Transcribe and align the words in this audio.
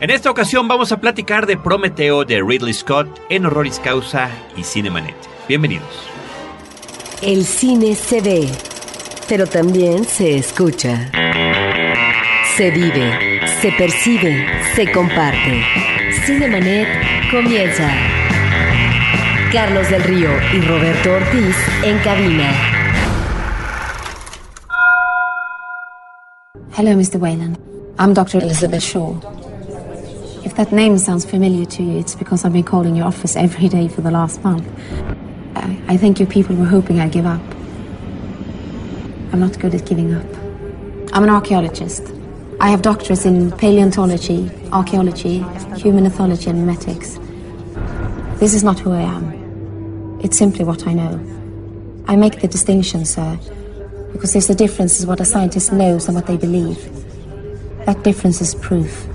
En 0.00 0.08
esta 0.08 0.30
ocasión 0.30 0.66
vamos 0.66 0.92
a 0.92 0.96
platicar 0.98 1.44
de 1.46 1.58
Prometeo 1.58 2.24
de 2.24 2.42
Ridley 2.42 2.72
Scott 2.72 3.06
en 3.28 3.44
Horroris 3.44 3.78
Causa 3.80 4.30
y 4.56 4.64
Cinemanet. 4.64 5.14
Bienvenidos. 5.46 5.90
El 7.20 7.44
cine 7.44 7.94
se 7.94 8.22
ve, 8.22 8.48
pero 9.28 9.46
también 9.46 10.06
se 10.06 10.38
escucha. 10.38 11.10
Se 12.56 12.70
vive, 12.70 13.42
se 13.60 13.72
percibe, 13.72 14.46
se 14.74 14.90
comparte. 14.90 15.62
Cinemanet 16.24 16.88
comienza. 17.30 17.92
Carlos 19.52 19.90
del 19.90 20.02
Río 20.02 20.30
y 20.54 20.62
Roberto 20.62 21.12
Ortiz 21.12 21.56
en 21.82 21.98
cabina. 21.98 22.50
Hello, 26.74 26.96
Mr. 26.96 27.18
Wayland. 27.20 27.58
I'm 27.98 28.14
Dr. 28.14 28.42
Elizabeth 28.42 28.80
Shaw. 28.80 29.49
If 30.42 30.56
that 30.56 30.72
name 30.72 30.96
sounds 30.96 31.26
familiar 31.26 31.66
to 31.66 31.82
you, 31.82 31.98
it's 31.98 32.14
because 32.14 32.46
I've 32.46 32.54
been 32.54 32.64
calling 32.64 32.96
your 32.96 33.06
office 33.06 33.36
every 33.36 33.68
day 33.68 33.88
for 33.88 34.00
the 34.00 34.10
last 34.10 34.42
month. 34.42 34.66
I, 35.54 35.82
I 35.88 35.96
think 35.98 36.18
you 36.18 36.24
people 36.24 36.56
were 36.56 36.64
hoping 36.64 36.98
I'd 36.98 37.12
give 37.12 37.26
up. 37.26 37.42
I'm 39.32 39.40
not 39.40 39.58
good 39.58 39.74
at 39.74 39.84
giving 39.84 40.14
up. 40.14 40.24
I'm 41.12 41.24
an 41.24 41.30
archaeologist. 41.30 42.10
I 42.58 42.70
have 42.70 42.80
doctorates 42.80 43.26
in 43.26 43.52
paleontology, 43.52 44.50
archaeology, 44.72 45.40
human 45.76 46.06
ethology, 46.06 46.46
and 46.46 46.58
mimetics. 46.58 47.18
This 48.40 48.54
is 48.54 48.64
not 48.64 48.80
who 48.80 48.92
I 48.92 49.02
am. 49.02 50.20
It's 50.22 50.38
simply 50.38 50.64
what 50.64 50.86
I 50.86 50.94
know. 50.94 51.20
I 52.08 52.16
make 52.16 52.40
the 52.40 52.48
distinction, 52.48 53.04
sir, 53.04 53.38
because 54.12 54.32
there's 54.32 54.48
a 54.48 54.54
difference 54.54 55.02
in 55.02 55.08
what 55.08 55.20
a 55.20 55.26
scientist 55.26 55.70
knows 55.70 56.06
and 56.08 56.14
what 56.14 56.26
they 56.26 56.38
believe. 56.38 56.78
That 57.84 58.02
difference 58.04 58.40
is 58.40 58.54
proof. 58.54 59.06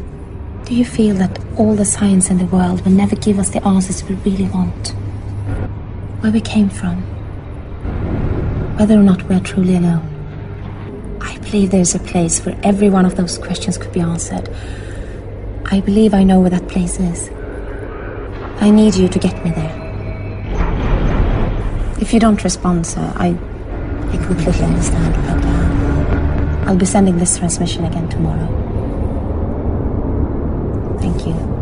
Do 0.66 0.74
you 0.74 0.84
feel 0.84 1.14
that 1.18 1.40
all 1.58 1.76
the 1.76 1.86
science 1.86 2.32
in 2.32 2.40
the 2.40 2.48
world 2.48 2.84
will 2.84 2.92
never 2.92 3.16
give 3.16 3.38
us 3.38 3.52
the 3.52 3.64
answers 3.68 4.04
we 4.04 4.16
really 4.16 4.46
want? 4.46 4.96
Where 6.22 6.32
we 6.32 6.42
came 6.42 6.70
from? 6.70 7.04
Whether 8.76 8.96
or 8.96 9.04
not 9.04 9.22
we're 9.30 9.42
truly 9.42 9.76
alone? 9.76 10.10
I 11.22 11.38
believe 11.38 11.70
there's 11.70 11.94
a 11.94 12.00
place 12.00 12.44
where 12.44 12.60
every 12.64 12.90
one 12.90 13.06
of 13.06 13.16
those 13.16 13.38
questions 13.38 13.78
could 13.78 13.92
be 13.94 14.00
answered. 14.00 14.50
I 15.66 15.82
believe 15.82 16.16
I 16.16 16.24
know 16.24 16.40
where 16.40 16.50
that 16.50 16.68
place 16.68 17.00
is. 17.00 17.30
I 18.60 18.72
need 18.72 18.96
you 18.96 19.08
to 19.08 19.20
get 19.20 19.46
me 19.46 19.52
there. 19.52 19.76
If 22.02 22.12
you 22.12 22.20
don't 22.20 22.44
respond, 22.44 22.88
sir, 22.88 23.14
I, 23.18 23.38
I 24.10 24.18
completely 24.26 24.64
understand, 24.64 25.16
uh, 25.16 26.66
I'll 26.68 26.76
be 26.76 26.88
sending 26.88 27.20
this 27.20 27.38
transmission 27.38 27.86
again 27.86 28.10
tomorrow. 28.10 28.65
Thank 31.18 31.28
you. 31.28 31.56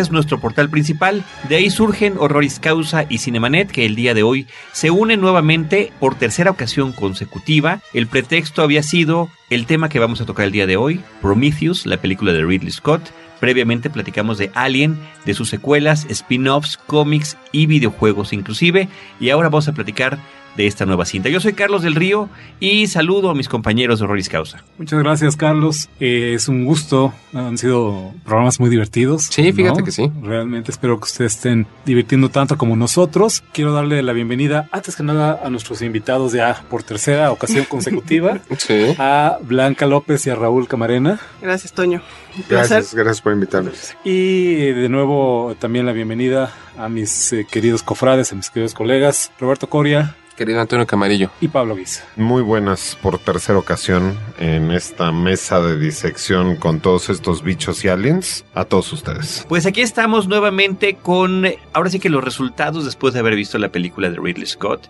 es 0.00 0.10
nuestro 0.10 0.40
portal 0.40 0.70
principal. 0.70 1.22
De 1.48 1.56
ahí 1.56 1.70
surgen 1.70 2.14
Horroris 2.18 2.58
Causa 2.58 3.04
y 3.08 3.18
Cinemanet, 3.18 3.70
que 3.70 3.86
el 3.86 3.94
día 3.94 4.14
de 4.14 4.22
hoy 4.22 4.46
se 4.72 4.90
unen 4.90 5.20
nuevamente 5.20 5.92
por 6.00 6.14
tercera 6.14 6.50
ocasión 6.50 6.92
consecutiva. 6.92 7.82
El 7.92 8.06
pretexto 8.06 8.62
había 8.62 8.82
sido 8.82 9.28
el 9.50 9.66
tema 9.66 9.88
que 9.88 9.98
vamos 9.98 10.20
a 10.20 10.26
tocar 10.26 10.46
el 10.46 10.52
día 10.52 10.66
de 10.66 10.76
hoy, 10.76 11.02
Prometheus, 11.20 11.84
la 11.86 11.98
película 11.98 12.32
de 12.32 12.44
Ridley 12.44 12.72
Scott. 12.72 13.02
Previamente 13.40 13.90
platicamos 13.90 14.38
de 14.38 14.50
Alien, 14.54 14.98
de 15.24 15.34
sus 15.34 15.48
secuelas, 15.48 16.06
spin-offs, 16.10 16.76
cómics 16.76 17.38
y 17.52 17.66
videojuegos 17.66 18.32
inclusive. 18.32 18.88
Y 19.18 19.30
ahora 19.30 19.48
vamos 19.48 19.66
a 19.66 19.72
platicar 19.72 20.18
de 20.56 20.66
esta 20.66 20.86
nueva 20.86 21.04
cinta. 21.04 21.28
Yo 21.28 21.40
soy 21.40 21.52
Carlos 21.52 21.82
del 21.82 21.94
Río 21.94 22.28
y 22.58 22.86
saludo 22.86 23.30
a 23.30 23.34
mis 23.34 23.48
compañeros 23.48 23.98
de 23.98 24.04
Horroris 24.04 24.28
Causa. 24.28 24.62
Muchas 24.78 24.98
gracias, 24.98 25.36
Carlos. 25.36 25.88
Eh, 26.00 26.32
es 26.34 26.48
un 26.48 26.64
gusto. 26.64 27.12
Han 27.32 27.58
sido 27.58 28.12
programas 28.24 28.60
muy 28.60 28.70
divertidos. 28.70 29.24
Sí, 29.24 29.52
fíjate 29.52 29.80
¿no? 29.80 29.84
que 29.84 29.92
sí. 29.92 30.10
Realmente 30.22 30.70
espero 30.70 30.98
que 30.98 31.04
ustedes 31.04 31.36
estén 31.36 31.66
divirtiendo 31.84 32.28
tanto 32.28 32.56
como 32.58 32.76
nosotros. 32.76 33.42
Quiero 33.52 33.72
darle 33.72 34.02
la 34.02 34.12
bienvenida, 34.12 34.68
antes 34.72 34.96
que 34.96 35.02
nada, 35.02 35.40
a 35.42 35.50
nuestros 35.50 35.82
invitados 35.82 36.32
ya 36.32 36.64
por 36.68 36.82
tercera 36.82 37.30
ocasión 37.30 37.64
consecutiva. 37.68 38.40
Sí. 38.58 38.94
A 38.98 39.38
Blanca 39.42 39.86
López 39.86 40.26
y 40.26 40.30
a 40.30 40.34
Raúl 40.34 40.68
Camarena. 40.68 41.20
Gracias, 41.40 41.72
Toño. 41.72 42.02
Gracias, 42.48 42.94
gracias 42.94 43.20
por 43.20 43.32
invitarnos. 43.32 43.94
Y 44.04 44.54
de 44.54 44.88
nuevo 44.88 45.54
también 45.58 45.86
la 45.86 45.92
bienvenida 45.92 46.52
a 46.78 46.88
mis 46.88 47.32
eh, 47.32 47.46
queridos 47.50 47.82
cofrades, 47.82 48.32
a 48.32 48.36
mis 48.36 48.50
queridos 48.50 48.74
colegas, 48.74 49.32
Roberto 49.38 49.68
Coria 49.68 50.16
Querido 50.40 50.58
Antonio 50.58 50.86
Camarillo. 50.86 51.30
y 51.42 51.48
Pablo 51.48 51.76
Guisa. 51.76 52.02
Muy 52.16 52.40
buenas 52.40 52.96
por 53.02 53.18
tercera 53.18 53.58
ocasión 53.58 54.18
en 54.38 54.70
esta 54.70 55.12
mesa 55.12 55.60
de 55.60 55.78
disección 55.78 56.56
con 56.56 56.80
todos 56.80 57.10
estos 57.10 57.42
bichos 57.42 57.84
y 57.84 57.88
aliens. 57.88 58.46
A 58.54 58.64
todos 58.64 58.90
ustedes. 58.94 59.44
Pues 59.50 59.66
aquí 59.66 59.82
estamos 59.82 60.28
nuevamente 60.28 60.94
con, 60.94 61.44
ahora 61.74 61.90
sí 61.90 62.00
que 62.00 62.08
los 62.08 62.24
resultados 62.24 62.86
después 62.86 63.12
de 63.12 63.20
haber 63.20 63.34
visto 63.34 63.58
la 63.58 63.68
película 63.68 64.08
de 64.08 64.16
Ridley 64.16 64.46
Scott. 64.46 64.88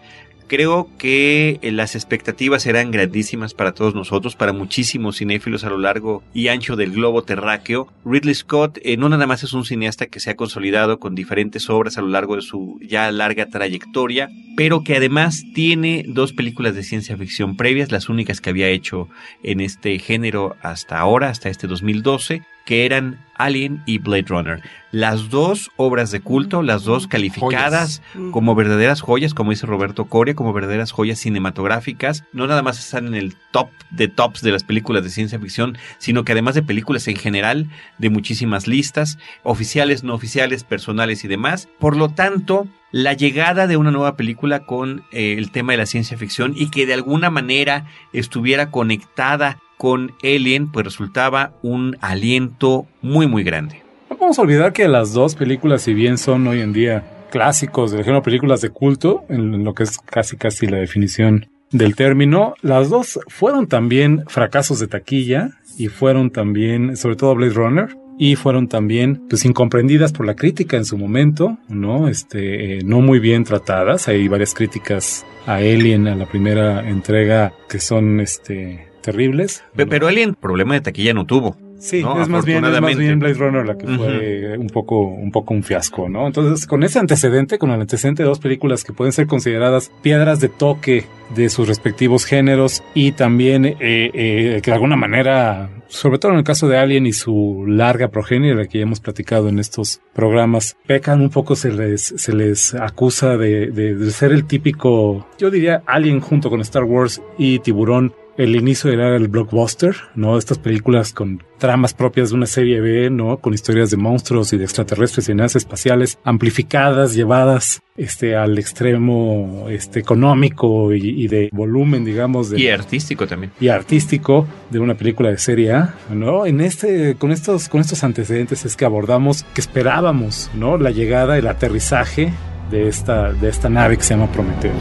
Creo 0.50 0.90
que 0.98 1.60
eh, 1.62 1.70
las 1.70 1.94
expectativas 1.94 2.64
serán 2.64 2.90
grandísimas 2.90 3.54
para 3.54 3.70
todos 3.70 3.94
nosotros, 3.94 4.34
para 4.34 4.52
muchísimos 4.52 5.18
cinéfilos 5.18 5.62
a 5.62 5.70
lo 5.70 5.78
largo 5.78 6.24
y 6.34 6.48
ancho 6.48 6.74
del 6.74 6.90
globo 6.90 7.22
terráqueo. 7.22 7.86
Ridley 8.04 8.34
Scott 8.34 8.80
eh, 8.82 8.96
no 8.96 9.08
nada 9.08 9.28
más 9.28 9.44
es 9.44 9.52
un 9.52 9.64
cineasta 9.64 10.06
que 10.06 10.18
se 10.18 10.28
ha 10.28 10.34
consolidado 10.34 10.98
con 10.98 11.14
diferentes 11.14 11.70
obras 11.70 11.98
a 11.98 12.00
lo 12.00 12.08
largo 12.08 12.34
de 12.34 12.42
su 12.42 12.80
ya 12.82 13.12
larga 13.12 13.46
trayectoria, 13.46 14.28
pero 14.56 14.82
que 14.82 14.96
además 14.96 15.44
tiene 15.54 16.04
dos 16.08 16.32
películas 16.32 16.74
de 16.74 16.82
ciencia 16.82 17.16
ficción 17.16 17.56
previas, 17.56 17.92
las 17.92 18.08
únicas 18.08 18.40
que 18.40 18.50
había 18.50 18.66
hecho 18.66 19.08
en 19.44 19.60
este 19.60 20.00
género 20.00 20.56
hasta 20.62 20.98
ahora, 20.98 21.28
hasta 21.28 21.48
este 21.48 21.68
2012 21.68 22.42
que 22.70 22.86
eran 22.86 23.18
Alien 23.34 23.82
y 23.84 23.98
Blade 23.98 24.26
Runner. 24.28 24.62
Las 24.92 25.28
dos 25.28 25.72
obras 25.74 26.12
de 26.12 26.20
culto, 26.20 26.62
las 26.62 26.84
dos 26.84 27.08
calificadas 27.08 28.00
como 28.30 28.54
verdaderas 28.54 29.00
joyas, 29.00 29.34
como 29.34 29.50
dice 29.50 29.66
Roberto 29.66 30.04
Coria, 30.04 30.36
como 30.36 30.52
verdaderas 30.52 30.92
joyas 30.92 31.18
cinematográficas. 31.18 32.22
No 32.32 32.46
nada 32.46 32.62
más 32.62 32.78
están 32.78 33.08
en 33.08 33.14
el 33.14 33.34
top 33.50 33.70
de 33.90 34.06
tops 34.06 34.42
de 34.42 34.52
las 34.52 34.62
películas 34.62 35.02
de 35.02 35.10
ciencia 35.10 35.40
ficción, 35.40 35.78
sino 35.98 36.22
que 36.22 36.30
además 36.30 36.54
de 36.54 36.62
películas 36.62 37.08
en 37.08 37.16
general, 37.16 37.68
de 37.98 38.08
muchísimas 38.08 38.68
listas, 38.68 39.18
oficiales, 39.42 40.04
no 40.04 40.14
oficiales, 40.14 40.62
personales 40.62 41.24
y 41.24 41.28
demás. 41.28 41.68
Por 41.80 41.96
lo 41.96 42.10
tanto, 42.10 42.68
la 42.92 43.14
llegada 43.14 43.66
de 43.66 43.78
una 43.78 43.90
nueva 43.90 44.14
película 44.14 44.60
con 44.60 45.02
eh, 45.10 45.34
el 45.36 45.50
tema 45.50 45.72
de 45.72 45.78
la 45.78 45.86
ciencia 45.86 46.16
ficción 46.16 46.52
y 46.54 46.70
que 46.70 46.86
de 46.86 46.94
alguna 46.94 47.30
manera 47.30 47.86
estuviera 48.12 48.70
conectada 48.70 49.58
con 49.80 50.12
Alien, 50.22 50.70
pues 50.70 50.84
resultaba 50.84 51.54
un 51.62 51.96
aliento 52.02 52.86
muy 53.00 53.26
muy 53.26 53.42
grande. 53.44 53.82
No 54.10 54.16
podemos 54.18 54.38
olvidar 54.38 54.74
que 54.74 54.86
las 54.88 55.14
dos 55.14 55.36
películas, 55.36 55.80
si 55.80 55.94
bien 55.94 56.18
son 56.18 56.46
hoy 56.48 56.60
en 56.60 56.74
día 56.74 57.02
clásicos 57.30 57.90
del 57.90 58.04
género 58.04 58.22
películas 58.22 58.60
de 58.60 58.68
culto, 58.68 59.24
en 59.30 59.64
lo 59.64 59.72
que 59.72 59.84
es 59.84 59.96
casi 59.96 60.36
casi 60.36 60.66
la 60.66 60.76
definición 60.76 61.46
del 61.70 61.96
término, 61.96 62.52
las 62.60 62.90
dos 62.90 63.20
fueron 63.28 63.68
también 63.68 64.24
fracasos 64.26 64.80
de 64.80 64.86
taquilla 64.86 65.52
y 65.78 65.88
fueron 65.88 66.30
también, 66.30 66.94
sobre 66.98 67.16
todo 67.16 67.34
Blade 67.34 67.54
Runner, 67.54 67.96
y 68.18 68.36
fueron 68.36 68.68
también 68.68 69.22
pues 69.30 69.46
incomprendidas 69.46 70.12
por 70.12 70.26
la 70.26 70.36
crítica 70.36 70.76
en 70.76 70.84
su 70.84 70.98
momento, 70.98 71.56
¿no? 71.70 72.06
Este, 72.06 72.76
eh, 72.76 72.80
no 72.84 73.00
muy 73.00 73.18
bien 73.18 73.44
tratadas. 73.44 74.08
Hay 74.08 74.28
varias 74.28 74.52
críticas 74.52 75.24
a 75.46 75.54
Alien, 75.54 76.06
a 76.06 76.16
la 76.16 76.26
primera 76.26 76.86
entrega, 76.86 77.54
que 77.66 77.80
son 77.80 78.20
este 78.20 78.89
terribles. 79.00 79.62
Pe- 79.74 79.86
Pero 79.86 80.08
Alien 80.08 80.34
problema 80.34 80.74
de 80.74 80.80
taquilla 80.80 81.14
no 81.14 81.26
tuvo. 81.26 81.56
Sí, 81.78 82.02
No, 82.02 82.20
es 82.20 82.28
más 82.28 82.44
bien, 82.44 82.62
es 82.62 82.78
más 82.78 82.94
bien 82.94 83.18
Blade 83.20 83.34
Runner 83.36 83.64
la 83.64 83.78
que 83.78 83.86
fue 83.86 84.58
un 84.58 84.66
poco, 84.66 85.00
un 85.00 85.32
poco 85.32 85.54
un 85.54 85.62
fiasco, 85.62 86.10
¿no? 86.10 86.26
Entonces, 86.26 86.66
con 86.66 86.82
ese 86.82 86.98
antecedente, 86.98 87.56
con 87.58 87.70
el 87.70 87.80
antecedente 87.80 88.22
de 88.22 88.28
dos 88.28 88.38
películas 88.38 88.84
que 88.84 88.92
pueden 88.92 89.14
ser 89.14 89.26
consideradas 89.26 89.90
piedras 90.02 90.40
de 90.40 90.50
toque 90.50 91.06
de 91.34 91.48
sus 91.48 91.66
respectivos 91.68 92.26
géneros 92.26 92.82
y 92.92 93.12
también 93.12 93.64
eh, 93.64 93.76
eh, 93.80 94.60
que 94.62 94.70
de 94.70 94.74
alguna 94.74 94.96
manera, 94.96 95.70
sobre 95.88 96.18
todo 96.18 96.32
en 96.32 96.38
el 96.38 96.44
caso 96.44 96.68
de 96.68 96.76
Alien 96.76 97.06
y 97.06 97.14
su 97.14 97.64
larga 97.66 98.08
progenie, 98.08 98.54
la 98.54 98.66
que 98.66 98.76
ya 98.76 98.82
hemos 98.82 99.00
platicado 99.00 99.48
en 99.48 99.58
estos 99.58 100.02
programas, 100.12 100.76
pecan 100.86 101.22
un 101.22 101.30
poco, 101.30 101.56
se 101.56 101.72
les, 101.72 102.02
se 102.14 102.34
les 102.34 102.74
acusa 102.74 103.38
de, 103.38 103.70
de- 103.70 103.94
de 103.94 104.10
ser 104.10 104.32
el 104.32 104.44
típico, 104.44 105.26
yo 105.38 105.50
diría 105.50 105.82
Alien 105.86 106.20
junto 106.20 106.50
con 106.50 106.60
Star 106.60 106.84
Wars 106.84 107.22
y 107.38 107.60
Tiburón, 107.60 108.12
el 108.36 108.56
inicio 108.56 108.90
era 108.90 109.14
el 109.16 109.28
blockbuster, 109.28 109.94
¿no? 110.14 110.38
Estas 110.38 110.58
películas 110.58 111.12
con 111.12 111.42
tramas 111.58 111.92
propias 111.92 112.30
de 112.30 112.36
una 112.36 112.46
serie 112.46 112.80
B, 112.80 113.10
¿no? 113.10 113.36
Con 113.38 113.52
historias 113.52 113.90
de 113.90 113.96
monstruos 113.98 114.52
y 114.52 114.56
de 114.58 114.64
extraterrestres 114.64 115.28
y 115.28 115.34
naves 115.34 115.56
espaciales 115.56 116.18
amplificadas, 116.24 117.14
llevadas 117.14 117.82
este 117.96 118.34
al 118.36 118.58
extremo 118.58 119.66
este 119.68 120.00
económico 120.00 120.94
y, 120.94 121.24
y 121.24 121.28
de 121.28 121.50
volumen, 121.52 122.04
digamos, 122.04 122.48
de, 122.50 122.60
Y 122.60 122.68
artístico 122.68 123.26
también. 123.26 123.52
y 123.60 123.68
artístico 123.68 124.46
de 124.70 124.78
una 124.78 124.94
película 124.94 125.30
de 125.30 125.38
serie 125.38 125.72
A, 125.72 125.94
¿no? 126.10 126.46
En 126.46 126.60
este, 126.62 127.16
con 127.16 127.32
estos, 127.32 127.68
con 127.68 127.80
estos 127.82 128.02
antecedentes 128.04 128.64
es 128.64 128.76
que 128.76 128.84
abordamos, 128.86 129.42
que 129.54 129.60
esperábamos, 129.60 130.50
¿no? 130.54 130.78
La 130.78 130.90
llegada, 130.90 131.36
el 131.36 131.46
aterrizaje 131.46 132.32
de 132.70 132.88
esta, 132.88 133.32
de 133.32 133.48
esta 133.48 133.68
nave 133.68 133.96
que 133.98 134.02
se 134.04 134.14
llama 134.14 134.32
Prometeo. 134.32 134.72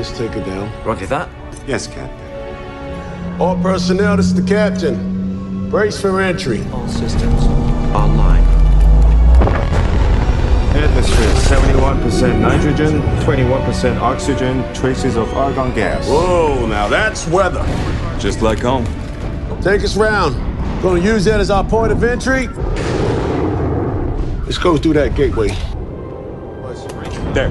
Mr. 0.00 0.06
Chance, 0.06 0.18
let's 0.18 0.18
take 0.18 0.36
it 0.36 0.46
down. 0.46 0.84
Roger 0.84 1.06
that. 1.06 1.28
Yes, 1.66 1.86
Captain. 1.86 3.40
All 3.40 3.56
personnel, 3.60 4.16
this 4.16 4.26
is 4.26 4.34
the 4.34 4.42
captain. 4.42 5.68
Brace 5.70 6.00
for 6.00 6.20
entry. 6.20 6.64
All 6.72 6.88
systems 6.88 7.44
online. 7.94 8.44
Atmosphere 10.74 11.58
71% 11.58 12.40
nitrogen, 12.40 13.02
21% 13.24 14.00
oxygen, 14.00 14.74
traces 14.74 15.16
of 15.16 15.28
argon 15.34 15.74
gas. 15.74 16.06
Whoa, 16.08 16.66
now 16.66 16.88
that's 16.88 17.26
weather. 17.28 17.64
Just 18.18 18.40
like 18.40 18.60
home. 18.60 18.86
Take 19.60 19.84
us 19.84 19.96
round. 19.96 20.34
Gonna 20.82 21.00
use 21.00 21.26
that 21.26 21.40
as 21.40 21.50
our 21.50 21.64
point 21.64 21.92
of 21.92 22.02
entry. 22.02 22.48
Let's 24.44 24.58
go 24.58 24.76
through 24.78 24.94
that 24.94 25.14
gateway. 25.14 25.48
There. 27.34 27.50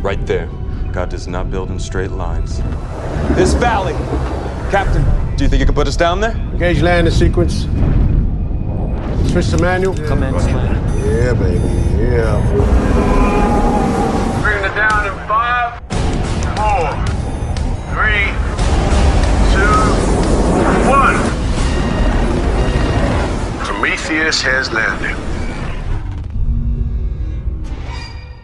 Right 0.00 0.24
there. 0.26 0.48
God 0.92 1.08
does 1.08 1.28
not 1.28 1.50
build 1.50 1.70
in 1.70 1.78
straight 1.78 2.10
lines. 2.10 2.58
This 3.36 3.54
valley. 3.54 3.92
Captain, 4.70 5.04
do 5.36 5.44
you 5.44 5.48
think 5.48 5.60
you 5.60 5.66
can 5.66 5.74
put 5.74 5.86
us 5.86 5.96
down 5.96 6.20
there? 6.20 6.32
Engage 6.52 6.82
landing 6.82 7.14
sequence. 7.14 7.62
Switch 9.30 9.50
to 9.50 9.58
manual. 9.58 9.94
Commence 9.94 10.44
land. 10.46 11.06
Yeah, 11.06 11.32
baby. 11.34 11.58
Yeah. 11.96 12.40
Bringing 14.42 14.64
it 14.64 14.74
down 14.74 15.06
in 15.06 15.14
five, 15.28 15.78
four, 16.58 16.90
three, 17.94 18.34
two, 19.54 19.76
one. 20.90 21.18
Prometheus 23.64 24.42
has 24.42 24.72
landed. 24.72 25.16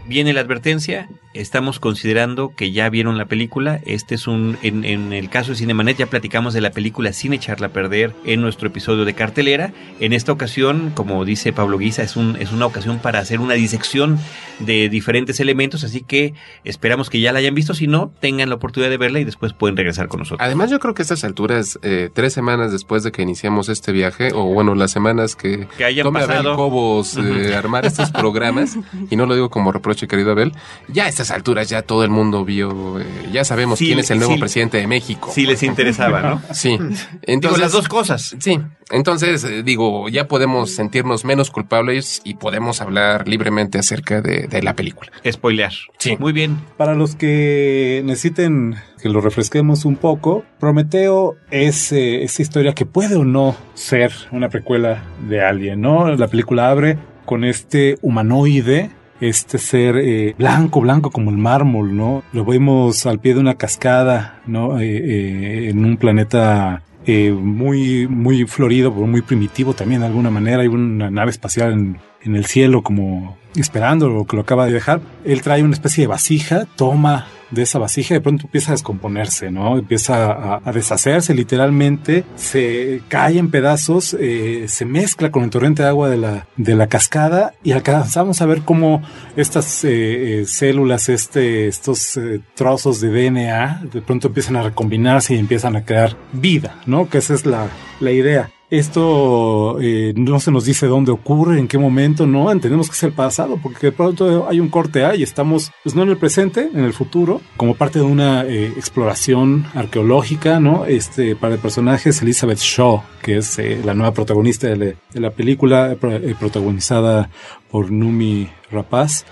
Viene 0.07 0.31
la 0.31 0.39
advertencia, 0.39 1.09
estamos 1.39 1.79
considerando 1.79 2.53
que 2.55 2.71
ya 2.71 2.89
vieron 2.89 3.17
la 3.17 3.25
película. 3.25 3.79
Este 3.85 4.15
es 4.15 4.27
un, 4.27 4.57
en, 4.61 4.83
en, 4.85 5.13
el 5.13 5.29
caso 5.29 5.51
de 5.51 5.57
Cinemanet 5.57 5.97
ya 5.97 6.07
platicamos 6.07 6.53
de 6.53 6.61
la 6.61 6.71
película 6.71 7.13
sin 7.13 7.33
echarla 7.33 7.67
a 7.67 7.69
perder 7.69 8.13
en 8.25 8.41
nuestro 8.41 8.67
episodio 8.67 9.05
de 9.05 9.13
cartelera. 9.13 9.73
En 9.99 10.13
esta 10.13 10.31
ocasión, 10.31 10.91
como 10.93 11.23
dice 11.25 11.53
Pablo 11.53 11.77
Guisa, 11.77 12.03
es, 12.03 12.15
un, 12.15 12.35
es 12.37 12.51
una 12.51 12.65
ocasión 12.65 12.99
para 12.99 13.19
hacer 13.19 13.39
una 13.39 13.53
disección 13.53 14.19
de 14.59 14.89
diferentes 14.89 15.39
elementos, 15.39 15.83
así 15.83 16.01
que 16.01 16.33
esperamos 16.63 17.09
que 17.09 17.19
ya 17.19 17.31
la 17.31 17.39
hayan 17.39 17.55
visto. 17.55 17.73
Si 17.73 17.87
no, 17.87 18.11
tengan 18.19 18.49
la 18.49 18.55
oportunidad 18.55 18.89
de 18.89 18.97
verla 18.97 19.19
y 19.19 19.23
después 19.23 19.53
pueden 19.53 19.77
regresar 19.77 20.07
con 20.07 20.19
nosotros. 20.19 20.45
Además, 20.45 20.71
yo 20.71 20.79
creo 20.79 20.93
que 20.93 21.01
a 21.01 21.03
estas 21.03 21.23
alturas, 21.23 21.79
eh, 21.83 22.09
tres 22.13 22.33
semanas 22.33 22.71
después 22.71 23.03
de 23.03 23.11
que 23.11 23.21
iniciamos 23.21 23.69
este 23.69 23.91
viaje, 23.91 24.31
o 24.33 24.45
bueno, 24.45 24.75
las 24.75 24.91
semanas 24.91 25.35
que, 25.35 25.67
que 25.77 25.85
hayan 25.85 26.03
tome 26.03 26.21
pasado. 26.21 26.39
Abel 26.39 26.55
Cobos 26.55 27.17
eh, 27.17 27.19
uh 27.19 27.23
-huh. 27.23 27.55
armar 27.55 27.85
estos 27.85 28.11
programas, 28.11 28.77
y 29.09 29.15
no 29.15 29.25
lo 29.25 29.35
digo 29.35 29.49
como 29.49 29.71
reproche, 29.71 30.07
querido 30.07 30.31
Abel, 30.31 30.53
ya 30.87 31.07
a 31.26 31.26
estas 31.27 31.35
alturas 31.35 31.69
ya 31.69 31.81
todo 31.81 32.03
el 32.03 32.09
mundo 32.09 32.45
vio, 32.45 32.99
eh, 32.99 33.05
ya 33.31 33.43
sabemos 33.43 33.79
Sí, 33.79 33.87
quién 33.87 33.99
es 33.99 34.09
el 34.11 34.19
nuevo 34.19 34.33
sí. 34.35 34.39
presidente 34.39 34.77
de 34.77 34.87
México. 34.87 35.29
Si 35.33 35.45
les 35.45 35.61
interesaba, 35.63 36.21
¿no? 36.21 36.41
Sí. 36.53 36.77
Entonces, 37.23 37.39
Digo, 37.41 37.57
las 37.57 37.71
dos 37.71 37.87
cosas. 37.87 38.35
Sí. 38.39 38.59
Entonces, 38.89 39.43
eh, 39.43 39.63
digo, 39.63 40.07
ya 40.09 40.27
podemos 40.27 40.71
sentirnos 40.73 41.25
menos 41.25 41.51
culpables 41.51 42.21
y 42.23 42.35
podemos 42.35 42.81
hablar 42.81 43.27
libremente 43.27 43.77
acerca 43.77 44.21
de, 44.21 44.47
de 44.47 44.63
la 44.63 44.75
película. 44.75 45.11
Spoilear. 45.29 45.73
Sí. 45.97 46.15
Muy 46.19 46.31
bien. 46.31 46.57
Para 46.77 46.95
los 46.95 47.15
que 47.15 48.01
necesiten 48.05 48.75
que 49.01 49.09
lo 49.09 49.19
refresquemos 49.21 49.83
un 49.85 49.97
poco, 49.97 50.43
Prometeo 50.59 51.35
es 51.51 51.91
eh, 51.91 52.23
esa 52.23 52.41
historia 52.41 52.73
que 52.73 52.85
puede 52.85 53.15
o 53.15 53.25
no 53.25 53.55
ser 53.73 54.11
una 54.31 54.49
precuela 54.49 55.03
de 55.27 55.41
Alien, 55.43 55.81
¿no? 55.81 56.09
La 56.15 56.27
película 56.27 56.69
abre 56.69 56.97
con 57.25 57.43
este 57.43 57.97
humanoide 58.01 58.89
este 59.19 59.57
ser 59.57 59.97
eh, 59.97 60.35
blanco, 60.37 60.81
blanco 60.81 61.11
como 61.11 61.31
el 61.31 61.37
mármol, 61.37 61.95
¿no? 61.95 62.23
Lo 62.33 62.45
vemos 62.45 63.05
al 63.05 63.19
pie 63.19 63.33
de 63.33 63.39
una 63.39 63.55
cascada, 63.55 64.41
¿no? 64.45 64.79
Eh, 64.79 64.85
eh, 64.87 65.69
en 65.69 65.83
un 65.83 65.97
planeta 65.97 66.83
eh, 67.09 67.31
muy, 67.31 68.05
muy 68.05 68.45
florido, 68.45 68.93
pero 68.93 69.07
muy 69.07 69.21
primitivo 69.21 69.73
también 69.73 70.01
de 70.01 70.07
alguna 70.07 70.29
manera. 70.29 70.61
Hay 70.61 70.67
una 70.67 71.09
nave 71.09 71.31
espacial 71.31 71.71
en, 71.71 71.97
en 72.27 72.35
el 72.35 72.45
cielo 72.45 72.83
como 72.83 73.37
esperando 73.55 74.07
lo 74.09 74.25
que 74.25 74.35
lo 74.35 74.43
acaba 74.43 74.65
de 74.65 74.73
dejar. 74.73 75.01
Él 75.25 75.41
trae 75.41 75.63
una 75.63 75.73
especie 75.73 76.03
de 76.03 76.07
vasija, 76.07 76.65
toma 76.75 77.27
de 77.49 77.61
esa 77.61 77.79
vasija 77.79 78.13
de 78.13 78.21
pronto 78.21 78.45
empieza 78.45 78.71
a 78.71 78.75
descomponerse, 78.75 79.51
¿no? 79.51 79.77
Empieza 79.77 80.59
a, 80.65 80.71
deshacerse 80.73 81.33
literalmente, 81.33 82.25
se 82.35 83.01
cae 83.07 83.37
en 83.37 83.49
pedazos, 83.49 84.15
eh, 84.19 84.65
se 84.67 84.85
mezcla 84.85 85.31
con 85.31 85.43
el 85.43 85.49
torrente 85.49 85.81
de 85.81 85.87
agua 85.87 86.09
de 86.09 86.17
la, 86.17 86.47
de 86.57 86.75
la 86.75 86.87
cascada 86.87 87.53
y 87.63 87.71
alcanzamos 87.71 88.41
a 88.41 88.45
ver 88.45 88.63
cómo 88.63 89.01
estas 89.35 89.83
eh, 89.85 90.41
eh, 90.41 90.45
células, 90.45 91.07
este, 91.09 91.67
estos 91.67 92.19
trozos 92.53 92.99
de 92.99 93.09
DNA 93.09 93.83
de 93.93 94.01
pronto 94.01 94.27
empiezan 94.27 94.57
a 94.57 94.63
recombinarse 94.63 95.33
y 95.33 95.39
empiezan 95.39 95.75
a 95.75 95.85
crear 95.85 96.17
vida, 96.33 96.75
¿no? 96.85 97.09
Que 97.09 97.19
esa 97.19 97.33
es 97.33 97.45
la, 97.45 97.69
la 97.99 98.11
idea. 98.11 98.51
Esto 98.69 99.79
eh, 99.79 100.13
no 100.17 100.41
se 100.41 100.51
nos 100.51 100.65
dice 100.65 100.87
dónde 100.87 101.11
ocurre, 101.11 101.57
en 101.57 101.69
qué 101.69 101.77
momento, 101.77 102.27
no, 102.27 102.51
entendemos 102.51 102.89
que 102.89 102.95
es 102.95 103.03
el 103.03 103.13
pasado, 103.13 103.57
porque 103.63 103.87
de 103.87 103.91
pronto 103.93 104.45
hay 104.49 104.59
un 104.59 104.67
corte 104.67 105.05
A 105.05 105.15
y 105.15 105.23
estamos, 105.23 105.71
pues 105.83 105.95
no 105.95 106.03
en 106.03 106.09
el 106.09 106.17
presente, 106.17 106.69
en 106.73 106.83
el 106.83 106.91
futuro, 106.91 107.39
como 107.55 107.75
parte 107.75 107.99
de 107.99 108.05
una 108.05 108.43
eh, 108.43 108.65
exploración 108.75 109.67
arqueológica, 109.73 110.59
¿no? 110.59 110.85
Este, 110.85 111.37
para 111.37 111.53
el 111.53 111.61
personaje 111.61 112.09
es 112.09 112.21
Elizabeth 112.21 112.59
Shaw, 112.59 113.03
que 113.21 113.37
es 113.37 113.57
eh, 113.57 113.79
la 113.85 113.93
nueva 113.93 114.13
protagonista 114.13 114.67
de, 114.67 114.97
la, 115.13 115.31
película, 115.31 115.95
protagonizada 116.37 117.29
por 117.71 117.89
Numi 117.89 118.49
Rapaz, 118.69 119.25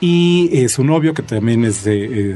y 0.00 0.66
su 0.68 0.82
novio, 0.82 1.14
que 1.14 1.22
también 1.22 1.64
es 1.64 1.86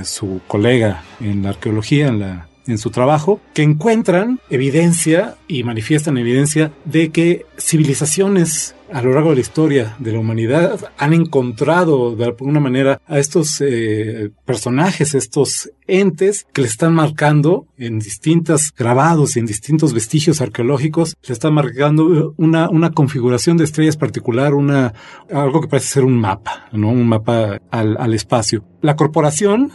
su 0.05 0.41
colega 0.47 1.03
en 1.21 1.43
la 1.43 1.49
arqueología, 1.49 2.09
en 2.09 2.21
la 2.21 2.49
en 2.67 2.79
su 2.79 2.91
trabajo, 2.91 3.41
que 3.53 3.63
encuentran 3.63 4.41
evidencia 4.51 5.37
y 5.49 5.65
manifiestan 5.65 6.19
evidencia 6.19 6.73
de 6.85 7.11
que 7.11 7.47
civilizaciones 7.59 8.75
a 8.93 9.03
lo 9.03 9.13
largo 9.13 9.31
de 9.31 9.37
la 9.37 9.41
historia 9.41 9.97
de 9.99 10.13
la 10.13 10.21
humanidad 10.21 10.93
han 10.99 11.15
encontrado 11.15 12.15
de 12.15 12.27
alguna 12.27 12.61
manera 12.61 13.01
a 13.07 13.19
estos 13.19 13.61
eh, 13.61 14.31
personajes, 14.45 15.15
estos 15.15 15.71
entes 15.87 16.47
que 16.53 16.63
le 16.63 16.69
están 16.69 16.95
marcando 16.95 17.67
en 17.77 17.99
distintos 17.99 18.73
grabados 18.77 19.37
y 19.37 19.41
en 19.41 19.47
distintos 19.47 19.93
vestigios 19.95 20.41
arqueológicos, 20.41 21.17
le 21.27 21.33
están 21.33 21.55
marcando 21.55 22.35
una, 22.37 22.69
una 22.71 22.93
configuración 22.93 23.57
de 23.57 23.65
estrellas 23.65 23.97
particular, 23.97 24.55
una, 24.55 24.95
algo 25.33 25.61
que 25.61 25.69
parece 25.69 25.89
ser 25.89 26.05
un 26.05 26.19
mapa, 26.19 26.67
¿no? 26.73 26.91
Un 26.91 27.09
mapa 27.09 27.61
al, 27.71 27.97
al 27.99 28.15
espacio. 28.15 28.65
La 28.81 28.97
corporación 28.97 29.73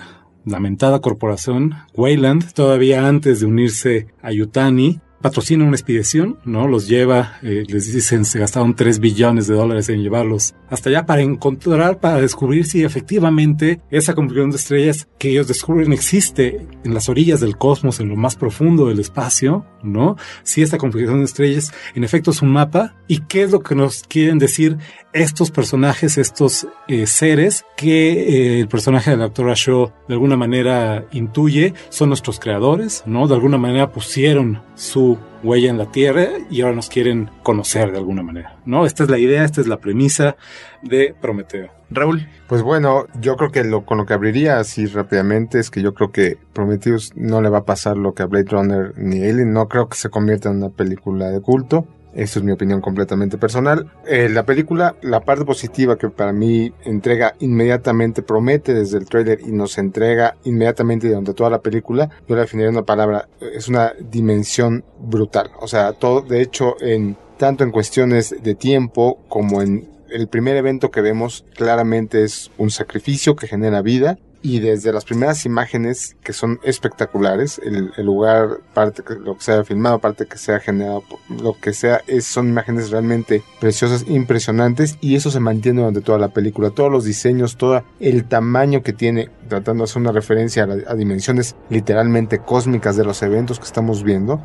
lamentada 0.50 1.02
corporación, 1.02 1.76
Wayland, 1.94 2.54
todavía 2.54 3.08
antes 3.08 3.40
de 3.40 3.46
unirse 3.46 4.08
a 4.22 4.32
Yutani, 4.32 5.00
patrocina 5.22 5.66
una 5.66 5.76
expedición, 5.76 6.40
¿no? 6.46 6.68
Los 6.68 6.88
lleva, 6.88 7.40
eh, 7.42 7.64
les 7.68 7.92
dicen, 7.92 8.26
se 8.26 8.40
gastaron 8.40 8.76
3 8.76 9.00
billones 9.00 9.48
de 9.48 9.56
dólares 9.56 9.90
en 9.90 10.02
llevarlos 10.02 10.56
hasta 10.70 10.90
allá 10.90 11.06
para 11.06 11.22
encontrar, 11.22 12.00
para 12.00 12.22
descubrir 12.22 12.66
si 12.66 12.84
efectivamente 12.84 13.82
esa 13.90 14.14
configuración 14.14 14.52
de 14.52 14.58
estrellas 14.58 15.08
que 15.18 15.32
ellos 15.32 15.48
descubren 15.48 15.92
existe 15.92 16.66
en 16.84 16.94
las 16.94 17.10
orillas 17.10 17.40
del 17.42 17.58
cosmos, 17.58 18.00
en 18.00 18.10
lo 18.10 18.16
más 18.16 18.36
profundo 18.36 18.88
del 18.88 19.00
espacio, 19.00 19.66
¿no? 19.84 20.16
Si 20.44 20.62
esta 20.62 20.78
configuración 20.78 21.20
de 21.20 21.26
estrellas 21.26 21.74
en 21.96 22.04
efecto 22.04 22.32
es 22.32 22.42
un 22.42 22.52
mapa 22.52 22.96
y 23.08 23.20
qué 23.20 23.44
es 23.44 23.52
lo 23.52 23.62
que 23.62 23.76
nos 23.76 24.04
quieren 24.04 24.38
decir 24.40 24.78
estos 25.14 25.52
personajes, 25.52 26.18
estos 26.18 26.68
eh, 26.88 27.08
seres 27.08 27.66
que 27.76 28.12
eh, 28.12 28.60
el 28.60 28.68
personaje 28.68 29.12
de 29.12 29.18
la 29.18 29.24
doctora 29.24 29.54
Shaw 29.56 29.92
de 30.08 30.14
alguna 30.14 30.38
manera 30.38 31.06
intuye 31.12 31.74
son 31.90 32.10
nuestros 32.10 32.40
creadores, 32.40 33.04
¿no? 33.06 33.28
De 33.28 33.34
alguna 33.34 33.58
manera 33.58 33.92
pusieron 33.92 34.62
su 34.76 35.18
huella 35.44 35.70
en 35.70 35.78
la 35.78 35.92
Tierra 35.92 36.28
y 36.50 36.62
ahora 36.62 36.76
nos 36.76 36.90
quieren 36.90 37.30
conocer 37.44 37.92
de 37.92 37.98
alguna 37.98 38.24
manera, 38.24 38.58
¿no? 38.66 38.86
Esta 38.86 39.04
es 39.04 39.10
la 39.10 39.18
idea, 39.18 39.44
esta 39.44 39.62
es 39.62 39.68
la 39.68 39.78
premisa 39.78 40.36
de 40.84 41.16
Prometeo. 41.20 41.70
Raúl. 41.90 42.28
Pues 42.48 42.62
bueno, 42.62 43.08
yo 43.20 43.36
creo 43.36 43.52
que 43.52 43.64
lo, 43.64 43.86
con 43.86 43.98
lo 43.98 44.06
que 44.06 44.14
abriría 44.14 44.60
así 44.60 44.86
rápidamente 44.86 45.60
es 45.60 45.72
que 45.72 45.82
yo 45.82 45.94
creo 45.94 46.12
que 46.12 46.38
Prometheus 46.54 47.14
no 47.16 47.42
le 47.42 47.50
va 47.50 47.60
a 47.60 47.66
pasar 47.66 47.98
lo 47.98 48.14
que 48.14 48.24
a 48.24 48.28
Blade 48.28 48.50
Runner 48.50 48.94
ni 48.98 49.24
Alien, 49.24 49.54
no 49.54 49.68
creo 49.68 49.90
que 49.90 49.98
se 49.98 50.10
convierta 50.10 50.50
en 50.50 50.58
una 50.58 50.70
película 50.70 51.30
de 51.30 51.42
culto. 51.42 51.88
Eso 52.14 52.40
es 52.40 52.46
mi 52.46 52.52
opinión 52.52 52.82
completamente 52.82 53.38
personal. 53.38 53.92
Eh, 54.08 54.30
la 54.30 54.44
película, 54.44 54.96
la 55.02 55.22
parte 55.22 55.46
positiva 55.46 55.98
que 55.98 56.10
para 56.10 56.34
mí 56.34 56.74
entrega 56.84 57.36
inmediatamente, 57.40 58.24
promete 58.24 58.74
desde 58.74 58.98
el 58.98 59.06
tráiler 59.06 59.40
y 59.42 59.52
nos 59.52 59.78
entrega 59.78 60.36
inmediatamente 60.44 61.08
durante 61.08 61.34
toda 61.34 61.50
la 61.50 61.62
película, 61.62 62.10
yo 62.28 62.36
la 62.36 62.42
definiría 62.42 62.72
una 62.72 62.84
palabra, 62.84 63.28
es 63.40 63.68
una 63.68 63.94
dimensión 64.00 64.84
brutal. 65.00 65.52
O 65.60 65.68
sea, 65.68 65.94
todo, 65.94 66.22
de 66.22 66.42
hecho, 66.42 66.76
en 66.82 67.16
tanto 67.38 67.64
en 67.64 67.72
cuestiones 67.72 68.36
de 68.42 68.56
tiempo 68.56 69.20
como 69.30 69.62
en 69.62 69.88
el 70.10 70.28
primer 70.28 70.58
evento 70.58 70.92
que 70.92 71.02
vemos 71.02 71.46
claramente 71.56 72.24
es 72.24 72.52
un 72.58 72.72
sacrificio 72.72 73.36
que 73.36 73.48
genera 73.48 73.82
vida 73.82 74.18
y 74.42 74.60
desde 74.60 74.94
las 74.94 75.06
primeras 75.06 75.46
imágenes 75.46 76.16
que 76.24 76.34
son 76.34 76.60
espectaculares, 76.64 77.60
el, 77.64 77.92
el 77.98 78.06
lugar, 78.06 78.60
parte 78.74 79.04
que 79.04 79.16
lo 79.16 79.36
que 79.38 79.44
sea 79.44 79.64
filmado, 79.64 80.00
parte 80.00 80.26
que 80.28 80.38
sea 80.38 80.60
generado, 80.60 81.04
lo 81.42 81.54
que 81.60 81.74
sea, 81.74 82.02
es, 82.08 82.26
son 82.26 82.48
imágenes 82.50 82.90
realmente 82.90 83.44
preciosas, 83.60 84.06
impresionantes 84.08 84.98
y 85.02 85.16
eso 85.16 85.30
se 85.32 85.40
mantiene 85.40 85.82
durante 85.82 86.02
toda 86.02 86.18
la 86.20 86.30
película. 86.30 86.70
Todos 86.70 86.92
los 86.92 87.04
diseños, 87.04 87.58
todo 87.58 87.84
el 88.00 88.26
tamaño 88.26 88.82
que 88.84 88.94
tiene, 88.94 89.30
tratando 89.48 89.84
de 89.84 89.90
hacer 89.90 90.02
una 90.02 90.12
referencia 90.12 90.64
a, 90.64 90.68
la- 90.68 90.90
a 90.92 90.96
dimensiones 90.96 91.56
literalmente 91.70 92.40
cósmicas 92.40 92.96
de 92.96 93.04
los 93.04 93.22
eventos 93.24 93.60
que 93.60 93.66
estamos 93.66 94.04
viendo, 94.04 94.42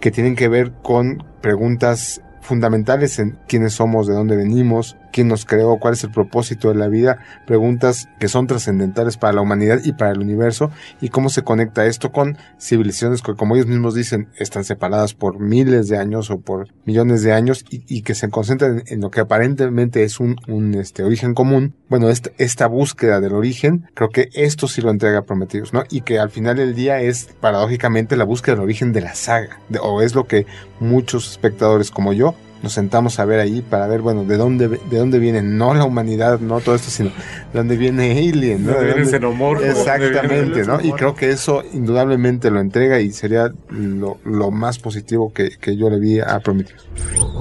que 0.00 0.10
tienen 0.10 0.36
que 0.36 0.48
ver 0.48 0.72
con 0.82 1.24
preguntas 1.40 2.20
fundamentales 2.42 3.18
en 3.18 3.38
quiénes 3.48 3.74
somos, 3.74 4.06
de 4.06 4.14
dónde 4.14 4.36
venimos, 4.36 4.96
quién 5.12 5.28
nos 5.28 5.44
creó, 5.44 5.78
cuál 5.78 5.94
es 5.94 6.04
el 6.04 6.10
propósito 6.10 6.68
de 6.68 6.74
la 6.74 6.88
vida, 6.88 7.18
preguntas 7.46 8.08
que 8.18 8.28
son 8.28 8.46
trascendentales 8.46 9.16
para 9.16 9.34
la 9.34 9.40
humanidad 9.40 9.80
y 9.84 9.92
para 9.92 10.12
el 10.12 10.20
universo 10.20 10.70
y 11.00 11.08
cómo 11.08 11.28
se 11.28 11.42
conecta 11.42 11.86
esto 11.86 12.12
con 12.12 12.36
civilizaciones 12.58 13.22
que 13.22 13.34
como 13.34 13.54
ellos 13.54 13.66
mismos 13.66 13.94
dicen 13.94 14.28
están 14.38 14.64
separadas 14.64 15.14
por 15.14 15.38
miles 15.40 15.88
de 15.88 15.98
años 15.98 16.30
o 16.30 16.40
por 16.40 16.68
millones 16.84 17.22
de 17.22 17.32
años 17.32 17.64
y, 17.70 18.02
que 18.02 18.14
se 18.14 18.30
concentran 18.30 18.82
en, 18.86 19.00
lo 19.00 19.10
que 19.10 19.20
aparentemente 19.20 20.04
es 20.04 20.20
un, 20.20 20.36
este, 20.74 21.02
origen 21.02 21.34
común. 21.34 21.74
Bueno, 21.88 22.08
esta, 22.08 22.30
esta 22.38 22.66
búsqueda 22.66 23.20
del 23.20 23.34
origen, 23.34 23.86
creo 23.94 24.08
que 24.08 24.28
esto 24.32 24.68
sí 24.68 24.80
lo 24.80 24.90
entrega 24.90 25.22
Prometidos, 25.22 25.72
¿no? 25.72 25.84
Y 25.90 26.00
que 26.00 26.18
al 26.18 26.30
final 26.30 26.56
del 26.56 26.74
día 26.74 27.00
es 27.00 27.28
paradójicamente 27.40 28.16
la 28.16 28.24
búsqueda 28.24 28.54
del 28.56 28.64
origen 28.64 28.92
de 28.92 29.02
la 29.02 29.14
saga, 29.14 29.60
de- 29.68 29.78
o 29.78 30.00
es 30.02 30.14
lo 30.14 30.24
que 30.24 30.46
muchos 30.80 31.30
espectadores 31.30 31.90
como 31.90 32.12
yo 32.12 32.34
nos 32.62 32.72
sentamos 32.72 33.18
a 33.18 33.24
ver 33.24 33.40
ahí 33.40 33.62
para 33.62 33.86
ver, 33.86 34.00
bueno, 34.00 34.24
de 34.24 34.36
dónde, 34.36 34.68
de 34.68 34.98
dónde 34.98 35.18
viene, 35.18 35.40
no 35.42 35.72
la 35.74 35.84
humanidad, 35.84 36.40
no 36.40 36.60
todo 36.60 36.74
esto, 36.74 36.90
sino 36.90 37.08
de 37.10 37.58
dónde 37.58 37.76
viene 37.76 38.12
Alien, 38.12 38.66
¿no? 38.66 38.72
¿De 38.72 38.74
dónde 38.74 38.84
viene 38.86 38.90
el 38.90 38.94
dónde- 39.04 39.10
xenomorfo? 39.10 39.62
¿De 39.62 39.68
dónde 39.68 39.80
Exactamente, 39.80 40.64
¿no? 40.64 40.80
Y 40.80 40.92
creo 40.92 41.14
que 41.14 41.30
eso 41.30 41.62
indudablemente 41.72 42.50
lo 42.50 42.60
entrega 42.60 43.00
y 43.00 43.12
sería 43.12 43.50
lo, 43.70 44.18
lo 44.24 44.50
más 44.50 44.78
positivo 44.78 45.32
que, 45.32 45.50
que 45.60 45.76
yo 45.76 45.88
le 45.90 45.98
vi 45.98 46.20
a 46.20 46.40
Prometheus. 46.40 46.86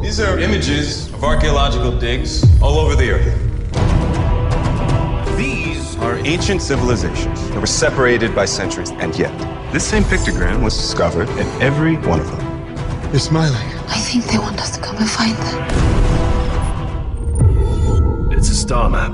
These 0.01 0.21
are 0.23 0.41
images 0.43 1.09
of 1.13 1.23
archaeological 1.23 1.91
digs 1.99 2.43
all 2.61 2.77
over 2.77 2.95
the 2.97 3.11
earth. 3.11 3.27
These 5.38 5.97
are 6.01 6.17
ancient 6.25 6.61
civilizations 6.61 7.39
that 7.49 7.57
were 7.57 7.67
separated 7.67 8.33
by 8.35 8.45
centuries, 8.45 8.91
and 8.99 9.13
yet 9.17 9.31
this 9.71 9.83
same 9.83 10.03
pictogram 10.03 10.61
was 10.63 10.75
discovered 10.77 11.29
in 11.38 11.47
every 11.61 11.95
one 12.07 12.19
of 12.19 12.27
them. 12.31 12.58
You're 13.11 13.19
smiling. 13.19 13.67
I 13.87 13.97
think 13.97 14.25
they 14.25 14.37
want 14.37 14.59
us 14.59 14.75
to 14.77 14.81
come 14.81 14.95
and 14.97 15.09
find 15.09 15.35
them. 15.35 15.59
It's 18.31 18.49
a 18.49 18.55
star 18.55 18.87
map. 18.89 19.11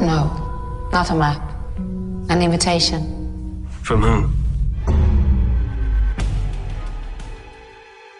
No, 0.00 0.88
not 0.92 1.10
a 1.10 1.14
map. 1.14 1.40
An 2.28 2.42
invitation. 2.42 3.66
From 3.82 4.02
whom? 4.02 4.37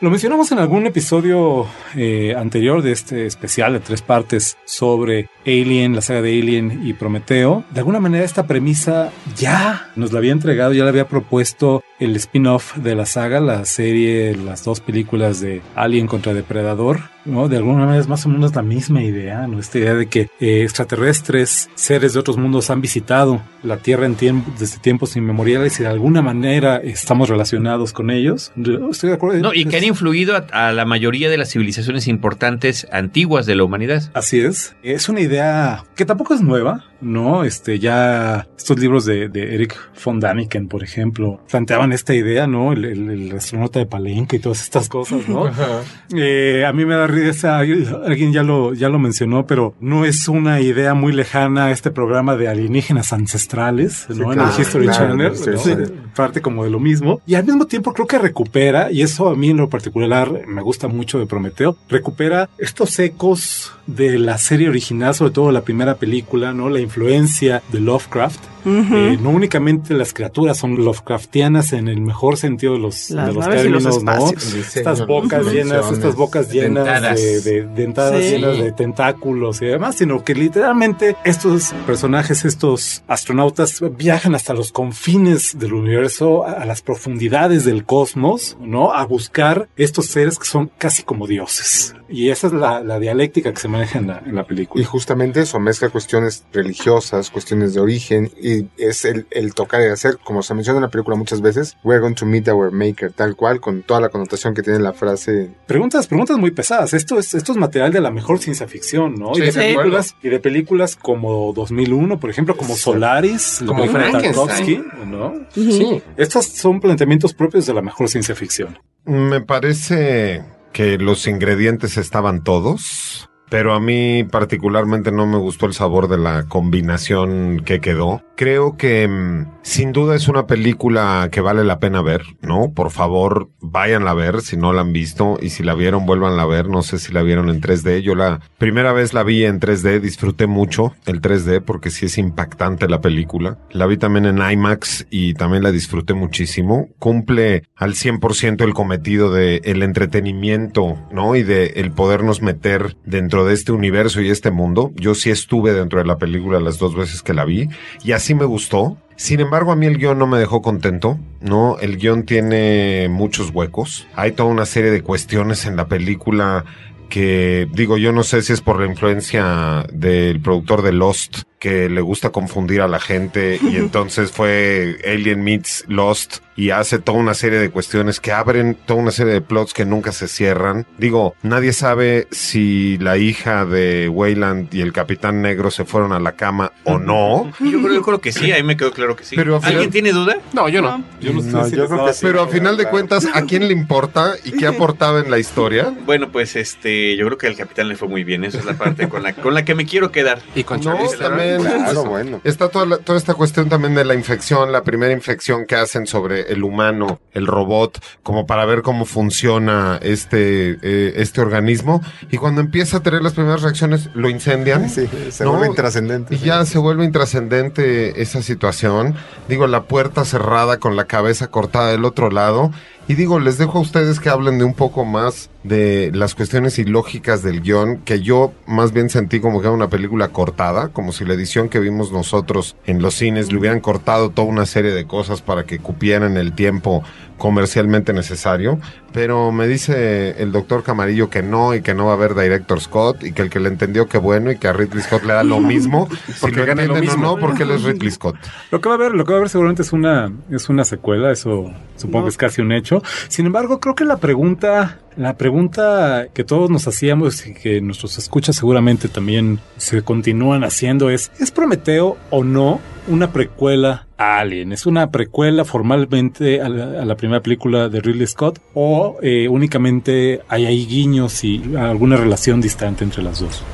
Lo 0.00 0.10
mencionamos 0.10 0.52
en 0.52 0.60
algún 0.60 0.86
episodio 0.86 1.66
eh, 1.96 2.32
anterior 2.36 2.82
de 2.82 2.92
este 2.92 3.26
especial 3.26 3.72
de 3.72 3.80
tres 3.80 4.00
partes 4.00 4.56
sobre 4.64 5.28
Alien, 5.44 5.96
la 5.96 6.02
saga 6.02 6.22
de 6.22 6.40
Alien 6.40 6.82
y 6.84 6.92
Prometeo. 6.92 7.64
De 7.70 7.80
alguna 7.80 7.98
manera 7.98 8.24
esta 8.24 8.46
premisa 8.46 9.10
ya 9.36 9.90
nos 9.96 10.12
la 10.12 10.20
había 10.20 10.30
entregado, 10.30 10.72
ya 10.72 10.84
la 10.84 10.90
había 10.90 11.08
propuesto 11.08 11.82
el 11.98 12.14
spin-off 12.14 12.76
de 12.76 12.94
la 12.94 13.06
saga, 13.06 13.40
la 13.40 13.64
serie, 13.64 14.36
las 14.36 14.62
dos 14.62 14.78
películas 14.78 15.40
de 15.40 15.62
Alien 15.74 16.06
contra 16.06 16.32
Depredador. 16.32 17.00
¿No? 17.28 17.48
De 17.48 17.56
alguna 17.58 17.80
manera 17.84 17.98
es 18.00 18.08
más 18.08 18.24
o 18.26 18.28
menos 18.28 18.54
la 18.54 18.62
misma 18.62 19.02
idea, 19.02 19.46
¿no? 19.46 19.58
Esta 19.60 19.78
idea 19.78 19.94
de 19.94 20.06
que 20.06 20.28
eh, 20.40 20.62
extraterrestres, 20.62 21.68
seres 21.74 22.12
de 22.14 22.20
otros 22.20 22.36
mundos 22.36 22.70
han 22.70 22.80
visitado 22.80 23.42
la 23.62 23.76
Tierra 23.78 24.06
en 24.06 24.14
tiempo, 24.14 24.50
desde 24.58 24.78
tiempos 24.78 25.16
inmemoriales 25.16 25.78
y 25.80 25.82
de 25.82 25.88
alguna 25.88 26.22
manera 26.22 26.76
estamos 26.78 27.28
relacionados 27.28 27.92
con 27.92 28.10
ellos. 28.10 28.52
Estoy 28.90 29.10
de 29.10 29.14
acuerdo. 29.14 29.40
No, 29.40 29.54
y 29.54 29.64
que 29.64 29.76
han 29.76 29.84
influido 29.84 30.36
a, 30.36 30.68
a 30.68 30.72
la 30.72 30.84
mayoría 30.84 31.28
de 31.30 31.36
las 31.38 31.50
civilizaciones 31.50 32.08
importantes 32.08 32.86
antiguas 32.92 33.46
de 33.46 33.54
la 33.54 33.64
humanidad. 33.64 34.10
Así 34.14 34.40
es. 34.40 34.74
Es 34.82 35.08
una 35.08 35.20
idea 35.20 35.84
que 35.94 36.04
tampoco 36.04 36.34
es 36.34 36.40
nueva, 36.40 36.84
¿no? 37.00 37.44
Este, 37.44 37.78
ya 37.78 38.46
estos 38.56 38.78
libros 38.78 39.04
de, 39.04 39.28
de 39.28 39.54
Eric 39.54 39.76
von 40.04 40.20
Daniken, 40.20 40.68
por 40.68 40.82
ejemplo, 40.82 41.40
planteaban 41.50 41.92
esta 41.92 42.14
idea, 42.14 42.46
¿no? 42.46 42.72
El, 42.72 42.84
el- 42.84 43.10
el 43.10 43.32
astronauta 43.36 43.78
de 43.80 43.86
Palenque 43.86 44.36
y 44.36 44.38
todas 44.38 44.62
estas 44.62 44.88
cosas, 44.88 45.28
¿no? 45.28 45.50
Eh, 46.16 46.64
a 46.66 46.72
mí 46.72 46.84
me 46.84 46.94
da 46.94 47.06
risa, 47.06 47.17
alguien 47.44 48.32
ya 48.32 48.42
lo, 48.42 48.74
ya 48.74 48.88
lo 48.88 48.98
mencionó, 48.98 49.46
pero 49.46 49.74
no 49.80 50.04
es 50.04 50.28
una 50.28 50.60
idea 50.60 50.94
muy 50.94 51.12
lejana 51.12 51.70
este 51.70 51.90
programa 51.90 52.36
de 52.36 52.48
alienígenas 52.48 53.12
ancestrales, 53.12 54.06
¿no? 54.08 54.32
Sí, 54.32 54.38
en 54.38 54.40
el 54.40 54.60
History 54.60 54.86
claro, 54.86 55.08
Channel, 55.08 55.36
sí, 55.36 55.50
¿no? 55.50 55.58
sí. 55.58 55.72
parte 56.14 56.40
como 56.40 56.64
de 56.64 56.70
lo 56.70 56.80
mismo. 56.80 57.20
Y 57.26 57.34
al 57.34 57.44
mismo 57.44 57.66
tiempo 57.66 57.92
creo 57.92 58.06
que 58.06 58.18
recupera, 58.18 58.90
y 58.90 59.02
eso 59.02 59.28
a 59.28 59.36
mí 59.36 59.50
en 59.50 59.58
lo 59.58 59.68
particular 59.68 60.46
me 60.46 60.62
gusta 60.62 60.88
mucho 60.88 61.18
de 61.18 61.26
Prometeo, 61.26 61.76
recupera 61.88 62.48
estos 62.58 62.98
ecos 62.98 63.72
de 63.86 64.18
la 64.18 64.36
serie 64.38 64.68
original, 64.68 65.14
sobre 65.14 65.32
todo 65.32 65.50
la 65.50 65.62
primera 65.62 65.94
película, 65.96 66.52
¿no? 66.52 66.68
La 66.68 66.80
influencia 66.80 67.62
de 67.72 67.80
Lovecraft. 67.80 68.40
Eh, 68.66 69.18
no 69.22 69.30
únicamente 69.30 69.94
las 69.94 70.12
criaturas 70.12 70.58
son 70.58 70.84
Lovecraftianas 70.84 71.72
en 71.72 71.88
el 71.88 72.02
mejor 72.02 72.36
sentido 72.36 72.74
de 72.74 72.80
los, 72.80 73.08
Las 73.10 73.28
de 73.28 73.32
los 73.32 73.46
naves 73.46 73.64
y 73.64 73.68
los 73.68 73.84
términos, 73.84 74.76
Estas 74.76 75.06
bocas 75.06 75.46
llenas, 75.46 75.90
estas 75.90 76.14
bocas 76.14 76.52
llenas. 76.52 76.86
De, 77.16 77.40
de 77.40 77.62
dentadas 77.66 78.22
Sí. 78.22 78.30
llenas 78.30 78.58
de 78.58 78.72
tentáculos 78.72 79.62
y 79.62 79.66
demás, 79.66 79.96
sino 79.96 80.24
que 80.24 80.34
literalmente 80.34 81.16
estos 81.24 81.72
personajes, 81.86 82.44
estos 82.44 83.02
astronautas 83.06 83.80
viajan 83.96 84.34
hasta 84.34 84.54
los 84.54 84.72
confines 84.72 85.58
del 85.58 85.72
universo, 85.74 86.44
a, 86.46 86.52
a 86.52 86.64
las 86.66 86.82
profundidades 86.82 87.64
del 87.64 87.84
cosmos, 87.84 88.56
¿no? 88.60 88.92
A 88.92 89.04
buscar 89.06 89.68
estos 89.76 90.06
seres 90.06 90.38
que 90.38 90.46
son 90.46 90.70
casi 90.78 91.02
como 91.02 91.26
dioses. 91.26 91.94
Y 92.10 92.30
esa 92.30 92.46
es 92.46 92.54
la, 92.54 92.80
la 92.82 92.98
dialéctica 92.98 93.52
que 93.52 93.60
se 93.60 93.68
maneja 93.68 93.98
en 93.98 94.06
la, 94.06 94.22
en 94.24 94.34
la 94.34 94.40
Y 94.40 94.44
película. 94.44 94.82
justamente 94.86 95.42
eso 95.42 95.60
mezcla 95.60 95.90
cuestiones 95.90 96.42
religiosas, 96.54 97.28
cuestiones 97.30 97.74
de 97.74 97.80
origen, 97.80 98.30
y 98.40 98.66
es 98.78 99.04
el, 99.04 99.26
el 99.30 99.52
tocar 99.54 99.82
y 99.82 99.88
hacer, 99.88 100.16
como 100.24 100.42
se 100.42 100.54
menciona 100.54 100.78
en 100.78 100.84
la 100.84 100.88
película 100.88 101.16
muchas 101.16 101.42
veces, 101.42 101.76
we're 101.84 102.00
going 102.00 102.14
to 102.14 102.24
meet 102.24 102.48
our 102.48 102.70
maker, 102.72 103.12
tal 103.12 103.36
cual, 103.36 103.60
con 103.60 103.82
toda 103.82 104.00
la 104.00 104.08
connotación 104.08 104.54
que 104.54 104.62
tiene 104.62 104.78
la 104.78 104.94
frase. 104.94 105.50
Preguntas, 105.66 106.06
preguntas 106.06 106.38
muy 106.38 106.50
pesadas. 106.50 106.87
Esto 106.94 107.18
es, 107.18 107.34
esto 107.34 107.52
es 107.52 107.58
material 107.58 107.92
de 107.92 108.00
la 108.00 108.10
mejor 108.10 108.38
ciencia 108.38 108.66
ficción, 108.68 109.14
¿no? 109.14 109.34
Sí, 109.34 109.42
y, 109.42 109.44
de 109.46 109.52
sí. 109.52 109.58
películas, 109.58 110.16
y 110.22 110.28
de 110.28 110.40
películas 110.40 110.96
como 110.96 111.52
2001, 111.52 112.18
por 112.18 112.30
ejemplo, 112.30 112.56
como 112.56 112.76
Solaris, 112.76 113.62
Como. 113.66 113.86
Tarkovsky, 113.86 114.82
¿no? 115.06 115.34
Sí. 115.54 116.02
Estos 116.16 116.46
son 116.46 116.80
planteamientos 116.80 117.34
propios 117.34 117.66
de 117.66 117.74
la 117.74 117.82
mejor 117.82 118.08
ciencia 118.08 118.34
ficción. 118.34 118.78
Me 119.04 119.40
parece 119.40 120.44
que 120.72 120.98
los 120.98 121.26
ingredientes 121.26 121.96
estaban 121.96 122.44
todos, 122.44 123.27
pero 123.48 123.74
a 123.74 123.80
mí 123.80 124.24
particularmente 124.24 125.12
no 125.12 125.26
me 125.26 125.38
gustó 125.38 125.66
el 125.66 125.74
sabor 125.74 126.08
de 126.08 126.18
la 126.18 126.44
combinación 126.44 127.62
que 127.64 127.80
quedó. 127.80 128.22
Creo 128.36 128.76
que 128.76 129.08
mm, 129.08 129.58
sin 129.62 129.92
duda 129.92 130.14
es 130.14 130.28
una 130.28 130.46
película 130.46 131.28
que 131.32 131.40
vale 131.40 131.64
la 131.64 131.80
pena 131.80 132.02
ver, 132.02 132.22
¿no? 132.40 132.72
Por 132.72 132.90
favor, 132.90 133.50
váyanla 133.60 134.12
a 134.12 134.14
ver 134.14 134.40
si 134.42 134.56
no 134.56 134.72
la 134.72 134.82
han 134.82 134.92
visto 134.92 135.38
y 135.40 135.50
si 135.50 135.62
la 135.62 135.74
vieron, 135.74 136.06
vuélvanla 136.06 136.42
a 136.42 136.46
ver. 136.46 136.68
No 136.68 136.82
sé 136.82 136.98
si 136.98 137.12
la 137.12 137.22
vieron 137.22 137.48
en 137.48 137.60
3D. 137.60 138.00
Yo 138.00 138.14
la 138.14 138.40
primera 138.58 138.92
vez 138.92 139.12
la 139.12 139.24
vi 139.24 139.44
en 139.44 139.60
3D, 139.60 140.00
disfruté 140.00 140.46
mucho 140.46 140.94
el 141.06 141.20
3D 141.20 141.62
porque 141.62 141.90
sí 141.90 142.06
es 142.06 142.18
impactante 142.18 142.88
la 142.88 143.00
película. 143.00 143.58
La 143.70 143.86
vi 143.86 143.96
también 143.96 144.26
en 144.26 144.38
IMAX 144.38 145.06
y 145.10 145.34
también 145.34 145.62
la 145.62 145.72
disfruté 145.72 146.14
muchísimo. 146.14 146.88
Cumple 146.98 147.64
al 147.76 147.94
100% 147.94 148.62
el 148.62 148.74
cometido 148.74 149.32
de 149.32 149.60
el 149.64 149.82
entretenimiento, 149.82 150.96
¿no? 151.10 151.34
Y 151.34 151.42
de 151.42 151.66
el 151.76 151.90
podernos 151.90 152.42
meter 152.42 152.96
dentro 153.04 153.37
de 153.44 153.54
este 153.54 153.72
universo 153.72 154.20
y 154.20 154.30
este 154.30 154.50
mundo. 154.50 154.92
Yo 154.94 155.14
sí 155.14 155.30
estuve 155.30 155.72
dentro 155.72 155.98
de 155.98 156.06
la 156.06 156.18
película 156.18 156.60
las 156.60 156.78
dos 156.78 156.94
veces 156.94 157.22
que 157.22 157.34
la 157.34 157.44
vi 157.44 157.68
y 158.04 158.12
así 158.12 158.34
me 158.34 158.44
gustó. 158.44 158.96
Sin 159.16 159.40
embargo, 159.40 159.72
a 159.72 159.76
mí 159.76 159.86
el 159.86 159.98
guion 159.98 160.18
no 160.18 160.28
me 160.28 160.38
dejó 160.38 160.62
contento, 160.62 161.18
¿no? 161.40 161.76
El 161.80 161.96
guion 161.96 162.24
tiene 162.24 163.08
muchos 163.10 163.50
huecos. 163.50 164.06
Hay 164.14 164.32
toda 164.32 164.48
una 164.48 164.64
serie 164.64 164.92
de 164.92 165.02
cuestiones 165.02 165.66
en 165.66 165.74
la 165.74 165.88
película 165.88 166.64
que 167.08 167.68
digo, 167.72 167.96
yo 167.96 168.12
no 168.12 168.22
sé 168.22 168.42
si 168.42 168.52
es 168.52 168.60
por 168.60 168.80
la 168.80 168.86
influencia 168.86 169.86
del 169.92 170.40
productor 170.40 170.82
de 170.82 170.92
Lost, 170.92 171.42
que 171.58 171.88
le 171.88 172.00
gusta 172.00 172.30
confundir 172.30 172.80
a 172.80 172.88
la 172.88 173.00
gente 173.00 173.58
y 173.62 173.76
entonces 173.76 174.30
fue 174.32 174.98
Alien 175.06 175.42
Meets 175.42 175.84
Lost 175.88 176.38
y 176.56 176.70
hace 176.70 176.98
toda 176.98 177.18
una 177.18 177.34
serie 177.34 177.60
de 177.60 177.70
cuestiones 177.70 178.18
que 178.18 178.32
abren 178.32 178.74
toda 178.74 179.00
una 179.00 179.12
serie 179.12 179.32
de 179.32 179.40
plots 179.40 179.72
que 179.72 179.84
nunca 179.84 180.10
se 180.10 180.26
cierran. 180.26 180.86
Digo, 180.98 181.36
nadie 181.42 181.72
sabe 181.72 182.26
si 182.32 182.98
la 182.98 183.16
hija 183.16 183.64
de 183.64 184.08
Wayland 184.08 184.74
y 184.74 184.80
el 184.80 184.92
Capitán 184.92 185.40
Negro 185.40 185.70
se 185.70 185.84
fueron 185.84 186.12
a 186.12 186.18
la 186.18 186.32
cama 186.32 186.72
o 186.82 186.98
no. 186.98 187.52
Yo 187.60 187.80
creo, 187.80 187.94
yo 187.94 188.02
creo 188.02 188.20
que 188.20 188.32
sí, 188.32 188.50
ahí 188.50 188.64
me 188.64 188.76
quedó 188.76 188.90
claro 188.90 189.14
que 189.14 189.22
sí. 189.22 189.36
Pero 189.36 189.60
final- 189.60 189.72
¿Alguien 189.74 189.90
tiene 189.92 190.10
duda? 190.12 190.38
No, 190.52 190.68
yo 190.68 190.82
no. 190.82 191.04
Yo 191.20 191.32
no, 191.32 191.42
No, 191.42 191.62
sé 191.64 191.70
si 191.70 191.76
yo 191.76 191.82
les 191.82 191.86
creo 191.90 191.98
daba- 191.98 192.06
que 192.08 192.14
sí. 192.14 192.20
Pero 192.26 192.42
a 192.42 192.48
final 192.48 192.76
de 192.76 192.86
cuentas, 192.88 193.28
¿a 193.32 193.42
quién 193.42 193.68
le 193.68 193.72
importa 193.72 194.34
y 194.44 194.50
qué 194.50 194.66
aportaba 194.66 195.20
en 195.20 195.30
la 195.30 195.38
historia? 195.38 195.94
Bueno, 196.06 196.30
pues 196.32 196.56
este, 196.56 197.16
yo 197.16 197.24
creo 197.26 197.38
que 197.38 197.46
al 197.46 197.56
capitán 197.56 197.86
le 197.86 197.94
fue 197.94 198.08
muy 198.08 198.24
bien. 198.24 198.44
Esa 198.44 198.58
es 198.58 198.64
la 198.64 198.74
parte 198.74 199.08
con 199.08 199.22
la, 199.22 199.32
con 199.32 199.54
la 199.54 199.64
que 199.64 199.76
me 199.76 199.86
quiero 199.86 200.10
quedar. 200.10 200.40
Y 200.56 200.64
con 200.64 200.78
No, 200.80 200.84
Charlize. 200.84 201.16
También 201.56 201.62
también. 201.72 201.84
Claro, 201.94 202.04
bueno. 202.10 202.40
Está 202.44 202.68
toda, 202.68 202.86
la- 202.86 202.98
toda 202.98 203.18
esta 203.18 203.34
cuestión 203.34 203.68
también 203.68 203.94
de 203.94 204.04
la 204.04 204.14
infección, 204.14 204.72
la 204.72 204.82
primera 204.82 205.12
infección 205.12 205.64
que 205.66 205.76
hacen 205.76 206.06
sobre 206.06 206.52
el 206.52 206.62
humano, 206.64 207.20
el 207.32 207.46
robot, 207.46 207.98
como 208.22 208.46
para 208.46 208.64
ver 208.66 208.82
cómo 208.82 209.04
funciona 209.04 209.98
este, 210.02 210.78
eh, 210.82 211.12
este 211.16 211.40
organismo. 211.40 212.02
Y 212.30 212.36
cuando 212.36 212.60
empieza 212.60 212.98
a 212.98 213.00
tener 213.02 213.22
las 213.22 213.32
primeras 213.34 213.62
reacciones, 213.62 214.10
lo 214.14 214.28
incendian. 214.28 214.88
Sí, 214.90 215.08
se 215.30 215.44
¿no? 215.44 215.50
vuelve 215.52 215.68
intrascendente. 215.68 216.34
Y 216.34 216.38
ya 216.38 216.64
se 216.64 216.78
vuelve 216.78 217.04
intrascendente 217.04 218.20
esa 218.22 218.42
situación. 218.42 219.14
Digo, 219.48 219.66
la 219.66 219.84
puerta 219.84 220.24
cerrada 220.24 220.78
con 220.78 220.96
la 220.96 221.04
cabeza 221.06 221.48
cortada 221.48 221.90
del 221.90 222.04
otro 222.04 222.30
lado. 222.30 222.70
Y 223.06 223.14
digo, 223.14 223.40
les 223.40 223.56
dejo 223.56 223.78
a 223.78 223.80
ustedes 223.80 224.20
que 224.20 224.28
hablen 224.28 224.58
de 224.58 224.64
un 224.64 224.74
poco 224.74 225.04
más 225.06 225.48
de 225.64 226.10
las 226.14 226.34
cuestiones 226.34 226.78
ilógicas 226.78 227.42
del 227.42 227.60
guion, 227.62 227.98
que 227.98 228.20
yo 228.20 228.52
más 228.66 228.92
bien 228.92 229.10
sentí 229.10 229.40
como 229.40 229.60
que 229.60 229.66
era 229.66 229.74
una 229.74 229.88
película 229.88 230.28
cortada, 230.28 230.88
como 230.88 231.12
si 231.12 231.24
la 231.24 231.34
edición 231.34 231.68
que 231.68 231.80
vimos 231.80 232.12
nosotros 232.12 232.76
en 232.86 233.02
los 233.02 233.14
cines 233.14 233.52
le 233.52 233.58
hubieran 233.58 233.80
cortado 233.80 234.30
toda 234.30 234.48
una 234.48 234.66
serie 234.66 234.92
de 234.92 235.06
cosas 235.06 235.42
para 235.42 235.64
que 235.64 235.78
cupieran 235.78 236.36
el 236.36 236.52
tiempo 236.52 237.02
comercialmente 237.38 238.12
necesario. 238.12 238.78
Pero 239.12 239.52
me 239.52 239.66
dice 239.66 240.42
el 240.42 240.52
doctor 240.52 240.82
Camarillo 240.82 241.30
que 241.30 241.42
no 241.42 241.74
y 241.74 241.80
que 241.80 241.94
no 241.94 242.06
va 242.06 242.12
a 242.12 242.14
haber 242.14 242.34
Director 242.34 242.80
Scott 242.80 243.24
y 243.24 243.32
que 243.32 243.42
el 243.42 243.50
que 243.50 243.58
le 243.58 243.68
entendió 243.68 244.06
que 244.06 244.18
bueno 244.18 244.50
y 244.50 244.58
que 244.58 244.68
a 244.68 244.72
Ridley 244.72 245.02
Scott 245.02 245.24
le 245.24 245.32
da 245.32 245.44
lo 245.44 245.60
mismo, 245.60 246.08
si 246.26 246.40
Porque 246.40 246.56
lo 246.56 246.66
gana 246.66 246.84
lo 246.84 246.94
entienden 246.96 247.10
o 247.10 247.22
mismo. 247.22 247.36
no, 247.36 247.40
porque 247.40 247.62
él 247.62 247.70
es 247.70 247.82
Ridley 247.84 248.10
Scott. 248.10 248.36
Lo 248.70 248.80
que 248.80 248.88
va 248.88 248.96
a 248.96 248.98
haber, 248.98 249.12
lo 249.12 249.24
que 249.24 249.32
va 249.32 249.36
a 249.36 249.38
haber 249.38 249.48
seguramente 249.48 249.82
es 249.82 249.92
una, 249.92 250.30
es 250.50 250.68
una 250.68 250.84
secuela, 250.84 251.32
eso 251.32 251.72
supongo 251.96 252.26
que 252.26 252.30
es 252.30 252.36
casi 252.36 252.60
un 252.60 252.70
hecho. 252.72 253.02
Sin 253.28 253.46
embargo, 253.46 253.80
creo 253.80 253.94
que 253.94 254.04
la 254.04 254.18
pregunta, 254.18 254.98
la 255.18 255.36
pregunta 255.36 256.28
que 256.32 256.44
todos 256.44 256.70
nos 256.70 256.86
hacíamos 256.86 257.44
y 257.44 257.52
que 257.52 257.80
nuestros 257.80 258.18
escuchas 258.18 258.54
seguramente 258.54 259.08
también 259.08 259.58
se 259.76 260.02
continúan 260.02 260.62
haciendo 260.62 261.10
es, 261.10 261.32
¿es 261.40 261.50
Prometeo 261.50 262.16
o 262.30 262.44
no 262.44 262.80
una 263.08 263.32
precuela 263.32 264.06
a 264.16 264.38
Alien? 264.38 264.70
¿Es 264.70 264.86
una 264.86 265.10
precuela 265.10 265.64
formalmente 265.64 266.62
a 266.62 266.68
la, 266.68 267.16
primera 267.16 267.42
película 267.42 267.88
de 267.88 268.00
Ridley 268.00 268.28
Scott 268.28 268.60
o 268.74 269.18
eh, 269.20 269.48
únicamente 269.48 270.42
hay 270.48 270.66
ahí 270.66 270.86
guiños 270.86 271.42
y 271.42 271.74
alguna 271.76 272.16
relación 272.16 272.60
distante 272.60 273.02
entre 273.02 273.24
las 273.24 273.40
dos? 273.40 273.64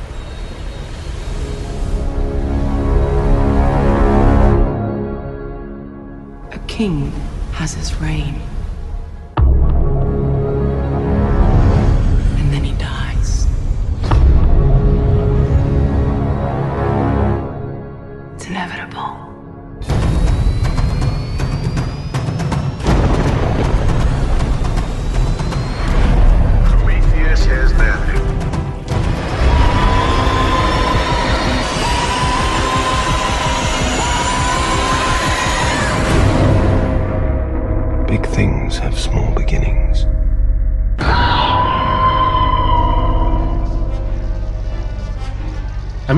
Reign. 8.00 8.53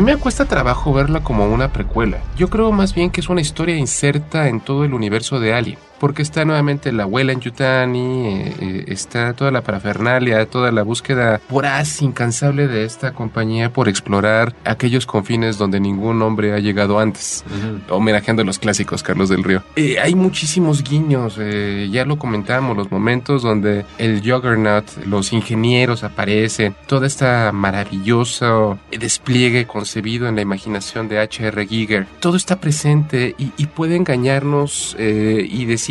Me 0.06 0.16
cuesta 0.16 0.44
trabajo 0.44 0.92
verla 0.92 1.24
como 1.24 1.46
una 1.46 1.72
precuela. 1.72 2.18
Yo 2.36 2.48
creo 2.48 2.70
más 2.70 2.94
bien 2.94 3.10
que 3.10 3.20
es 3.20 3.28
una 3.28 3.40
historia 3.40 3.76
inserta 3.76 4.46
en 4.46 4.60
todo 4.60 4.84
el 4.84 4.94
universo 4.94 5.40
de 5.40 5.52
Alien. 5.52 5.78
Porque 5.98 6.22
está 6.22 6.44
nuevamente 6.44 6.92
la 6.92 7.04
abuela 7.04 7.32
en 7.32 7.40
Yutani, 7.40 8.26
eh, 8.26 8.56
eh, 8.60 8.84
está 8.88 9.32
toda 9.32 9.50
la 9.50 9.62
parafernalia, 9.62 10.46
toda 10.46 10.70
la 10.70 10.82
búsqueda 10.82 11.40
voraz, 11.48 12.02
incansable 12.02 12.68
de 12.68 12.84
esta 12.84 13.12
compañía 13.12 13.72
por 13.72 13.88
explorar 13.88 14.54
aquellos 14.64 15.06
confines 15.06 15.58
donde 15.58 15.80
ningún 15.80 16.20
hombre 16.22 16.52
ha 16.52 16.58
llegado 16.58 16.98
antes. 16.98 17.44
Homenajeando 17.88 18.42
a 18.42 18.44
los 18.44 18.58
clásicos, 18.58 19.02
Carlos 19.02 19.28
del 19.28 19.44
Río. 19.44 19.62
Eh, 19.76 19.98
hay 19.98 20.14
muchísimos 20.14 20.82
guiños, 20.82 21.36
eh, 21.38 21.88
ya 21.90 22.04
lo 22.04 22.18
comentamos, 22.18 22.76
los 22.76 22.90
momentos 22.90 23.42
donde 23.42 23.84
el 23.98 24.20
Juggernaut, 24.20 24.84
los 25.06 25.32
ingenieros 25.32 26.04
aparecen, 26.04 26.74
toda 26.86 27.06
esta 27.06 27.52
maravilloso 27.52 28.78
despliegue 28.90 29.66
concebido 29.66 30.28
en 30.28 30.36
la 30.36 30.42
imaginación 30.42 31.08
de 31.08 31.18
H.R. 31.20 31.66
Giger. 31.66 32.06
Todo 32.20 32.36
está 32.36 32.60
presente 32.60 33.34
y, 33.38 33.52
y 33.56 33.66
puede 33.66 33.96
engañarnos 33.96 34.96
eh, 34.98 35.46
y 35.48 35.64
decir 35.64 35.85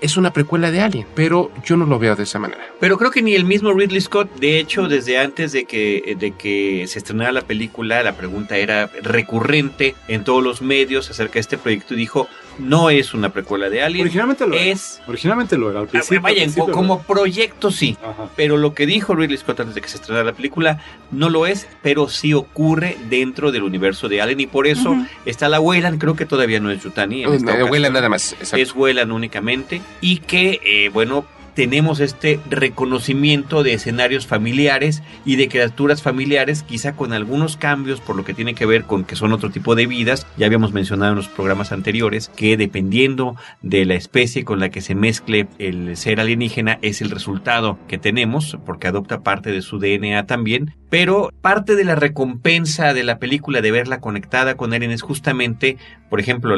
es 0.00 0.16
una 0.16 0.32
precuela 0.32 0.70
de 0.70 0.80
Alien, 0.80 1.06
pero 1.14 1.50
yo 1.64 1.76
no 1.76 1.86
lo 1.86 1.98
veo 1.98 2.16
de 2.16 2.22
esa 2.22 2.38
manera. 2.38 2.60
Pero 2.80 2.96
creo 2.98 3.10
que 3.10 3.22
ni 3.22 3.34
el 3.34 3.44
mismo 3.44 3.72
Ridley 3.72 4.00
Scott, 4.00 4.34
de 4.38 4.58
hecho, 4.58 4.88
desde 4.88 5.18
antes 5.18 5.52
de 5.52 5.64
que, 5.64 6.16
de 6.18 6.32
que 6.32 6.86
se 6.86 6.98
estrenara 6.98 7.32
la 7.32 7.42
película, 7.42 8.02
la 8.02 8.16
pregunta 8.16 8.56
era 8.56 8.90
recurrente 9.02 9.94
en 10.08 10.24
todos 10.24 10.42
los 10.42 10.62
medios 10.62 11.10
acerca 11.10 11.34
de 11.34 11.40
este 11.40 11.58
proyecto 11.58 11.94
y 11.94 11.98
dijo, 11.98 12.28
no 12.58 12.90
es 12.90 13.14
una 13.14 13.30
precuela 13.30 13.68
de 13.70 13.82
Alien. 13.82 14.02
Originalmente 14.02 14.46
lo 14.46 14.54
es... 14.56 14.96
era. 14.98 15.06
Originalmente 15.08 15.56
lo 15.56 15.70
era. 15.70 15.80
Al 15.80 15.86
principio, 15.88 16.18
Ah, 16.18 16.22
Vaya, 16.22 16.36
al 16.42 16.42
principio 16.50 16.72
como 16.74 17.02
proyecto 17.02 17.70
sí, 17.70 17.96
pero 18.36 18.56
lo 18.56 18.74
que 18.74 18.86
dijo 18.86 19.14
Ridley 19.14 19.36
Scott 19.38 19.60
antes 19.60 19.74
de 19.74 19.80
que 19.80 19.88
se 19.88 19.96
estrenara 19.96 20.24
la 20.24 20.32
película 20.32 20.82
no 21.10 21.28
lo 21.30 21.46
es, 21.46 21.66
pero 21.82 22.08
sí 22.08 22.34
ocurre 22.34 22.96
dentro 23.08 23.52
del 23.52 23.62
universo 23.62 24.08
de 24.08 24.20
Alien 24.20 24.40
y 24.40 24.46
por 24.46 24.66
eso 24.66 24.96
está 25.24 25.48
la 25.48 25.60
Weyland, 25.60 25.98
creo 26.00 26.16
que 26.16 26.26
todavía 26.26 26.60
no 26.60 26.70
es 26.70 26.82
Yutani. 26.82 27.24
en 27.24 27.34
esta 27.34 27.52
Weyland 27.52 27.66
ocasión. 27.70 27.92
nada 27.94 28.08
más, 28.08 28.32
exacto. 28.32 28.56
Es 28.56 28.74
Weyland 28.74 29.12
únicamente 29.12 29.80
y 30.00 30.18
que, 30.18 30.60
eh, 30.64 30.88
bueno, 30.90 31.24
tenemos 31.54 32.00
este 32.00 32.40
reconocimiento 32.48 33.62
de 33.62 33.74
escenarios 33.74 34.26
familiares 34.26 35.02
y 35.24 35.36
de 35.36 35.48
criaturas 35.48 36.02
familiares, 36.02 36.62
quizá 36.62 36.94
con 36.94 37.12
algunos 37.12 37.56
cambios 37.56 38.00
por 38.00 38.16
lo 38.16 38.24
que 38.24 38.34
tiene 38.34 38.54
que 38.54 38.66
ver 38.66 38.84
con 38.84 39.04
que 39.04 39.16
son 39.16 39.32
otro 39.32 39.50
tipo 39.50 39.74
de 39.74 39.86
vidas. 39.86 40.26
Ya 40.36 40.46
habíamos 40.46 40.72
mencionado 40.72 41.12
en 41.12 41.16
los 41.16 41.28
programas 41.28 41.72
anteriores 41.72 42.28
que 42.28 42.56
dependiendo 42.56 43.36
de 43.62 43.84
la 43.84 43.94
especie 43.94 44.44
con 44.44 44.60
la 44.60 44.70
que 44.70 44.80
se 44.80 44.94
mezcle 44.94 45.48
el 45.58 45.96
ser 45.96 46.20
alienígena 46.20 46.78
es 46.82 47.00
el 47.00 47.10
resultado 47.10 47.78
que 47.88 47.98
tenemos, 47.98 48.58
porque 48.64 48.88
adopta 48.88 49.22
parte 49.22 49.50
de 49.50 49.62
su 49.62 49.78
DNA 49.78 50.26
también. 50.26 50.74
Pero 50.90 51.30
parte 51.40 51.76
de 51.76 51.84
la 51.84 51.94
recompensa 51.94 52.92
de 52.92 53.04
la 53.04 53.20
película 53.20 53.60
de 53.60 53.70
verla 53.70 54.00
conectada 54.00 54.56
con 54.56 54.74
Alien 54.74 54.90
es 54.90 55.02
justamente, 55.02 55.78
por 56.10 56.18
ejemplo, 56.18 56.56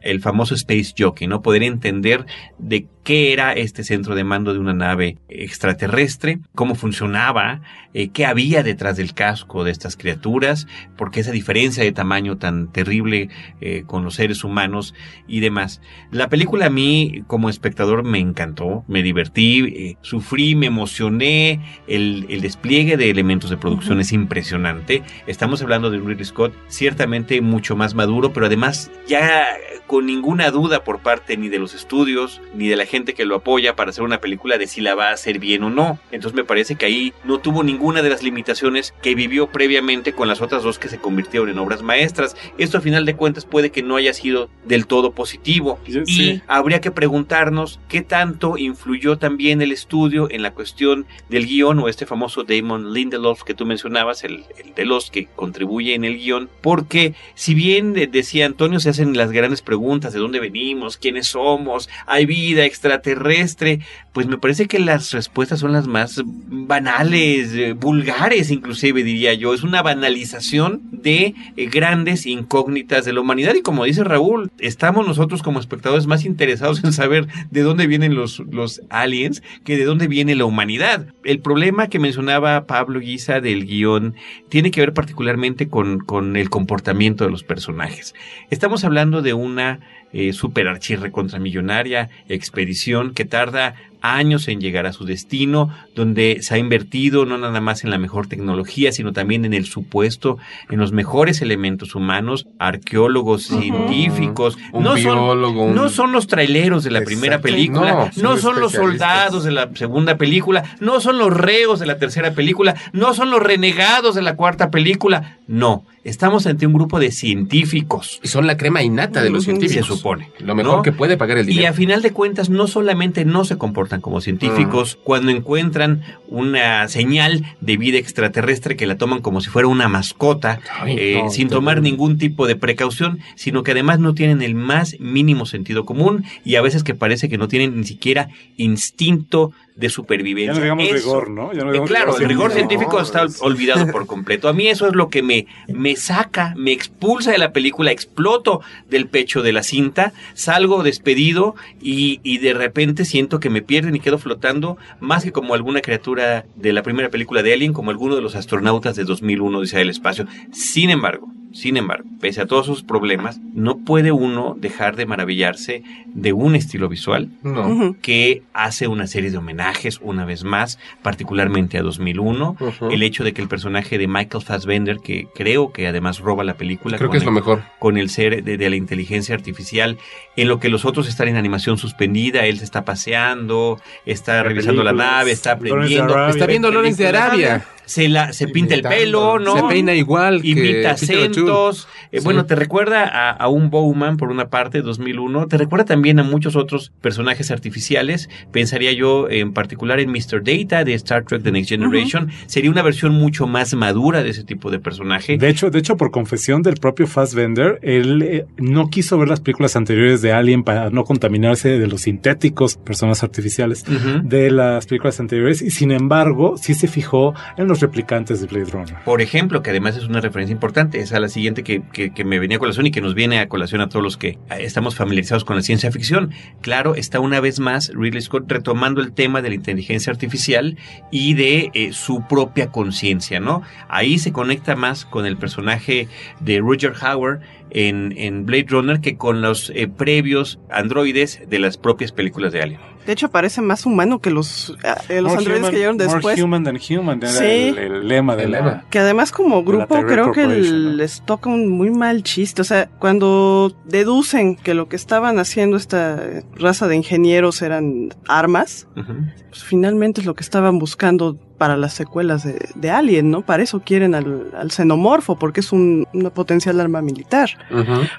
el 0.00 0.20
famoso 0.22 0.54
Space 0.54 0.94
Jockey, 0.98 1.28
¿no? 1.28 1.42
Poder 1.42 1.62
entender 1.62 2.24
de 2.58 2.86
qué 3.04 3.34
era 3.34 3.52
este 3.52 3.84
centro 3.84 4.14
de 4.14 4.24
mando 4.24 4.54
de 4.54 4.58
una 4.58 4.72
nave 4.72 5.18
extraterrestre, 5.28 6.38
cómo 6.54 6.74
funcionaba, 6.74 7.60
eh, 7.92 8.08
qué 8.08 8.24
había 8.24 8.62
detrás 8.62 8.96
del 8.96 9.12
casco 9.12 9.64
de 9.64 9.70
estas 9.70 9.98
criaturas, 9.98 10.66
porque 10.96 11.20
esa 11.20 11.30
diferencia 11.30 11.84
de 11.84 11.92
tamaño 11.92 12.38
tan 12.38 12.72
terrible 12.72 13.28
eh, 13.60 13.84
con 13.86 14.02
los 14.02 14.14
seres 14.14 14.44
humanos 14.44 14.94
y 15.28 15.40
demás. 15.40 15.82
La 16.10 16.30
película 16.30 16.66
a 16.66 16.70
mí 16.70 17.22
como 17.26 17.50
espectador 17.50 18.02
me 18.02 18.18
encantó, 18.18 18.84
me 18.88 19.02
divertí, 19.02 19.60
eh, 19.60 19.96
sufrí, 20.00 20.54
me 20.54 20.66
emocioné, 20.66 21.60
el, 21.86 22.24
el 22.30 22.40
despliegue 22.40 22.96
de 22.96 23.10
elementos 23.10 23.50
de 23.50 23.58
producción 23.58 23.73
es 24.00 24.12
impresionante. 24.12 25.02
Estamos 25.26 25.62
hablando 25.62 25.90
de 25.90 25.98
un 25.98 26.08
Ridley 26.08 26.24
Scott 26.24 26.54
ciertamente 26.68 27.40
mucho 27.40 27.76
más 27.76 27.94
maduro, 27.94 28.32
pero 28.32 28.46
además 28.46 28.90
ya 29.06 29.46
con 29.86 30.06
ninguna 30.06 30.50
duda 30.50 30.82
por 30.82 31.00
parte 31.00 31.36
ni 31.36 31.48
de 31.48 31.58
los 31.58 31.74
estudios 31.74 32.40
ni 32.54 32.68
de 32.68 32.76
la 32.76 32.86
gente 32.86 33.14
que 33.14 33.24
lo 33.24 33.36
apoya 33.36 33.76
para 33.76 33.90
hacer 33.90 34.02
una 34.02 34.20
película 34.20 34.58
de 34.58 34.66
si 34.66 34.80
la 34.80 34.94
va 34.94 35.10
a 35.10 35.12
hacer 35.12 35.38
bien 35.38 35.62
o 35.62 35.70
no. 35.70 35.98
Entonces 36.10 36.34
me 36.34 36.44
parece 36.44 36.76
que 36.76 36.86
ahí 36.86 37.12
no 37.24 37.38
tuvo 37.38 37.62
ninguna 37.62 38.02
de 38.02 38.10
las 38.10 38.22
limitaciones 38.22 38.94
que 39.02 39.14
vivió 39.14 39.48
previamente 39.48 40.12
con 40.12 40.28
las 40.28 40.40
otras 40.40 40.62
dos 40.62 40.78
que 40.78 40.88
se 40.88 40.98
convirtieron 40.98 41.48
en 41.48 41.58
obras 41.58 41.82
maestras. 41.82 42.36
Esto 42.58 42.78
a 42.78 42.80
final 42.80 43.04
de 43.04 43.16
cuentas 43.16 43.44
puede 43.44 43.70
que 43.70 43.82
no 43.82 43.96
haya 43.96 44.14
sido 44.14 44.48
del 44.64 44.86
todo 44.86 45.12
positivo 45.12 45.78
y 45.86 45.92
sí. 46.06 46.42
habría 46.46 46.80
que 46.80 46.90
preguntarnos 46.90 47.80
qué 47.88 48.02
tanto 48.02 48.56
influyó 48.56 49.18
también 49.18 49.60
el 49.62 49.72
estudio 49.72 50.28
en 50.30 50.42
la 50.42 50.52
cuestión 50.52 51.06
del 51.28 51.46
guion 51.46 51.78
o 51.78 51.88
este 51.88 52.06
famoso 52.06 52.44
Damon 52.44 52.92
Lindelof 52.92 53.42
que 53.42 53.54
tú 53.54 53.63
mencionabas, 53.64 54.24
el, 54.24 54.44
de 54.74 54.84
los 54.84 55.10
que 55.10 55.26
contribuye 55.26 55.94
en 55.94 56.04
el 56.04 56.18
guion, 56.18 56.48
porque 56.60 57.14
si 57.34 57.54
bien 57.54 57.96
eh, 57.96 58.06
decía 58.06 58.46
Antonio, 58.46 58.80
se 58.80 58.90
hacen 58.90 59.16
las 59.16 59.32
grandes 59.32 59.62
preguntas 59.62 60.12
de 60.12 60.18
dónde 60.18 60.40
venimos, 60.40 60.96
quiénes 60.96 61.28
somos, 61.28 61.88
hay 62.06 62.26
vida 62.26 62.64
extraterrestre, 62.64 63.80
pues 64.12 64.26
me 64.26 64.38
parece 64.38 64.66
que 64.66 64.78
las 64.78 65.12
respuestas 65.12 65.60
son 65.60 65.72
las 65.72 65.86
más 65.86 66.22
banales, 66.24 67.52
eh, 67.54 67.72
vulgares 67.72 68.50
inclusive 68.50 69.02
diría 69.02 69.34
yo, 69.34 69.54
es 69.54 69.62
una 69.62 69.82
banalización 69.82 70.82
de 70.90 71.34
eh, 71.56 71.66
grandes 71.66 72.26
incógnitas 72.26 73.04
de 73.04 73.12
la 73.12 73.20
humanidad 73.20 73.54
y 73.54 73.62
como 73.62 73.84
dice 73.84 74.04
Raúl, 74.04 74.50
estamos 74.58 75.06
nosotros 75.06 75.42
como 75.42 75.60
espectadores 75.60 76.06
más 76.06 76.24
interesados 76.24 76.82
en 76.84 76.92
saber 76.92 77.26
de 77.50 77.62
dónde 77.62 77.86
vienen 77.86 78.14
los, 78.14 78.40
los 78.50 78.82
aliens 78.90 79.42
que 79.64 79.76
de 79.76 79.84
dónde 79.84 80.08
viene 80.08 80.34
la 80.34 80.44
humanidad. 80.44 81.06
El 81.24 81.40
problema 81.40 81.88
que 81.88 81.98
mencionaba 81.98 82.66
Pablo 82.66 83.00
Guisa 83.00 83.40
de 83.40 83.53
del 83.54 83.66
guion 83.66 84.14
tiene 84.48 84.70
que 84.70 84.80
ver 84.80 84.92
particularmente 84.92 85.68
con, 85.68 86.00
con 86.00 86.36
el 86.36 86.50
comportamiento 86.50 87.24
de 87.24 87.30
los 87.30 87.44
personajes. 87.44 88.14
Estamos 88.50 88.84
hablando 88.84 89.22
de 89.22 89.34
una 89.34 89.80
eh, 90.12 90.32
super 90.32 90.68
archirre 90.68 91.10
contramillonaria 91.10 92.10
expedición 92.28 93.14
que 93.14 93.24
tarda 93.24 93.74
años 94.04 94.48
en 94.48 94.60
llegar 94.60 94.84
a 94.86 94.92
su 94.92 95.04
destino, 95.06 95.70
donde 95.94 96.38
se 96.42 96.54
ha 96.54 96.58
invertido 96.58 97.24
no 97.24 97.38
nada 97.38 97.60
más 97.62 97.84
en 97.84 97.90
la 97.90 97.96
mejor 97.98 98.26
tecnología, 98.26 98.92
sino 98.92 99.12
también 99.12 99.44
en 99.46 99.54
el 99.54 99.64
supuesto, 99.64 100.36
en 100.68 100.78
los 100.78 100.92
mejores 100.92 101.40
elementos 101.40 101.94
humanos, 101.94 102.46
arqueólogos, 102.58 103.44
científicos, 103.44 104.58
Un 104.72 104.84
no, 104.84 104.94
biólogo, 104.94 105.58
son, 105.60 105.68
un- 105.70 105.74
no 105.74 105.88
son 105.88 106.12
los 106.12 106.26
traileros 106.26 106.84
de 106.84 106.90
la 106.90 107.00
primera 107.02 107.40
película, 107.40 108.10
No, 108.16 108.22
no, 108.22 108.36
son 108.36 108.60
los 108.60 108.72
soldados 108.72 109.44
de 109.44 109.52
la 109.52 109.70
segunda 109.74 110.16
película, 110.18 110.76
no 110.80 111.00
son 111.00 111.18
los 111.18 111.32
reos 111.34 111.80
de 111.80 111.86
la 111.86 111.98
tercera 111.98 112.32
película, 112.34 112.74
no 112.92 113.14
son 113.14 113.30
los 113.30 113.42
renegados 113.42 114.14
de 114.14 114.22
la 114.22 114.36
cuarta 114.36 114.70
película, 114.70 115.38
no, 115.46 115.84
estamos 116.04 116.46
ante 116.46 116.66
un 116.66 116.72
grupo 116.74 116.98
de 116.98 117.10
científicos. 117.10 118.20
Y 118.22 118.28
son 118.28 118.46
la 118.46 118.56
crema 118.56 118.82
innata 118.82 119.22
de 119.22 119.30
los 119.30 119.44
Se 119.44 119.50
científicos. 119.52 119.86
supone. 119.86 120.30
Lo 120.38 120.54
mejor 120.54 120.76
¿no? 120.76 120.82
que 120.82 120.92
puede 120.92 121.16
pagar 121.16 121.38
el 121.38 121.44
Y 121.48 121.52
dinero. 121.54 121.70
a 121.70 121.72
final 121.72 122.02
de 122.02 122.10
cuentas, 122.12 122.50
no 122.50 122.66
solamente 122.66 123.24
no 123.24 123.44
se 123.44 123.56
comportan 123.58 123.93
como 124.00 124.20
científicos, 124.20 124.98
cuando 125.02 125.30
encuentran 125.30 126.02
una 126.28 126.88
señal 126.88 127.44
de 127.60 127.76
vida 127.76 127.98
extraterrestre 127.98 128.76
que 128.76 128.86
la 128.86 128.96
toman 128.96 129.20
como 129.20 129.40
si 129.40 129.50
fuera 129.50 129.68
una 129.68 129.88
mascota, 129.88 130.60
Ay, 130.80 130.96
eh, 130.98 131.20
no, 131.22 131.30
sin 131.30 131.48
tomar 131.48 131.82
ningún 131.82 132.18
tipo 132.18 132.46
de 132.46 132.56
precaución, 132.56 133.20
sino 133.36 133.62
que 133.62 133.72
además 133.72 133.98
no 133.98 134.14
tienen 134.14 134.42
el 134.42 134.54
más 134.54 134.98
mínimo 135.00 135.46
sentido 135.46 135.84
común 135.84 136.24
y 136.44 136.56
a 136.56 136.62
veces 136.62 136.82
que 136.84 136.94
parece 136.94 137.28
que 137.28 137.38
no 137.38 137.48
tienen 137.48 137.76
ni 137.76 137.84
siquiera 137.84 138.28
instinto 138.56 139.52
de 139.76 139.88
supervivencia. 139.88 140.52
Ya 140.52 140.58
no 140.58 140.62
digamos 140.62 140.84
Eso- 140.84 140.94
rigor, 140.94 141.30
¿no? 141.30 141.52
Ya 141.52 141.64
no 141.64 141.72
digamos 141.72 141.90
claro, 141.90 142.16
el 142.18 142.28
rigor 142.28 142.52
científico. 142.52 143.02
científico 143.02 143.28
está 143.28 143.44
olvidado 143.44 143.86
por 143.90 144.06
completo. 144.06 144.48
A 144.48 144.52
mí 144.52 144.68
eso 144.68 144.86
es 144.86 144.94
lo 144.94 145.08
que 145.08 145.22
me, 145.22 145.46
me 145.68 145.96
saca, 145.96 146.54
me 146.56 146.70
expulsa 146.72 147.32
de 147.32 147.38
la 147.38 147.52
película, 147.52 147.90
exploto 147.90 148.60
del 148.88 149.06
pecho 149.08 149.42
de 149.42 149.52
la 149.52 149.62
cinta, 149.64 150.12
salgo 150.34 150.82
despedido 150.84 151.56
y, 151.82 152.20
y 152.22 152.38
de 152.38 152.54
repente 152.54 153.04
siento 153.04 153.40
que 153.40 153.50
me 153.50 153.62
pierden 153.62 153.96
y 153.96 154.00
quedo 154.00 154.18
flotando 154.18 154.76
más 155.00 155.24
que 155.24 155.32
como 155.32 155.54
alguna 155.54 155.80
criatura 155.80 156.44
de 156.54 156.72
la 156.72 156.82
primera 156.82 157.08
película 157.08 157.42
de 157.42 157.52
Alien, 157.52 157.72
como 157.72 157.90
alguno 157.90 158.14
de 158.14 158.22
los 158.22 158.36
astronautas 158.36 158.94
de 158.96 159.04
2001 159.04 159.58
Odisea 159.58 159.80
del 159.80 159.90
Espacio. 159.90 160.26
Sin 160.52 160.90
embargo, 160.90 161.28
sin 161.54 161.76
embargo, 161.76 162.04
pese 162.20 162.42
a 162.42 162.46
todos 162.46 162.66
sus 162.66 162.82
problemas, 162.82 163.40
no 163.54 163.78
puede 163.78 164.12
uno 164.12 164.56
dejar 164.58 164.96
de 164.96 165.06
maravillarse 165.06 165.82
de 166.06 166.32
un 166.32 166.54
estilo 166.54 166.88
visual 166.88 167.28
No. 167.42 167.96
Que 168.02 168.42
hace 168.52 168.88
una 168.88 169.06
serie 169.06 169.30
de 169.30 169.38
homenajes 169.38 170.00
una 170.02 170.24
vez 170.24 170.44
más, 170.44 170.78
particularmente 171.02 171.78
a 171.78 171.82
2001. 171.82 172.56
Ujú. 172.58 172.90
El 172.90 173.02
hecho 173.02 173.24
de 173.24 173.32
que 173.32 173.40
el 173.40 173.48
personaje 173.48 173.98
de 173.98 174.08
Michael 174.08 174.42
Fassbender, 174.42 174.98
que 174.98 175.28
creo 175.34 175.72
que 175.72 175.86
además 175.86 176.18
roba 176.18 176.44
la 176.44 176.54
película 176.54 176.96
Creo 176.98 177.08
con, 177.08 177.12
que 177.12 177.18
es 177.18 177.22
el, 177.22 177.26
lo 177.26 177.32
mejor. 177.32 177.62
con 177.78 177.96
el 177.96 178.10
ser 178.10 178.42
de, 178.42 178.56
de 178.56 178.70
la 178.70 178.76
inteligencia 178.76 179.34
artificial, 179.34 179.96
en 180.36 180.48
lo 180.48 180.58
que 180.58 180.68
los 180.68 180.84
otros 180.84 181.08
están 181.08 181.28
en 181.28 181.36
animación 181.36 181.78
suspendida, 181.78 182.46
él 182.46 182.58
se 182.58 182.64
está 182.64 182.84
paseando, 182.84 183.80
está 184.06 184.42
revisando 184.42 184.82
la 184.82 184.92
nave, 184.92 185.30
está 185.30 185.52
aprendiendo. 185.52 186.28
Está 186.28 186.46
viendo 186.46 186.70
Lawrence 186.70 187.02
de 187.02 187.08
Arabia. 187.08 187.64
Se, 187.86 188.08
la, 188.08 188.32
se 188.32 188.48
pinta 188.48 188.74
el 188.74 188.82
pelo, 188.82 189.38
¿no? 189.38 189.56
Se 189.56 189.62
peina 189.64 189.94
igual 189.94 190.44
Imita 190.44 190.92
acentos. 190.92 191.88
Eh, 192.10 192.18
Sí. 192.18 192.24
Bueno, 192.24 192.46
te 192.46 192.54
recuerda 192.54 193.04
a, 193.04 193.30
a 193.30 193.48
un 193.48 193.70
Bowman, 193.70 194.16
por 194.16 194.30
una 194.30 194.48
parte, 194.48 194.82
2001. 194.82 195.48
Te 195.48 195.58
recuerda 195.58 195.84
también 195.84 196.20
a 196.20 196.22
muchos 196.22 196.54
otros 196.54 196.92
personajes 197.00 197.50
artificiales. 197.50 198.28
Pensaría 198.52 198.92
yo 198.92 199.28
en 199.28 199.52
particular 199.52 199.98
en 199.98 200.10
Mr. 200.10 200.42
Data 200.44 200.84
de 200.84 200.94
Star 200.94 201.24
Trek 201.24 201.42
The 201.42 201.50
Next 201.50 201.70
Generation. 201.70 202.30
Sería 202.46 202.70
una 202.70 202.82
versión 202.82 203.14
mucho 203.14 203.46
más 203.48 203.74
madura 203.74 204.22
de 204.22 204.30
ese 204.30 204.44
tipo 204.44 204.70
de 204.70 204.78
personaje. 204.78 205.36
De 205.38 205.48
hecho, 205.48 205.70
de 205.70 205.80
hecho, 205.80 205.96
por 205.96 206.12
confesión 206.12 206.62
del 206.62 206.74
propio 206.74 207.06
Fassbender, 207.08 207.80
él 207.82 208.22
eh, 208.22 208.46
no 208.58 208.90
quiso 208.90 209.18
ver 209.18 209.28
las 209.28 209.40
películas 209.40 209.74
anteriores 209.74 210.22
de 210.22 210.32
Alien 210.32 210.62
para 210.62 210.90
no 210.90 211.04
contaminarse 211.04 211.78
de 211.78 211.86
los 211.88 212.02
sintéticos, 212.02 212.76
personas 212.76 213.22
artificiales, 213.24 213.84
de 214.22 214.50
las 214.50 214.86
películas 214.86 215.18
anteriores, 215.20 215.62
y 215.62 215.70
sin 215.70 215.90
embargo, 215.90 216.56
sí 216.56 216.74
se 216.74 216.86
fijó 216.86 217.34
en 217.56 217.66
los 217.66 217.73
replicantes 217.80 218.40
de 218.40 218.46
Blade 218.46 218.70
Runner. 218.70 218.96
Por 219.04 219.20
ejemplo, 219.20 219.62
que 219.62 219.70
además 219.70 219.96
es 219.96 220.04
una 220.04 220.20
referencia 220.20 220.52
importante, 220.52 221.00
es 221.00 221.12
a 221.12 221.20
la 221.20 221.28
siguiente 221.28 221.62
que, 221.62 221.82
que- 221.92 222.24
me 222.24 222.38
venía 222.38 222.56
a 222.56 222.60
colación 222.60 222.86
y 222.86 222.90
que 222.90 223.00
nos 223.00 223.14
viene 223.14 223.38
a 223.38 223.48
colación 223.48 223.80
a 223.80 223.88
todos 223.88 224.02
los 224.02 224.16
que 224.16 224.28
eh, 224.28 224.38
estamos 224.60 224.94
familiarizados 224.96 225.44
con 225.44 225.56
la 225.56 225.62
ciencia 225.62 225.90
ficción. 225.92 226.30
Claro, 226.62 226.94
está 226.94 227.20
una 227.20 227.40
vez 227.40 227.60
más 227.60 227.90
Ridley 227.94 228.22
Scott 228.22 228.50
retomando 228.50 229.00
el 229.02 229.12
tema 229.12 229.42
de 229.42 229.50
la 229.50 229.54
inteligencia 229.54 230.10
artificial 230.12 230.76
y 231.10 231.34
de 231.34 231.70
eh, 231.74 231.92
su 231.92 232.26
propia 232.28 232.70
conciencia, 232.70 233.40
¿no? 233.40 233.62
Ahí 233.88 234.18
se 234.18 234.32
conecta 234.32 234.74
más 234.76 235.04
con 235.04 235.26
el 235.26 235.36
personaje 235.36 236.08
de 236.40 236.60
Roger 236.60 236.92
Hauer 237.00 237.40
en, 237.70 238.14
en 238.16 238.46
Blade 238.46 238.66
Runner 238.68 239.00
que 239.00 239.16
con 239.16 239.42
los 239.42 239.70
eh, 239.74 239.88
previos 239.88 240.58
androides 240.70 241.42
de 241.48 241.58
las 241.58 241.76
propias 241.76 242.12
películas 242.12 242.52
de 242.52 242.62
Alien. 242.62 242.80
De 243.06 243.12
hecho, 243.12 243.30
parece 243.30 243.60
más 243.60 243.84
humano 243.86 244.18
que 244.20 244.30
los, 244.30 244.76
eh, 245.08 245.20
los 245.20 245.32
More 245.32 245.38
androides 245.38 245.62
human- 245.62 245.70
que 245.70 245.76
llegaron 245.76 245.96
more 245.98 246.12
después. 246.14 246.40
human 246.42 246.64
than 246.64 246.78
human, 246.90 247.18
era 247.22 247.28
Sí. 247.32 247.44
el, 247.44 247.78
el 247.78 248.08
lema 248.08 248.34
de 248.36 248.44
El 248.44 248.50
la... 248.52 248.58
lema. 248.60 248.84
Que 248.90 248.98
además 248.98 249.30
como 249.32 249.62
grupo 249.64 249.94
creo 250.06 250.32
que 250.32 250.46
les 250.46 251.20
toca 251.24 251.50
un 251.50 251.68
muy 251.68 251.90
mal 251.90 252.22
chiste. 252.22 252.62
O 252.62 252.64
sea, 252.64 252.88
cuando 252.98 253.74
deducen 253.84 254.56
que 254.56 254.74
lo 254.74 254.88
que 254.88 254.96
estaban 254.96 255.38
haciendo 255.38 255.76
esta 255.76 256.20
raza 256.56 256.88
de 256.88 256.96
ingenieros 256.96 257.62
eran 257.62 258.10
armas, 258.28 258.86
pues 258.94 259.62
finalmente 259.64 260.20
es 260.20 260.26
lo 260.26 260.34
que 260.34 260.42
estaban 260.42 260.78
buscando 260.78 261.38
para 261.58 261.76
las 261.76 261.94
secuelas 261.94 262.42
de, 262.42 262.68
de 262.74 262.90
Alien, 262.90 263.30
¿no? 263.30 263.42
Para 263.42 263.62
eso 263.62 263.80
quieren 263.80 264.16
al, 264.16 264.50
al 264.58 264.72
xenomorfo, 264.72 265.38
porque 265.38 265.60
es 265.60 265.70
un, 265.72 266.04
una 266.12 266.30
potencial 266.30 266.80
arma 266.80 267.00
militar. 267.00 267.50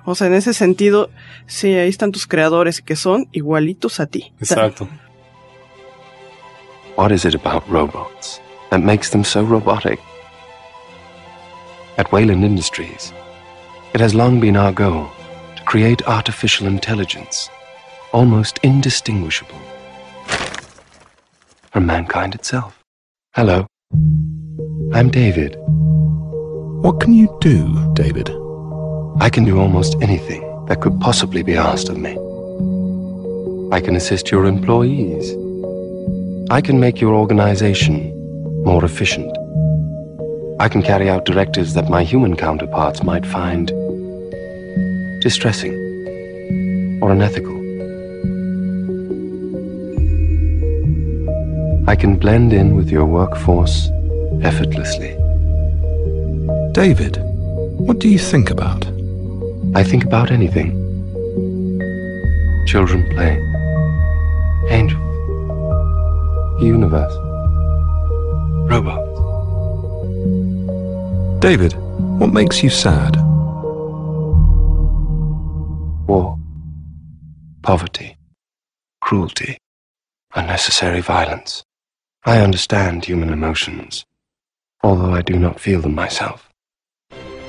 O 0.06 0.16
sea, 0.16 0.28
en 0.28 0.34
ese 0.36 0.54
sentido, 0.54 1.10
sí, 1.46 1.74
ahí 1.74 1.90
están 1.90 2.14
tus 2.14 2.28
creadores 2.28 2.82
que 2.82 2.96
son 2.96 3.28
igualitos 3.34 4.00
a 4.00 4.06
ti. 4.08 4.32
Exacto. 4.76 4.90
What 6.96 7.12
is 7.12 7.26
it 7.26 7.36
about 7.36 7.68
robots 7.70 8.40
that 8.72 8.82
makes 8.82 9.10
them 9.10 9.24
so 9.24 9.44
robotic? 9.44 10.00
At 11.98 12.12
Wayland 12.12 12.44
Industries, 12.44 13.14
it 13.94 14.02
has 14.02 14.14
long 14.14 14.40
been 14.40 14.58
our 14.58 14.72
goal 14.72 15.10
to 15.56 15.64
create 15.64 16.08
artificial 16.08 16.68
intelligence 16.68 17.50
almost 18.12 18.60
indistinguishable 18.64 19.60
from 21.72 21.86
mankind 21.86 22.34
itself. 22.36 22.82
Hello, 23.34 23.68
I'm 24.94 25.10
David. 25.10 25.58
What 26.82 27.00
can 27.02 27.14
you 27.14 27.38
do, 27.42 27.94
David? 27.94 28.30
I 29.20 29.30
can 29.30 29.44
do 29.44 29.60
almost 29.60 29.96
anything 30.02 30.42
that 30.68 30.82
could 30.82 31.00
possibly 31.00 31.44
be 31.44 31.56
asked 31.56 31.90
of 31.90 31.98
me. 31.98 32.18
I 33.72 33.82
can 33.82 33.96
assist 33.96 34.32
your 34.32 34.46
employees. 34.46 35.32
I 36.52 36.62
can 36.62 36.80
make 36.80 37.02
your 37.02 37.16
organization 37.16 38.14
more 38.64 38.86
efficient. 38.86 39.36
I 40.60 40.70
can 40.70 40.84
carry 40.84 41.10
out 41.10 41.26
directives 41.26 41.74
that 41.74 41.90
my 41.90 42.04
human 42.04 42.36
counterparts 42.36 43.04
might 43.04 43.26
find 43.26 43.68
distressing 45.22 45.74
or 47.02 47.12
unethical. 47.12 47.56
I 51.90 51.96
can 51.96 52.18
blend 52.18 52.54
in 52.54 52.76
with 52.76 52.90
your 52.90 53.06
workforce 53.06 53.90
effortlessly. 54.44 55.18
David, 56.74 57.18
what 57.78 58.00
do 58.00 58.10
you 58.10 58.20
think 58.20 58.50
about? 58.52 58.86
I 59.76 59.84
think 59.84 60.06
about 60.06 60.30
anything. 60.30 60.84
Children 62.68 63.10
playing. 63.12 63.55
Angels. 64.70 65.02
Universe. 66.62 67.16
Robots. 68.70 69.12
David, 71.40 71.74
what 72.20 72.34
makes 72.34 72.64
you 72.64 72.70
sad? 72.70 73.16
War. 76.08 76.38
Poverty. 77.62 78.18
Cruelty. 79.02 79.58
Unnecessary 80.34 81.02
violence. 81.02 81.64
I 82.26 82.40
understand 82.40 83.06
human 83.06 83.30
emotions, 83.30 84.04
although 84.82 85.14
I 85.14 85.22
do 85.22 85.38
not 85.38 85.60
feel 85.60 85.82
them 85.82 85.94
myself. 85.94 86.50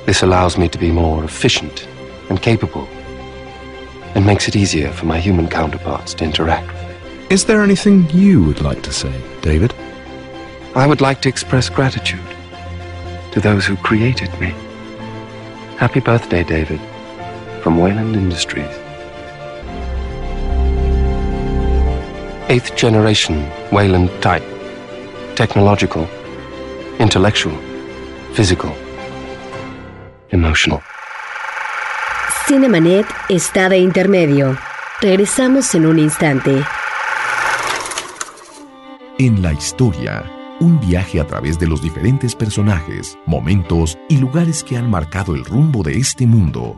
This 0.05 0.23
allows 0.23 0.59
me 0.59 0.69
to 0.69 0.79
be 0.79 0.93
more 0.93 1.25
efficient 1.25 1.89
and 2.29 2.43
capable, 2.43 2.87
and 4.15 4.27
makes 4.27 4.49
it 4.49 4.57
easier 4.57 4.93
for 4.93 5.07
my 5.07 5.19
human 5.19 5.49
counterparts 5.49 6.13
to 6.15 6.25
interact 6.25 6.67
with 6.67 6.81
me. 6.81 6.86
Is 7.29 7.45
there 7.45 7.61
anything 7.61 8.09
you 8.11 8.45
would 8.45 8.61
like 8.61 8.83
to 8.83 8.93
say, 8.93 9.13
David? 9.43 9.75
I 10.77 10.87
would 10.87 11.01
like 11.01 11.21
to 11.23 11.29
express 11.29 11.69
gratitude 11.69 12.21
to 13.33 13.41
those 13.41 13.67
who 13.67 13.77
created 13.79 14.31
me. 14.39 14.55
Happy 15.77 15.99
birthday, 15.99 16.45
David, 16.45 16.81
from 17.63 17.79
Wayland 17.79 18.15
Industries. 18.15 18.71
Eighth 22.49 22.77
generation 22.77 23.51
Wayland 23.73 24.11
type. 24.23 24.45
Technological, 25.35 26.09
intellectual, 27.01 27.59
physical, 28.35 28.73
emotional. 30.31 30.81
Cinemanet 32.47 33.05
está 33.29 33.69
de 33.69 33.79
intermedio. 33.79 34.57
Regresamos 35.01 35.75
en 35.75 35.87
un 35.87 35.99
instante. 35.99 36.65
En 39.19 39.41
la 39.41 39.55
historia, 39.55 40.31
un 40.61 40.79
viaje 40.79 41.19
a 41.21 41.27
través 41.27 41.59
de 41.59 41.67
los 41.67 41.81
diferentes 41.81 42.35
personajes, 42.35 43.17
momentos 43.25 43.97
y 44.11 44.19
lugares 44.19 44.63
que 44.63 44.77
han 44.77 44.91
marcado 44.91 45.35
el 45.35 45.43
rumbo 45.43 45.83
de 45.83 45.97
este 45.97 46.27
mundo. 46.27 46.77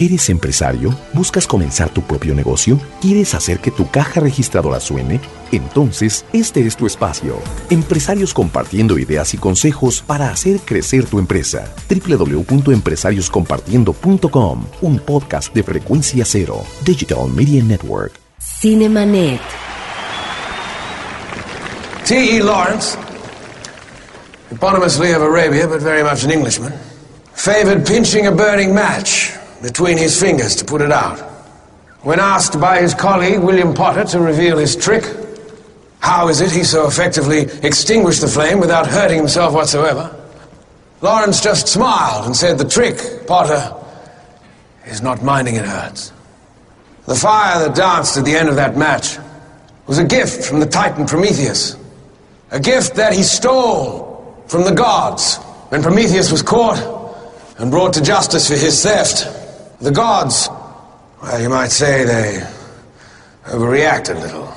¿Eres 0.00 0.30
empresario? 0.30 0.96
¿Buscas 1.12 1.48
comenzar 1.48 1.90
tu 1.90 2.02
propio 2.02 2.32
negocio? 2.32 2.78
¿Quieres 3.00 3.34
hacer 3.34 3.58
que 3.58 3.72
tu 3.72 3.90
caja 3.90 4.20
registradora 4.20 4.78
suene? 4.78 5.20
Entonces, 5.50 6.24
este 6.32 6.64
es 6.64 6.76
tu 6.76 6.86
espacio. 6.86 7.38
Empresarios 7.68 8.32
compartiendo 8.32 8.96
ideas 8.96 9.34
y 9.34 9.38
consejos 9.38 10.04
para 10.06 10.30
hacer 10.30 10.60
crecer 10.60 11.04
tu 11.06 11.18
empresa. 11.18 11.74
www.empresarioscompartiendo.com 11.88 14.66
Un 14.82 15.00
podcast 15.00 15.52
de 15.52 15.64
frecuencia 15.64 16.24
cero. 16.24 16.62
Digital 16.84 17.28
Media 17.28 17.60
Network. 17.64 18.12
Cinemanet. 18.38 19.40
T.E. 22.06 22.40
Lawrence, 22.40 22.96
eponymously 24.52 25.12
of 25.12 25.22
Arabia, 25.22 25.66
but 25.66 25.82
very 25.82 26.04
much 26.04 26.22
an 26.24 26.30
Englishman, 26.30 26.72
favored 27.34 27.84
pinching 27.84 28.28
a 28.28 28.30
burning 28.30 28.72
match 28.72 29.32
between 29.62 29.98
his 29.98 30.18
fingers 30.20 30.56
to 30.56 30.64
put 30.64 30.80
it 30.80 30.92
out. 30.92 31.18
When 32.02 32.20
asked 32.20 32.60
by 32.60 32.80
his 32.80 32.94
colleague 32.94 33.40
William 33.40 33.74
Potter 33.74 34.04
to 34.04 34.20
reveal 34.20 34.58
his 34.58 34.76
trick, 34.76 35.04
how 36.00 36.28
is 36.28 36.40
it 36.40 36.50
he 36.50 36.64
so 36.64 36.86
effectively 36.86 37.40
extinguished 37.62 38.20
the 38.20 38.28
flame 38.28 38.60
without 38.60 38.86
hurting 38.86 39.18
himself 39.18 39.52
whatsoever? 39.52 40.14
Lawrence 41.00 41.40
just 41.40 41.68
smiled 41.68 42.26
and 42.26 42.36
said, 42.36 42.58
The 42.58 42.68
trick, 42.68 43.26
Potter, 43.26 43.74
is 44.86 45.02
not 45.02 45.22
minding 45.22 45.56
it 45.56 45.64
hurts. 45.64 46.12
The 47.06 47.14
fire 47.14 47.58
that 47.60 47.74
danced 47.74 48.16
at 48.16 48.24
the 48.24 48.36
end 48.36 48.48
of 48.48 48.56
that 48.56 48.76
match 48.76 49.18
was 49.86 49.98
a 49.98 50.04
gift 50.04 50.44
from 50.44 50.60
the 50.60 50.66
Titan 50.66 51.06
Prometheus. 51.06 51.76
A 52.50 52.60
gift 52.60 52.96
that 52.96 53.12
he 53.12 53.22
stole 53.22 54.44
from 54.46 54.64
the 54.64 54.72
gods 54.72 55.36
when 55.68 55.82
Prometheus 55.82 56.30
was 56.30 56.42
caught 56.42 56.78
and 57.58 57.70
brought 57.70 57.94
to 57.94 58.02
justice 58.02 58.48
for 58.48 58.56
his 58.56 58.82
theft. 58.82 59.37
The 59.80 59.92
gods, 59.92 60.48
well, 61.22 61.40
you 61.40 61.48
might 61.48 61.70
say 61.70 62.04
they 62.04 62.44
overreacted 63.44 64.16
a 64.16 64.18
little. 64.18 64.52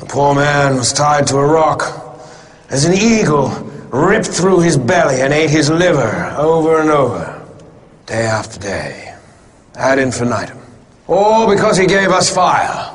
The 0.00 0.06
poor 0.06 0.34
man 0.34 0.76
was 0.76 0.92
tied 0.92 1.28
to 1.28 1.36
a 1.36 1.46
rock 1.46 1.82
as 2.68 2.84
an 2.84 2.94
eagle 2.94 3.48
ripped 3.90 4.26
through 4.26 4.60
his 4.60 4.76
belly 4.76 5.20
and 5.20 5.32
ate 5.32 5.50
his 5.50 5.70
liver 5.70 6.34
over 6.36 6.80
and 6.80 6.90
over, 6.90 7.42
day 8.06 8.26
after 8.26 8.58
day, 8.58 9.14
ad 9.76 10.00
infinitum. 10.00 10.58
All 11.06 11.48
because 11.48 11.76
he 11.76 11.86
gave 11.86 12.10
us 12.10 12.32
fire, 12.32 12.92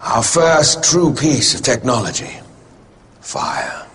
our 0.00 0.22
first 0.22 0.84
true 0.84 1.12
piece 1.12 1.54
of 1.54 1.62
technology. 1.62 2.38
Fire. 3.20 3.86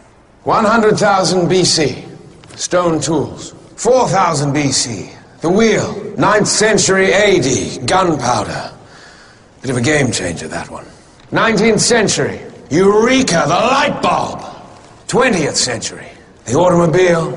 100,000 0.43 1.47
BC, 1.47 2.57
stone 2.57 2.99
tools. 2.99 3.55
4000 3.77 4.53
BC, 4.53 5.39
the 5.41 5.49
wheel. 5.49 6.08
9th 6.19 6.47
century 6.47 7.13
AD, 7.13 7.87
gunpowder. 7.87 8.73
Bit 9.61 9.71
of 9.71 9.77
a 9.77 9.81
game 9.81 10.11
changer, 10.11 10.49
that 10.49 10.69
one. 10.69 10.85
19th 11.31 11.79
century, 11.79 12.41
Eureka, 12.69 13.43
the 13.47 13.55
light 13.55 14.01
bulb. 14.01 14.41
20th 15.07 15.55
century, 15.55 16.09
the 16.43 16.55
automobile, 16.55 17.31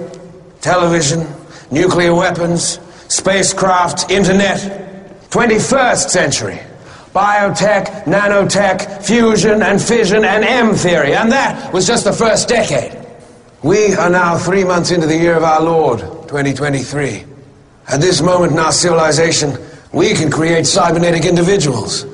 television, 0.61 1.25
nuclear 1.71 2.13
weapons, 2.13 2.81
spacecraft, 3.07 4.11
internet. 4.11 5.31
21st 5.31 6.11
century, 6.11 6.59
biotech, 7.15 8.03
nanotech, 8.03 9.07
fusion 9.07 9.63
and 9.63 9.81
fission 9.81 10.25
and 10.25 10.43
M 10.43 10.75
theory. 10.75 11.15
And 11.15 11.31
that 11.31 11.73
was 11.73 11.87
just 11.87 12.03
the 12.03 12.13
first 12.13 12.49
decade. 12.49 12.99
We 13.63 13.95
are 13.95 14.11
now 14.11 14.37
three 14.37 14.65
months 14.65 14.91
into 14.91 15.07
the 15.07 15.17
year 15.17 15.37
of 15.37 15.45
our 15.45 15.63
Lord, 15.63 16.01
2023. 16.01 17.32
At 17.93 18.01
this 18.01 18.23
moment 18.23 18.53
in 18.53 18.59
our 18.59 18.73
civilization, 18.73 19.59
we 19.93 20.15
can 20.15 20.31
create 20.31 20.67
cybernetic 20.67 21.27
individuals 21.27 22.07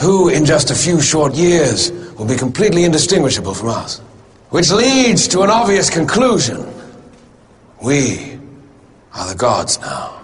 who, 0.00 0.28
in 0.28 0.44
just 0.44 0.70
a 0.70 0.76
few 0.76 1.00
short 1.00 1.34
years, 1.34 1.90
will 2.16 2.24
be 2.26 2.36
completely 2.36 2.84
indistinguishable 2.84 3.52
from 3.52 3.70
us. 3.70 3.98
Which 4.50 4.70
leads 4.70 5.26
to 5.28 5.40
an 5.42 5.50
obvious 5.50 5.90
conclusion. 5.90 6.64
We 7.82 8.38
are 9.12 9.28
the 9.28 9.34
gods 9.34 9.80
now. 9.80 10.23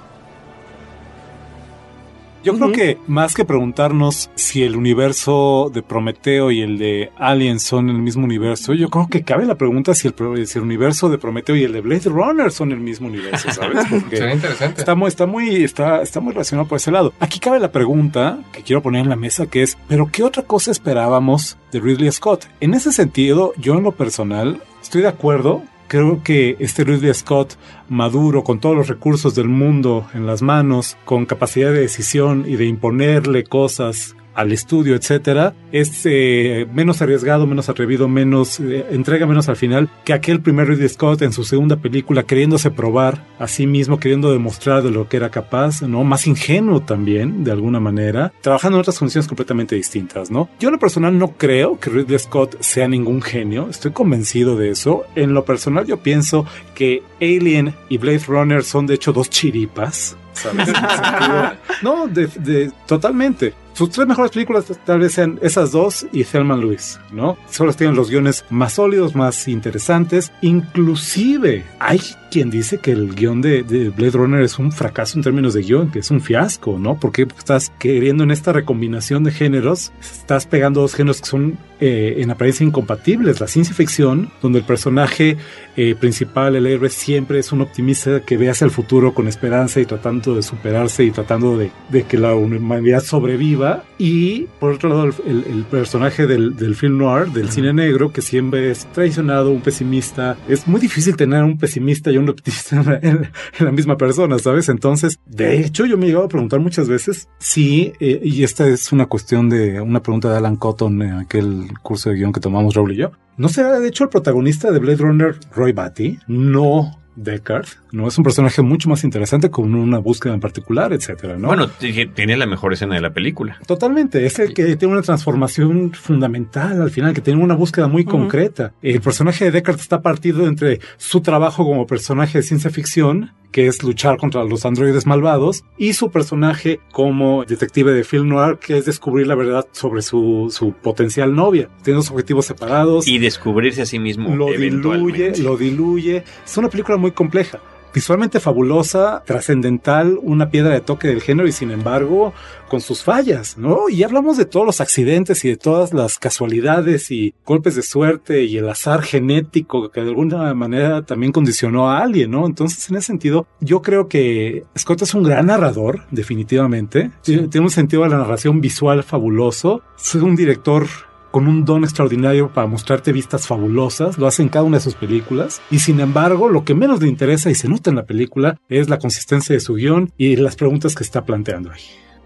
Yo 2.42 2.56
creo 2.56 2.72
que 2.72 2.98
más 3.06 3.34
que 3.34 3.44
preguntarnos 3.44 4.30
si 4.34 4.62
el 4.62 4.76
universo 4.76 5.70
de 5.72 5.82
Prometeo 5.82 6.50
y 6.50 6.62
el 6.62 6.78
de 6.78 7.10
Alien 7.16 7.60
son 7.60 7.90
el 7.90 7.98
mismo 7.98 8.24
universo, 8.24 8.72
yo 8.72 8.88
creo 8.88 9.08
que 9.08 9.22
cabe 9.22 9.44
la 9.44 9.56
pregunta 9.56 9.94
si 9.94 10.08
el, 10.08 10.46
si 10.46 10.58
el 10.58 10.64
universo 10.64 11.10
de 11.10 11.18
Prometeo 11.18 11.54
y 11.54 11.64
el 11.64 11.72
de 11.72 11.80
Blade 11.82 12.08
Runner 12.08 12.50
son 12.50 12.72
el 12.72 12.80
mismo 12.80 13.08
universo, 13.08 13.50
¿sabes? 13.52 13.84
Porque 13.90 14.16
Sería 14.16 14.34
interesante. 14.34 14.80
Está 14.80 14.94
muy, 14.94 15.08
está 15.08 15.26
muy, 15.26 15.64
está, 15.64 16.02
está 16.02 16.20
muy 16.20 16.32
relacionado 16.32 16.66
por 16.66 16.76
ese 16.76 16.90
lado. 16.90 17.12
Aquí 17.20 17.38
cabe 17.38 17.60
la 17.60 17.72
pregunta 17.72 18.38
que 18.52 18.62
quiero 18.62 18.82
poner 18.82 19.02
en 19.02 19.10
la 19.10 19.16
mesa, 19.16 19.46
que 19.46 19.62
es, 19.62 19.76
¿pero 19.88 20.08
qué 20.10 20.22
otra 20.22 20.42
cosa 20.42 20.70
esperábamos 20.70 21.58
de 21.72 21.80
Ridley 21.80 22.10
Scott? 22.10 22.46
En 22.60 22.74
ese 22.74 22.92
sentido, 22.92 23.52
yo 23.58 23.74
en 23.74 23.82
lo 23.82 23.92
personal 23.92 24.62
estoy 24.82 25.02
de 25.02 25.08
acuerdo. 25.08 25.62
Creo 25.90 26.22
que 26.22 26.54
este 26.60 26.84
Ridley 26.84 27.12
Scott 27.14 27.56
maduro, 27.88 28.44
con 28.44 28.60
todos 28.60 28.76
los 28.76 28.86
recursos 28.86 29.34
del 29.34 29.48
mundo 29.48 30.06
en 30.14 30.24
las 30.24 30.40
manos, 30.40 30.96
con 31.04 31.26
capacidad 31.26 31.72
de 31.72 31.80
decisión 31.80 32.44
y 32.46 32.54
de 32.54 32.66
imponerle 32.66 33.42
cosas 33.42 34.14
al 34.34 34.52
estudio, 34.52 34.94
etcétera, 34.94 35.54
es 35.72 36.02
eh, 36.04 36.66
menos 36.72 37.02
arriesgado, 37.02 37.46
menos 37.46 37.68
atrevido, 37.68 38.08
menos 38.08 38.60
eh, 38.60 38.86
entrega 38.90 39.26
menos 39.26 39.48
al 39.48 39.56
final 39.56 39.88
que 40.04 40.12
aquel 40.12 40.40
primer 40.40 40.68
Ridley 40.68 40.88
Scott 40.88 41.22
en 41.22 41.32
su 41.32 41.44
segunda 41.44 41.76
película 41.76 42.22
queriéndose 42.22 42.70
probar 42.70 43.26
a 43.38 43.46
sí 43.48 43.66
mismo, 43.66 43.98
queriendo 43.98 44.32
demostrar 44.32 44.82
de 44.82 44.90
lo 44.90 45.08
que 45.08 45.16
era 45.16 45.30
capaz, 45.30 45.82
¿no? 45.82 46.04
Más 46.04 46.26
ingenuo 46.26 46.80
también, 46.80 47.44
de 47.44 47.52
alguna 47.52 47.80
manera, 47.80 48.32
trabajando 48.40 48.76
en 48.78 48.80
otras 48.80 48.98
condiciones 48.98 49.28
completamente 49.28 49.74
distintas, 49.74 50.30
¿no? 50.30 50.48
Yo 50.58 50.68
en 50.68 50.72
lo 50.74 50.78
personal 50.78 51.18
no 51.18 51.32
creo 51.36 51.78
que 51.80 51.90
Ridley 51.90 52.18
Scott 52.18 52.56
sea 52.60 52.88
ningún 52.88 53.22
genio, 53.22 53.68
estoy 53.70 53.92
convencido 53.92 54.56
de 54.56 54.70
eso. 54.70 55.04
En 55.16 55.34
lo 55.34 55.44
personal 55.44 55.86
yo 55.86 55.98
pienso 55.98 56.46
que 56.74 57.02
Alien 57.20 57.74
y 57.88 57.98
Blade 57.98 58.22
Runner 58.26 58.62
son 58.62 58.86
de 58.86 58.94
hecho 58.94 59.12
dos 59.12 59.28
chiripas, 59.30 60.16
¿sabes? 60.32 60.68
En 60.68 60.74
el 60.76 60.90
sentido- 60.90 61.52
no, 61.82 62.06
de, 62.06 62.26
de- 62.38 62.70
totalmente. 62.86 63.52
Sus 63.80 63.88
tres 63.88 64.06
mejores 64.06 64.30
películas 64.30 64.66
tal 64.84 64.98
vez 64.98 65.14
sean 65.14 65.38
esas 65.40 65.72
dos 65.72 66.06
y 66.12 66.22
Thelma 66.24 66.54
Lewis, 66.54 67.00
¿no? 67.12 67.38
Solo 67.48 67.72
tienen 67.72 67.96
los 67.96 68.10
guiones 68.10 68.44
más 68.50 68.74
sólidos, 68.74 69.14
más 69.14 69.48
interesantes. 69.48 70.30
Inclusive 70.42 71.64
hay 71.78 71.98
quien 72.30 72.50
dice 72.50 72.78
que 72.78 72.92
el 72.92 73.14
guion 73.14 73.40
de, 73.40 73.62
de 73.62 73.88
Blade 73.88 74.12
Runner 74.12 74.42
es 74.42 74.58
un 74.58 74.70
fracaso 74.70 75.18
en 75.18 75.24
términos 75.24 75.54
de 75.54 75.62
guion, 75.62 75.90
que 75.90 76.00
es 76.00 76.10
un 76.10 76.20
fiasco, 76.20 76.78
¿no? 76.78 77.00
Porque 77.00 77.26
estás 77.36 77.72
queriendo 77.78 78.22
en 78.22 78.30
esta 78.30 78.52
recombinación 78.52 79.24
de 79.24 79.32
géneros, 79.32 79.92
estás 80.00 80.46
pegando 80.46 80.82
dos 80.82 80.94
géneros 80.94 81.22
que 81.22 81.28
son 81.28 81.58
eh, 81.80 82.16
en 82.18 82.30
apariencia 82.30 82.64
incompatibles. 82.64 83.40
La 83.40 83.48
ciencia 83.48 83.74
ficción, 83.74 84.30
donde 84.42 84.58
el 84.58 84.64
personaje 84.64 85.38
eh, 85.76 85.94
principal, 85.94 86.54
el 86.54 86.66
héroe, 86.66 86.90
siempre 86.90 87.38
es 87.38 87.50
un 87.52 87.62
optimista 87.62 88.20
que 88.20 88.36
ve 88.36 88.50
hacia 88.50 88.66
el 88.66 88.70
futuro 88.70 89.14
con 89.14 89.26
esperanza 89.26 89.80
y 89.80 89.86
tratando 89.86 90.34
de 90.34 90.42
superarse 90.42 91.04
y 91.04 91.10
tratando 91.10 91.56
de 91.56 92.02
que 92.04 92.18
la 92.18 92.34
humanidad 92.34 93.00
sobreviva. 93.00 93.69
Y 93.98 94.46
por 94.58 94.72
otro 94.74 94.88
lado, 94.88 95.04
el, 95.04 95.14
el- 95.26 95.44
el 95.52 95.64
personaje 95.64 96.26
del, 96.26 96.56
del 96.56 96.74
film 96.74 96.98
noir, 96.98 97.28
del 97.32 97.50
cine 97.50 97.72
negro, 97.72 98.12
que 98.12 98.22
siempre 98.22 98.70
es 98.70 98.86
traicionado, 98.92 99.50
un 99.50 99.60
pesimista. 99.60 100.36
Es 100.48 100.66
muy 100.66 100.80
difícil 100.80 101.16
tener 101.16 101.42
un 101.44 101.58
pesimista 101.58 102.10
y 102.10 102.16
un 102.18 102.28
optimista 102.28 102.76
en 102.80 102.86
la, 102.86 102.94
en- 103.02 103.30
en 103.58 103.64
la 103.66 103.72
misma 103.72 103.96
persona, 103.96 104.38
¿sabes? 104.38 104.68
Entonces, 104.68 105.18
de 105.26 105.60
hecho, 105.60 105.86
yo 105.86 105.96
me 105.98 106.04
he 106.04 106.08
llegado 106.08 106.26
a 106.26 106.28
preguntar 106.28 106.60
muchas 106.60 106.88
veces 106.88 107.28
si, 107.38 107.92
eh, 108.00 108.20
y 108.22 108.42
esta 108.44 108.66
es 108.68 108.92
una 108.92 109.06
cuestión 109.06 109.48
de 109.48 109.80
una 109.80 110.02
pregunta 110.02 110.30
de 110.30 110.36
Alan 110.38 110.56
Cotton 110.56 111.02
en 111.02 111.12
aquel 111.14 111.68
curso 111.82 112.10
de 112.10 112.16
guion 112.16 112.32
que 112.32 112.40
tomamos 112.40 112.74
Raúl 112.74 112.92
y 112.92 112.96
yo. 112.96 113.10
¿No 113.36 113.48
será 113.48 113.80
de 113.80 113.88
hecho 113.88 114.04
el 114.04 114.10
protagonista 114.10 114.70
de 114.70 114.78
Blade 114.78 114.96
Runner 114.98 115.34
Roy 115.54 115.72
Batty? 115.72 116.18
No 116.26 116.99
Deckard. 117.22 117.66
No 117.92 118.08
es 118.08 118.16
un 118.18 118.24
personaje 118.24 118.62
mucho 118.62 118.88
más 118.88 119.04
interesante 119.04 119.50
con 119.50 119.74
una 119.74 119.98
búsqueda 119.98 120.34
en 120.34 120.40
particular, 120.40 120.92
etcétera, 120.92 121.36
¿no? 121.36 121.48
Bueno, 121.48 121.68
tiene 121.68 122.36
la 122.36 122.46
mejor 122.46 122.72
escena 122.72 122.94
de 122.94 123.00
la 123.00 123.12
película. 123.12 123.58
Totalmente, 123.66 124.24
es 124.26 124.38
el 124.38 124.54
que 124.54 124.76
tiene 124.76 124.94
una 124.94 125.02
transformación 125.02 125.92
fundamental 125.92 126.80
al 126.80 126.90
final, 126.90 127.12
que 127.12 127.20
tiene 127.20 127.42
una 127.42 127.54
búsqueda 127.54 127.88
muy 127.88 128.04
concreta. 128.04 128.72
El 128.82 129.00
personaje 129.00 129.46
de 129.46 129.50
Deckard 129.50 129.80
está 129.80 130.00
partido 130.02 130.46
entre 130.46 130.80
su 130.96 131.20
trabajo 131.20 131.64
como 131.64 131.86
personaje 131.86 132.38
de 132.38 132.42
ciencia 132.42 132.70
ficción, 132.70 133.32
que 133.50 133.66
es 133.66 133.82
luchar 133.82 134.16
contra 134.16 134.44
los 134.44 134.64
androides 134.64 135.06
malvados, 135.06 135.64
y 135.76 135.94
su 135.94 136.10
personaje 136.10 136.80
como 136.92 137.44
detective 137.44 137.92
de 137.92 138.04
film 138.04 138.28
noir, 138.28 138.58
que 138.58 138.78
es 138.78 138.84
descubrir 138.84 139.26
la 139.26 139.34
verdad 139.34 139.66
sobre 139.72 140.02
su, 140.02 140.48
su 140.50 140.72
potencial 140.72 141.34
novia. 141.34 141.68
Tiene 141.82 141.96
dos 141.96 142.10
objetivos 142.10 142.46
separados. 142.46 143.08
Y 143.08 143.18
descubrirse 143.18 143.82
a 143.82 143.86
sí 143.86 143.98
mismo. 143.98 144.34
lo 144.34 144.52
diluye, 144.52 145.36
lo 145.38 145.56
diluye. 145.56 146.24
Es 146.44 146.56
una 146.56 146.68
película 146.68 146.96
muy 146.96 147.09
compleja. 147.12 147.60
Visualmente 147.92 148.38
fabulosa, 148.38 149.24
trascendental, 149.26 150.16
una 150.22 150.50
piedra 150.50 150.72
de 150.72 150.80
toque 150.80 151.08
del 151.08 151.22
género 151.22 151.48
y 151.48 151.52
sin 151.52 151.72
embargo 151.72 152.32
con 152.68 152.80
sus 152.80 153.02
fallas, 153.02 153.58
¿no? 153.58 153.88
Y 153.88 154.04
hablamos 154.04 154.36
de 154.36 154.44
todos 154.44 154.64
los 154.64 154.80
accidentes 154.80 155.44
y 155.44 155.48
de 155.48 155.56
todas 155.56 155.92
las 155.92 156.20
casualidades 156.20 157.10
y 157.10 157.34
golpes 157.44 157.74
de 157.74 157.82
suerte 157.82 158.44
y 158.44 158.58
el 158.58 158.68
azar 158.68 159.02
genético 159.02 159.90
que 159.90 160.02
de 160.02 160.10
alguna 160.10 160.54
manera 160.54 161.04
también 161.04 161.32
condicionó 161.32 161.90
a 161.90 161.98
alguien, 161.98 162.30
¿no? 162.30 162.46
Entonces, 162.46 162.88
en 162.90 162.96
ese 162.96 163.08
sentido, 163.08 163.48
yo 163.58 163.82
creo 163.82 164.06
que 164.06 164.62
Scott 164.78 165.02
es 165.02 165.12
un 165.14 165.24
gran 165.24 165.46
narrador, 165.46 166.04
definitivamente. 166.12 167.10
Tiene 167.22 167.48
tiene 167.48 167.66
un 167.66 167.72
sentido 167.72 168.04
de 168.04 168.10
la 168.10 168.18
narración 168.18 168.60
visual 168.60 169.02
fabuloso. 169.02 169.82
Es 169.98 170.14
un 170.14 170.36
director 170.36 170.86
con 171.30 171.46
un 171.46 171.64
don 171.64 171.84
extraordinario 171.84 172.52
para 172.52 172.66
mostrarte 172.66 173.12
vistas 173.12 173.46
fabulosas, 173.46 174.18
lo 174.18 174.26
hace 174.26 174.42
en 174.42 174.48
cada 174.48 174.64
una 174.64 174.78
de 174.78 174.84
sus 174.84 174.94
películas, 174.94 175.60
y 175.70 175.78
sin 175.80 176.00
embargo, 176.00 176.48
lo 176.48 176.64
que 176.64 176.74
menos 176.74 177.00
le 177.02 177.08
interesa 177.08 177.50
y 177.50 177.54
se 177.54 177.68
nota 177.68 177.90
en 177.90 177.96
la 177.96 178.04
película 178.04 178.58
es 178.68 178.88
la 178.88 178.98
consistencia 178.98 179.54
de 179.54 179.60
su 179.60 179.74
guion 179.74 180.12
y 180.16 180.36
las 180.36 180.56
preguntas 180.56 180.94
que 180.94 181.04
está 181.04 181.24
planteando 181.24 181.70
ahí. 181.70 181.82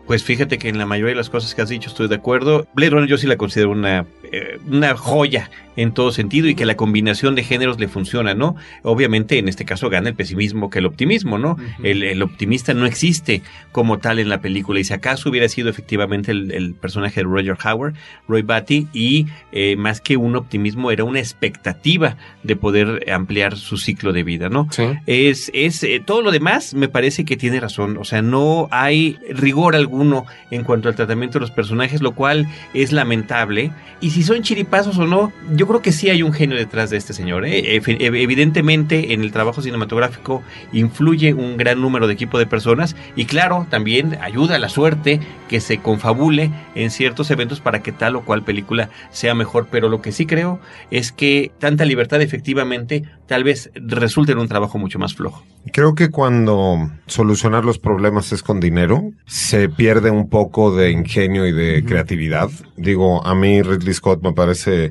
Pues 0.07 0.23
fíjate 0.23 0.59
que 0.59 0.69
en 0.69 0.77
la 0.77 0.85
mayoría 0.85 1.13
de 1.13 1.17
las 1.17 1.31
cosas 1.31 1.55
que 1.55 1.63
has 1.63 1.71
dicho 1.71 1.89
estoy 1.89 2.09
de 2.09 2.17
acuerdo. 2.17 2.67
Blade 2.75 2.91
Runner 2.91 3.09
yo 3.09 3.17
sí 3.17 3.27
la 3.27 3.39
considero 3.39 3.71
una, 3.71 4.07
eh, 4.37 4.59
una 4.67 4.97
joya 4.97 5.51
en 5.77 5.93
todo 5.93 6.13
sentido 6.13 6.49
y 6.49 6.55
que 6.55 6.67
la 6.67 6.77
combinación 6.77 7.35
de 7.35 7.43
géneros 7.43 7.81
le 7.81 7.89
funciona, 7.89 8.35
¿no? 8.35 8.57
Obviamente 8.83 9.39
en 9.39 9.49
este 9.49 9.65
caso 9.65 9.91
gana 9.91 10.09
el 10.09 10.15
pesimismo 10.15 10.71
que 10.71 10.79
el 10.79 10.87
optimismo, 10.87 11.39
¿no? 11.39 11.57
el, 11.83 12.03
el 12.03 12.23
optimista 12.23 12.75
no 12.75 12.87
existe 12.87 13.43
como 13.73 13.99
tal 13.99 14.19
en 14.19 14.29
la 14.29 14.41
película 14.41 14.79
y 14.79 14.85
si 14.85 14.93
acaso 14.93 15.29
hubiera 15.29 15.49
sido 15.49 15.69
efectivamente 15.69 16.31
el, 16.31 16.53
el 16.53 16.75
personaje 16.75 17.21
de 17.21 17.25
Roger 17.25 17.57
Howard, 17.65 17.95
Roy 18.29 18.43
Batty, 18.43 18.89
y 18.93 19.27
eh, 19.53 19.77
más 19.77 20.01
que 20.01 20.17
un 20.17 20.37
optimismo 20.37 20.91
era 20.91 21.05
una 21.05 21.19
expectativa 21.19 22.17
de 22.43 22.57
poder 22.57 23.11
ampliar 23.11 23.57
su 23.57 23.77
ciclo 23.77 24.13
de 24.13 24.23
vida, 24.23 24.49
¿no? 24.49 24.69
Es, 25.07 25.51
es 25.55 25.83
eh, 25.83 26.03
todo 26.05 26.23
lo 26.23 26.31
demás 26.31 26.75
me 26.75 26.89
parece 26.89 27.25
que 27.25 27.37
tiene 27.37 27.61
razón, 27.61 27.97
o 27.99 28.05
sea, 28.05 28.23
no 28.23 28.69
hay 28.71 29.19
rigor 29.29 29.77
alguno 29.77 30.27
en 30.51 30.65
cuanto 30.65 30.89
al 30.89 30.95
tratamiento 30.95 31.39
de 31.39 31.41
los 31.41 31.51
personajes, 31.51 32.03
lo 32.03 32.15
cual 32.15 32.49
es 32.75 32.93
lamentable. 32.93 33.73
Y 34.01 34.11
si 34.11 34.23
son 34.25 34.43
chiripazos 34.43 34.99
o 34.99 35.07
no, 35.07 35.33
yo 35.55 35.67
creo 35.67 35.81
que 35.83 35.93
sí 35.93 36.11
hay 36.11 36.23
un 36.23 36.33
genio 36.33 36.57
detrás 36.57 36.91
de 36.91 36.97
este 36.97 37.13
señor. 37.13 37.45
¿eh? 37.47 37.79
Efe- 37.81 37.99
ev- 37.99 38.21
Evidentemente 38.21 39.13
en 39.15 39.23
el 39.23 39.33
trabajo 39.33 39.63
cinematográfico 39.63 40.43
influye 40.73 41.35
un 41.35 41.57
gran 41.57 41.81
número 41.81 42.07
de 42.07 42.15
equipo 42.15 42.39
de 42.39 42.47
personas 42.47 42.97
y 43.17 43.27
claro, 43.27 43.67
también 43.71 44.19
ayuda 44.21 44.57
a 44.57 44.59
la 44.59 44.69
suerte 44.69 45.21
que 45.49 45.61
se 45.61 45.79
confabule 45.79 46.51
en 46.75 46.91
ciertos 46.91 47.31
eventos 47.31 47.61
para 47.61 47.83
que 47.83 47.93
tal 47.93 48.17
o 48.17 48.25
cual 48.25 48.43
película 48.43 48.91
sea 49.11 49.35
mejor. 49.35 49.69
Pero 49.71 49.89
lo 49.89 50.03
que 50.03 50.13
sí 50.13 50.27
creo 50.27 50.59
es 50.91 51.13
que 51.13 51.53
tanta 51.59 51.85
libertad 51.85 52.21
efectivamente 52.23 53.05
tal 53.27 53.45
vez 53.45 53.71
resulte 53.75 54.33
en 54.33 54.39
un 54.39 54.49
trabajo 54.49 54.79
mucho 54.79 54.99
más 54.99 55.15
flojo. 55.15 55.45
Creo 55.73 55.95
que 55.95 56.11
cuando 56.11 56.91
solucionar 57.07 57.65
los 57.65 57.79
problemas 57.79 58.33
es 58.33 58.43
con 58.43 58.61
dinero, 58.61 59.13
se 59.27 59.69
pierde 59.69 60.11
un 60.11 60.29
poco 60.29 60.75
de 60.77 60.91
ingenio 60.91 61.47
y 61.47 61.53
de 61.53 61.85
creatividad. 61.85 62.51
Digo, 62.77 63.25
a 63.27 63.35
mí 63.35 63.63
Ridley 63.63 63.95
Scott 63.95 64.04
me 64.23 64.33
parece 64.33 64.91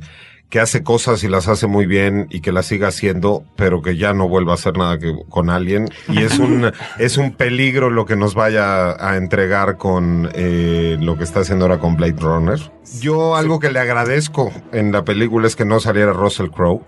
que 0.53 0.59
hace 0.59 0.83
cosas 0.83 1.23
y 1.23 1.27
las 1.29 1.47
hace 1.47 1.65
muy 1.65 1.87
bien 1.87 2.27
y 2.29 2.41
que 2.41 2.51
las 2.51 2.67
siga 2.67 2.89
haciendo, 2.89 3.43
pero 3.55 3.81
que 3.81 3.97
ya 3.97 4.13
no 4.13 4.29
vuelva 4.29 4.51
a 4.51 4.53
hacer 4.53 4.77
nada 4.77 4.99
que, 4.99 5.11
con 5.27 5.49
alguien. 5.49 5.89
Y 6.09 6.19
es 6.19 6.37
un, 6.37 6.71
es 6.99 7.17
un 7.17 7.31
peligro 7.31 7.89
lo 7.89 8.05
que 8.05 8.15
nos 8.15 8.35
vaya 8.35 8.91
a 9.03 9.17
entregar 9.17 9.77
con 9.77 10.29
eh, 10.35 10.97
lo 10.99 11.17
que 11.17 11.23
está 11.23 11.39
haciendo 11.39 11.65
ahora 11.65 11.79
con 11.79 11.95
Blade 11.95 12.17
Runner. 12.19 12.59
Yo 13.01 13.35
algo 13.35 13.59
que 13.59 13.71
le 13.71 13.79
agradezco 13.79 14.51
en 14.71 14.91
la 14.91 15.03
película 15.05 15.47
es 15.47 15.55
que 15.55 15.65
no 15.65 15.79
saliera 15.79 16.13
Russell 16.13 16.49
Crowe. 16.49 16.81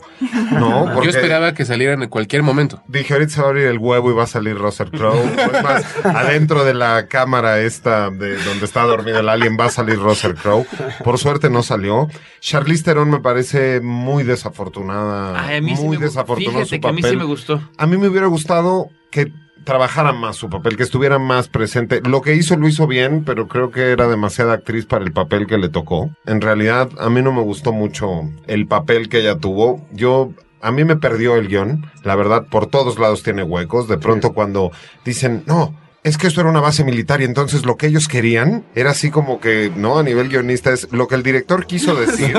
No, 0.52 0.90
porque 0.94 1.12
Yo 1.12 1.18
esperaba 1.18 1.54
que 1.54 1.66
salieran 1.66 2.04
en 2.04 2.10
cualquier 2.10 2.44
momento. 2.44 2.82
Dije, 2.88 3.14
ahorita 3.14 3.32
se 3.34 3.40
va 3.42 3.48
a 3.48 3.50
abrir 3.52 3.68
el 3.68 3.78
huevo 3.78 4.12
y 4.12 4.14
va 4.14 4.24
a 4.24 4.28
salir 4.28 4.58
Russell 4.58 4.90
Crowe. 4.90 5.16
Es 5.56 5.64
más, 5.64 5.86
adentro 6.06 6.64
de 6.66 6.74
la 6.74 7.08
cámara 7.08 7.60
esta 7.60 8.10
de 8.10 8.36
donde 8.44 8.66
está 8.66 8.84
dormido 8.84 9.20
el 9.20 9.30
alien 9.30 9.58
va 9.60 9.66
a 9.66 9.70
salir 9.70 9.98
Russell 10.00 10.34
Crowe. 10.34 10.66
Por 11.04 11.18
suerte 11.18 11.50
no 11.50 11.64
salió. 11.64 12.08
Charlize 12.42 12.84
Theron 12.84 13.10
me 13.10 13.20
parece 13.20 13.80
muy 13.82 14.24
desafortunada. 14.24 15.40
Ay, 15.48 15.58
a 15.58 15.62
mí 15.62 15.76
sí 15.76 15.84
muy 15.84 15.98
me 15.98 16.04
gu- 16.06 16.08
desafortunado 16.10 16.60
fíjate 16.66 16.76
su 16.76 16.82
que 16.82 16.88
a 16.88 16.92
mí 16.92 17.02
sí 17.04 17.16
me 17.16 17.24
gustó. 17.26 17.62
A 17.78 17.88
mí 17.88 17.98
me 17.98 18.08
hubiera 18.10 18.28
gustado 18.28 18.90
que 19.12 19.32
trabajara 19.66 20.14
más 20.14 20.38
su 20.38 20.50
papel, 20.50 20.78
que 20.78 20.84
estuviera 20.84 21.20
más 21.20 21.50
presente. 21.50 22.02
Lo 22.02 22.22
que 22.22 22.36
hizo 22.36 22.56
lo 22.56 22.68
hizo 22.68 22.88
bien, 22.88 23.26
pero 23.26 23.48
creo 23.50 23.72
que 23.72 23.92
era 23.92 24.08
demasiada 24.08 24.54
actriz 24.54 24.86
para 24.86 25.04
el 25.04 25.12
papel 25.12 25.48
que 25.48 25.58
le 25.58 25.68
tocó. 25.68 26.12
En 26.26 26.40
realidad, 26.40 26.90
a 27.00 27.10
mí 27.10 27.22
no 27.22 27.34
me 27.34 27.42
gustó 27.42 27.74
mucho 27.74 28.30
el 28.48 28.68
papel 28.68 29.10
que 29.10 29.20
ella 29.20 29.38
tuvo. 29.38 29.86
Yo 29.92 30.32
a 30.62 30.72
mí 30.72 30.86
me 30.86 30.96
perdió 30.96 31.36
el 31.36 31.48
guion. 31.48 31.92
La 32.04 32.16
verdad, 32.16 32.46
por 32.50 32.68
todos 32.68 32.98
lados 32.98 33.24
tiene 33.24 33.44
huecos. 33.44 33.88
De 33.88 33.98
pronto 33.98 34.34
cuando 34.34 34.72
dicen, 35.04 35.44
no, 35.46 35.76
es 36.06 36.20
que 36.20 36.28
esto 36.28 36.42
era 36.42 36.52
una 36.52 36.62
base 36.62 36.84
militar 36.84 37.22
y 37.22 37.24
entonces 37.24 37.66
lo 37.66 37.78
que 37.78 37.88
ellos 37.88 38.08
querían 38.08 38.64
era 38.76 38.92
así 38.92 39.10
como 39.10 39.40
que, 39.40 39.72
no, 39.76 39.98
a 39.98 40.04
nivel 40.04 40.30
guionista 40.30 40.72
es 40.72 40.88
lo 40.92 41.08
que 41.08 41.16
el 41.16 41.24
director 41.24 41.66
quiso 41.66 41.96
decir. 42.00 42.38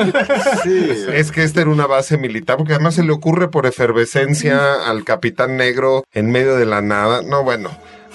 Es 1.12 1.32
que 1.32 1.42
esta 1.42 1.62
era 1.62 1.70
una 1.70 1.88
base 1.88 2.16
militar, 2.16 2.58
porque 2.58 2.74
además 2.74 2.94
se 2.94 3.02
le 3.02 3.10
ocurre 3.10 3.48
por 3.48 3.66
efervescencia 3.66 4.88
al 4.88 5.02
capitán 5.02 5.56
negro 5.56 6.04
en 6.12 6.30
medio 6.30 6.54
de 6.54 6.64
la 6.64 6.80
nada. 6.80 7.22
No, 7.22 7.42
bueno, 7.42 7.70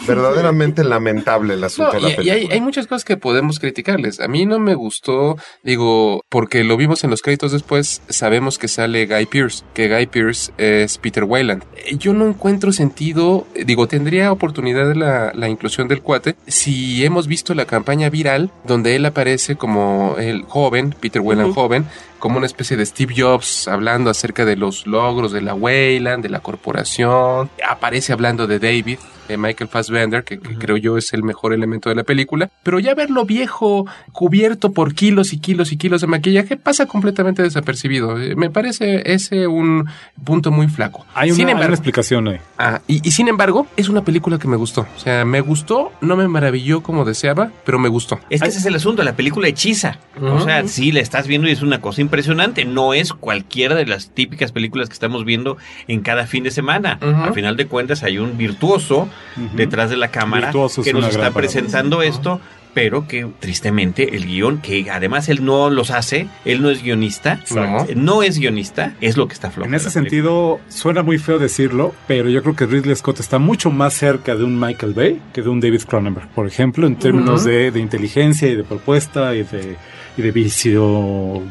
verdaderamente 0.08 0.84
lamentable 0.84 1.54
el 1.54 1.64
asunto 1.64 1.94
No, 1.94 2.00
de 2.00 2.02
la 2.02 2.10
y, 2.10 2.12
y 2.12 2.16
película. 2.16 2.34
hay, 2.42 2.48
hay 2.52 2.62
muchas 2.62 2.88
cosas 2.88 3.06
que 3.06 3.18
podemos 3.18 3.60
criticarles. 3.60 4.20
A 4.20 4.28
mí 4.28 4.46
no 4.46 4.60
me 4.60 4.76
gustó, 4.76 5.38
digo, 5.64 6.24
porque 6.30 6.64
lo 6.64 6.78
vimos 6.78 7.04
en 7.04 7.10
los 7.10 7.22
créditos 7.22 7.52
después, 7.52 8.02
sabemos 8.10 8.58
que 8.58 8.68
sale 8.68 9.06
Guy 9.06 9.26
Pierce, 9.28 9.64
que 9.74 9.88
Guy 9.94 10.08
Pierce 10.08 10.52
es 10.58 10.98
Peter 10.98 11.24
Wayland. 11.24 11.64
Eh, 11.76 11.98
Yo 11.98 12.14
no 12.14 12.28
encuentro 12.28 12.72
sentido, 12.72 13.48
eh, 13.56 13.66
digo, 13.66 13.88
tendría 13.88 14.32
oportunidad 14.32 14.88
de 14.88 14.96
la, 14.96 15.32
la 15.34 15.50
inclusión 15.50 15.88
del 15.88 16.02
cuate 16.02 16.36
si 16.48 17.04
hemos 17.06 17.28
visto 17.28 17.54
la 17.54 17.66
campaña 17.66 18.10
viral 18.10 18.52
donde 18.66 18.96
él 18.96 19.06
aparece 19.06 19.56
como 19.56 20.16
el 20.20 20.44
joven, 20.44 20.96
Peter 21.00 21.22
Wayland 21.22 21.52
Ujú. 21.52 21.60
joven, 21.62 21.86
como 22.20 22.38
una 22.38 22.46
especie 22.46 22.78
de 22.78 22.86
Steve 22.86 23.14
Jobs 23.18 23.68
hablando 23.68 24.10
acerca 24.10 24.46
de 24.46 24.56
los 24.56 24.86
logros 24.86 25.32
de 25.32 25.42
la 25.42 25.54
Wayland, 25.56 26.22
de 26.22 26.30
la 26.30 26.40
corporación. 26.40 27.50
Aparece 27.68 28.14
hablando 28.14 28.46
de 28.48 28.60
David, 28.60 29.00
de 29.32 29.38
Michael 29.38 29.70
Fassbender, 29.70 30.24
que, 30.24 30.40
que 30.40 30.56
creo 30.56 30.78
yo 30.78 30.98
es 30.98 31.14
el 31.14 31.24
mejor 31.24 31.54
elemento 31.54 31.90
de 31.90 31.96
la 31.96 32.04
película. 32.04 32.50
Pero 32.64 32.80
ya 32.80 32.94
verlo 32.94 33.26
viejo, 33.26 33.86
cubierto 34.12 34.72
por 34.74 34.94
kilos 34.94 35.34
y 35.34 35.40
kilos 35.40 35.72
y 35.72 35.78
kilos 35.78 36.02
de 36.02 36.08
maquillaje, 36.08 36.58
pasa 36.58 36.86
completamente 36.86 37.42
desapercibido. 37.42 38.20
Eh, 38.22 38.36
Me 38.36 38.50
parece 38.50 39.02
ese 39.14 39.48
un 39.48 39.88
punto 40.24 40.52
muy 40.52 40.68
flaco. 40.68 41.06
Hay 41.14 41.30
una, 41.30 41.36
Sin 41.36 41.48
hay 41.48 41.54
una 41.54 41.60
embargo, 41.62 41.74
explicación 41.76 42.28
ahí. 42.28 42.38
Ah, 42.58 42.82
y, 42.88 43.08
y 43.08 43.12
sin 43.12 43.28
embargo, 43.28 43.68
es 43.78 43.90
una 43.90 44.04
película 44.04 44.38
que 44.38 44.48
me 44.48 44.58
gustó. 44.58 44.82
O 44.96 45.00
sea, 45.00 45.26
me 45.26 45.42
gustó, 45.42 45.92
no 46.02 46.16
me 46.16 46.28
maravilló 46.28 46.82
como 46.84 47.06
deseaba, 47.06 47.52
pero 47.66 47.80
me 47.80 47.90
gustó. 47.90 48.20
Es 48.30 48.42
que 48.42 48.48
ese 48.50 48.60
es 48.60 48.66
el 48.66 48.76
asunto, 48.76 49.04
la 49.04 49.16
película 49.16 49.48
hechiza. 49.48 49.98
O 50.22 50.42
sea, 50.42 50.68
sí, 50.68 50.92
la 50.92 51.00
estás 51.00 51.28
viendo 51.28 51.48
y 51.48 51.52
es 51.52 51.62
una 51.62 51.82
cosa 51.82 52.02
impresionante. 52.02 52.66
No 52.66 52.94
es 52.94 53.14
cualquiera 53.14 53.76
de 53.76 53.86
las 53.86 54.12
típicas 54.12 54.52
películas 54.52 54.90
que 54.90 54.94
estamos 54.94 55.26
viendo 55.26 55.58
en 55.88 56.02
cada 56.02 56.28
fin 56.28 56.44
de 56.44 56.52
semana. 56.52 57.00
Al 57.02 57.34
final 57.34 57.58
de 57.58 57.68
cuentas 57.68 58.04
hay 58.04 58.18
un 58.18 58.38
virtuoso 58.38 59.08
detrás 59.56 59.90
de 59.90 59.98
la 59.98 60.10
cámara 60.10 60.48
Virtuoso 60.48 60.84
que 60.84 60.94
nos 60.94 61.06
está 61.06 61.18
palabra. 61.18 61.34
presentando 61.42 62.02
esto 62.02 62.40
pero 62.74 63.06
que 63.06 63.28
tristemente 63.42 64.16
el 64.16 64.26
guion, 64.26 64.60
que 64.60 64.90
además 64.90 65.28
él 65.28 65.44
no 65.44 65.70
los 65.70 65.92
hace, 65.92 66.30
él 66.46 66.62
no 66.62 66.70
es 66.70 66.82
guionista, 66.82 67.34
Exacto. 67.34 67.92
no 67.98 68.24
es 68.24 68.40
guionista, 68.40 68.94
es 69.02 69.18
lo 69.18 69.28
que 69.28 69.34
está 69.34 69.52
flojo. 69.52 69.68
En 69.68 69.76
ese 69.76 69.90
sentido, 69.90 70.62
suena 70.70 71.04
muy 71.04 71.18
feo 71.18 71.38
decirlo, 71.38 71.94
pero 72.08 72.30
yo 72.30 72.42
creo 72.42 72.56
que 72.56 72.66
Ridley 72.66 72.96
Scott 72.96 73.20
está 73.20 73.40
mucho 73.40 73.72
más 73.72 73.94
cerca 73.96 74.36
de 74.38 74.46
un 74.46 74.58
Michael 74.58 74.94
Bay 74.94 75.22
que 75.34 75.42
de 75.42 75.50
un 75.50 75.60
David 75.60 75.82
Cronenberg, 75.82 76.30
por 76.30 76.48
ejemplo, 76.48 76.88
en 76.88 76.96
términos 76.96 77.42
Ujú. 77.42 77.50
de, 77.50 77.72
de 77.72 77.80
inteligencia 77.82 78.48
y 78.48 78.56
de 78.56 78.64
propuesta 78.64 79.36
y 79.36 79.44
de, 79.44 79.76
y 80.16 80.22
de 80.22 80.32
vicio, 80.32 81.42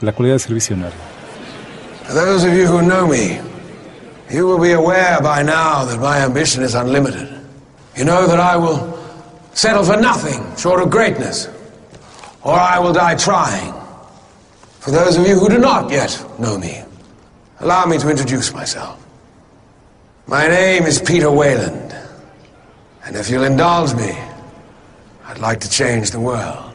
la 0.00 0.10
cualidad 0.12 0.34
de 0.34 0.38
ser 0.40 0.54
visionario. 0.54 0.98
For 2.08 2.14
those 2.16 2.44
of 2.44 3.53
you 4.34 4.46
will 4.46 4.58
be 4.58 4.72
aware 4.72 5.20
by 5.20 5.42
now 5.42 5.84
that 5.84 6.00
my 6.00 6.18
ambition 6.18 6.64
is 6.64 6.74
unlimited. 6.74 7.28
You 7.96 8.04
know 8.04 8.26
that 8.26 8.40
I 8.40 8.56
will 8.56 8.98
settle 9.52 9.84
for 9.84 9.96
nothing 9.96 10.56
short 10.56 10.82
of 10.82 10.90
greatness, 10.90 11.48
or 12.42 12.54
I 12.54 12.80
will 12.80 12.92
die 12.92 13.14
trying. 13.14 13.72
For 14.80 14.90
those 14.90 15.16
of 15.16 15.26
you 15.26 15.38
who 15.38 15.48
do 15.48 15.58
not 15.58 15.88
yet 15.90 16.20
know 16.40 16.58
me, 16.58 16.82
allow 17.60 17.86
me 17.86 17.96
to 17.98 18.10
introduce 18.10 18.52
myself. 18.52 19.00
My 20.26 20.48
name 20.48 20.82
is 20.82 21.00
Peter 21.00 21.30
Wayland, 21.30 21.96
and 23.04 23.14
if 23.14 23.30
you'll 23.30 23.44
indulge 23.44 23.94
me, 23.94 24.18
I'd 25.26 25.38
like 25.38 25.60
to 25.60 25.70
change 25.70 26.10
the 26.10 26.20
world. 26.20 26.73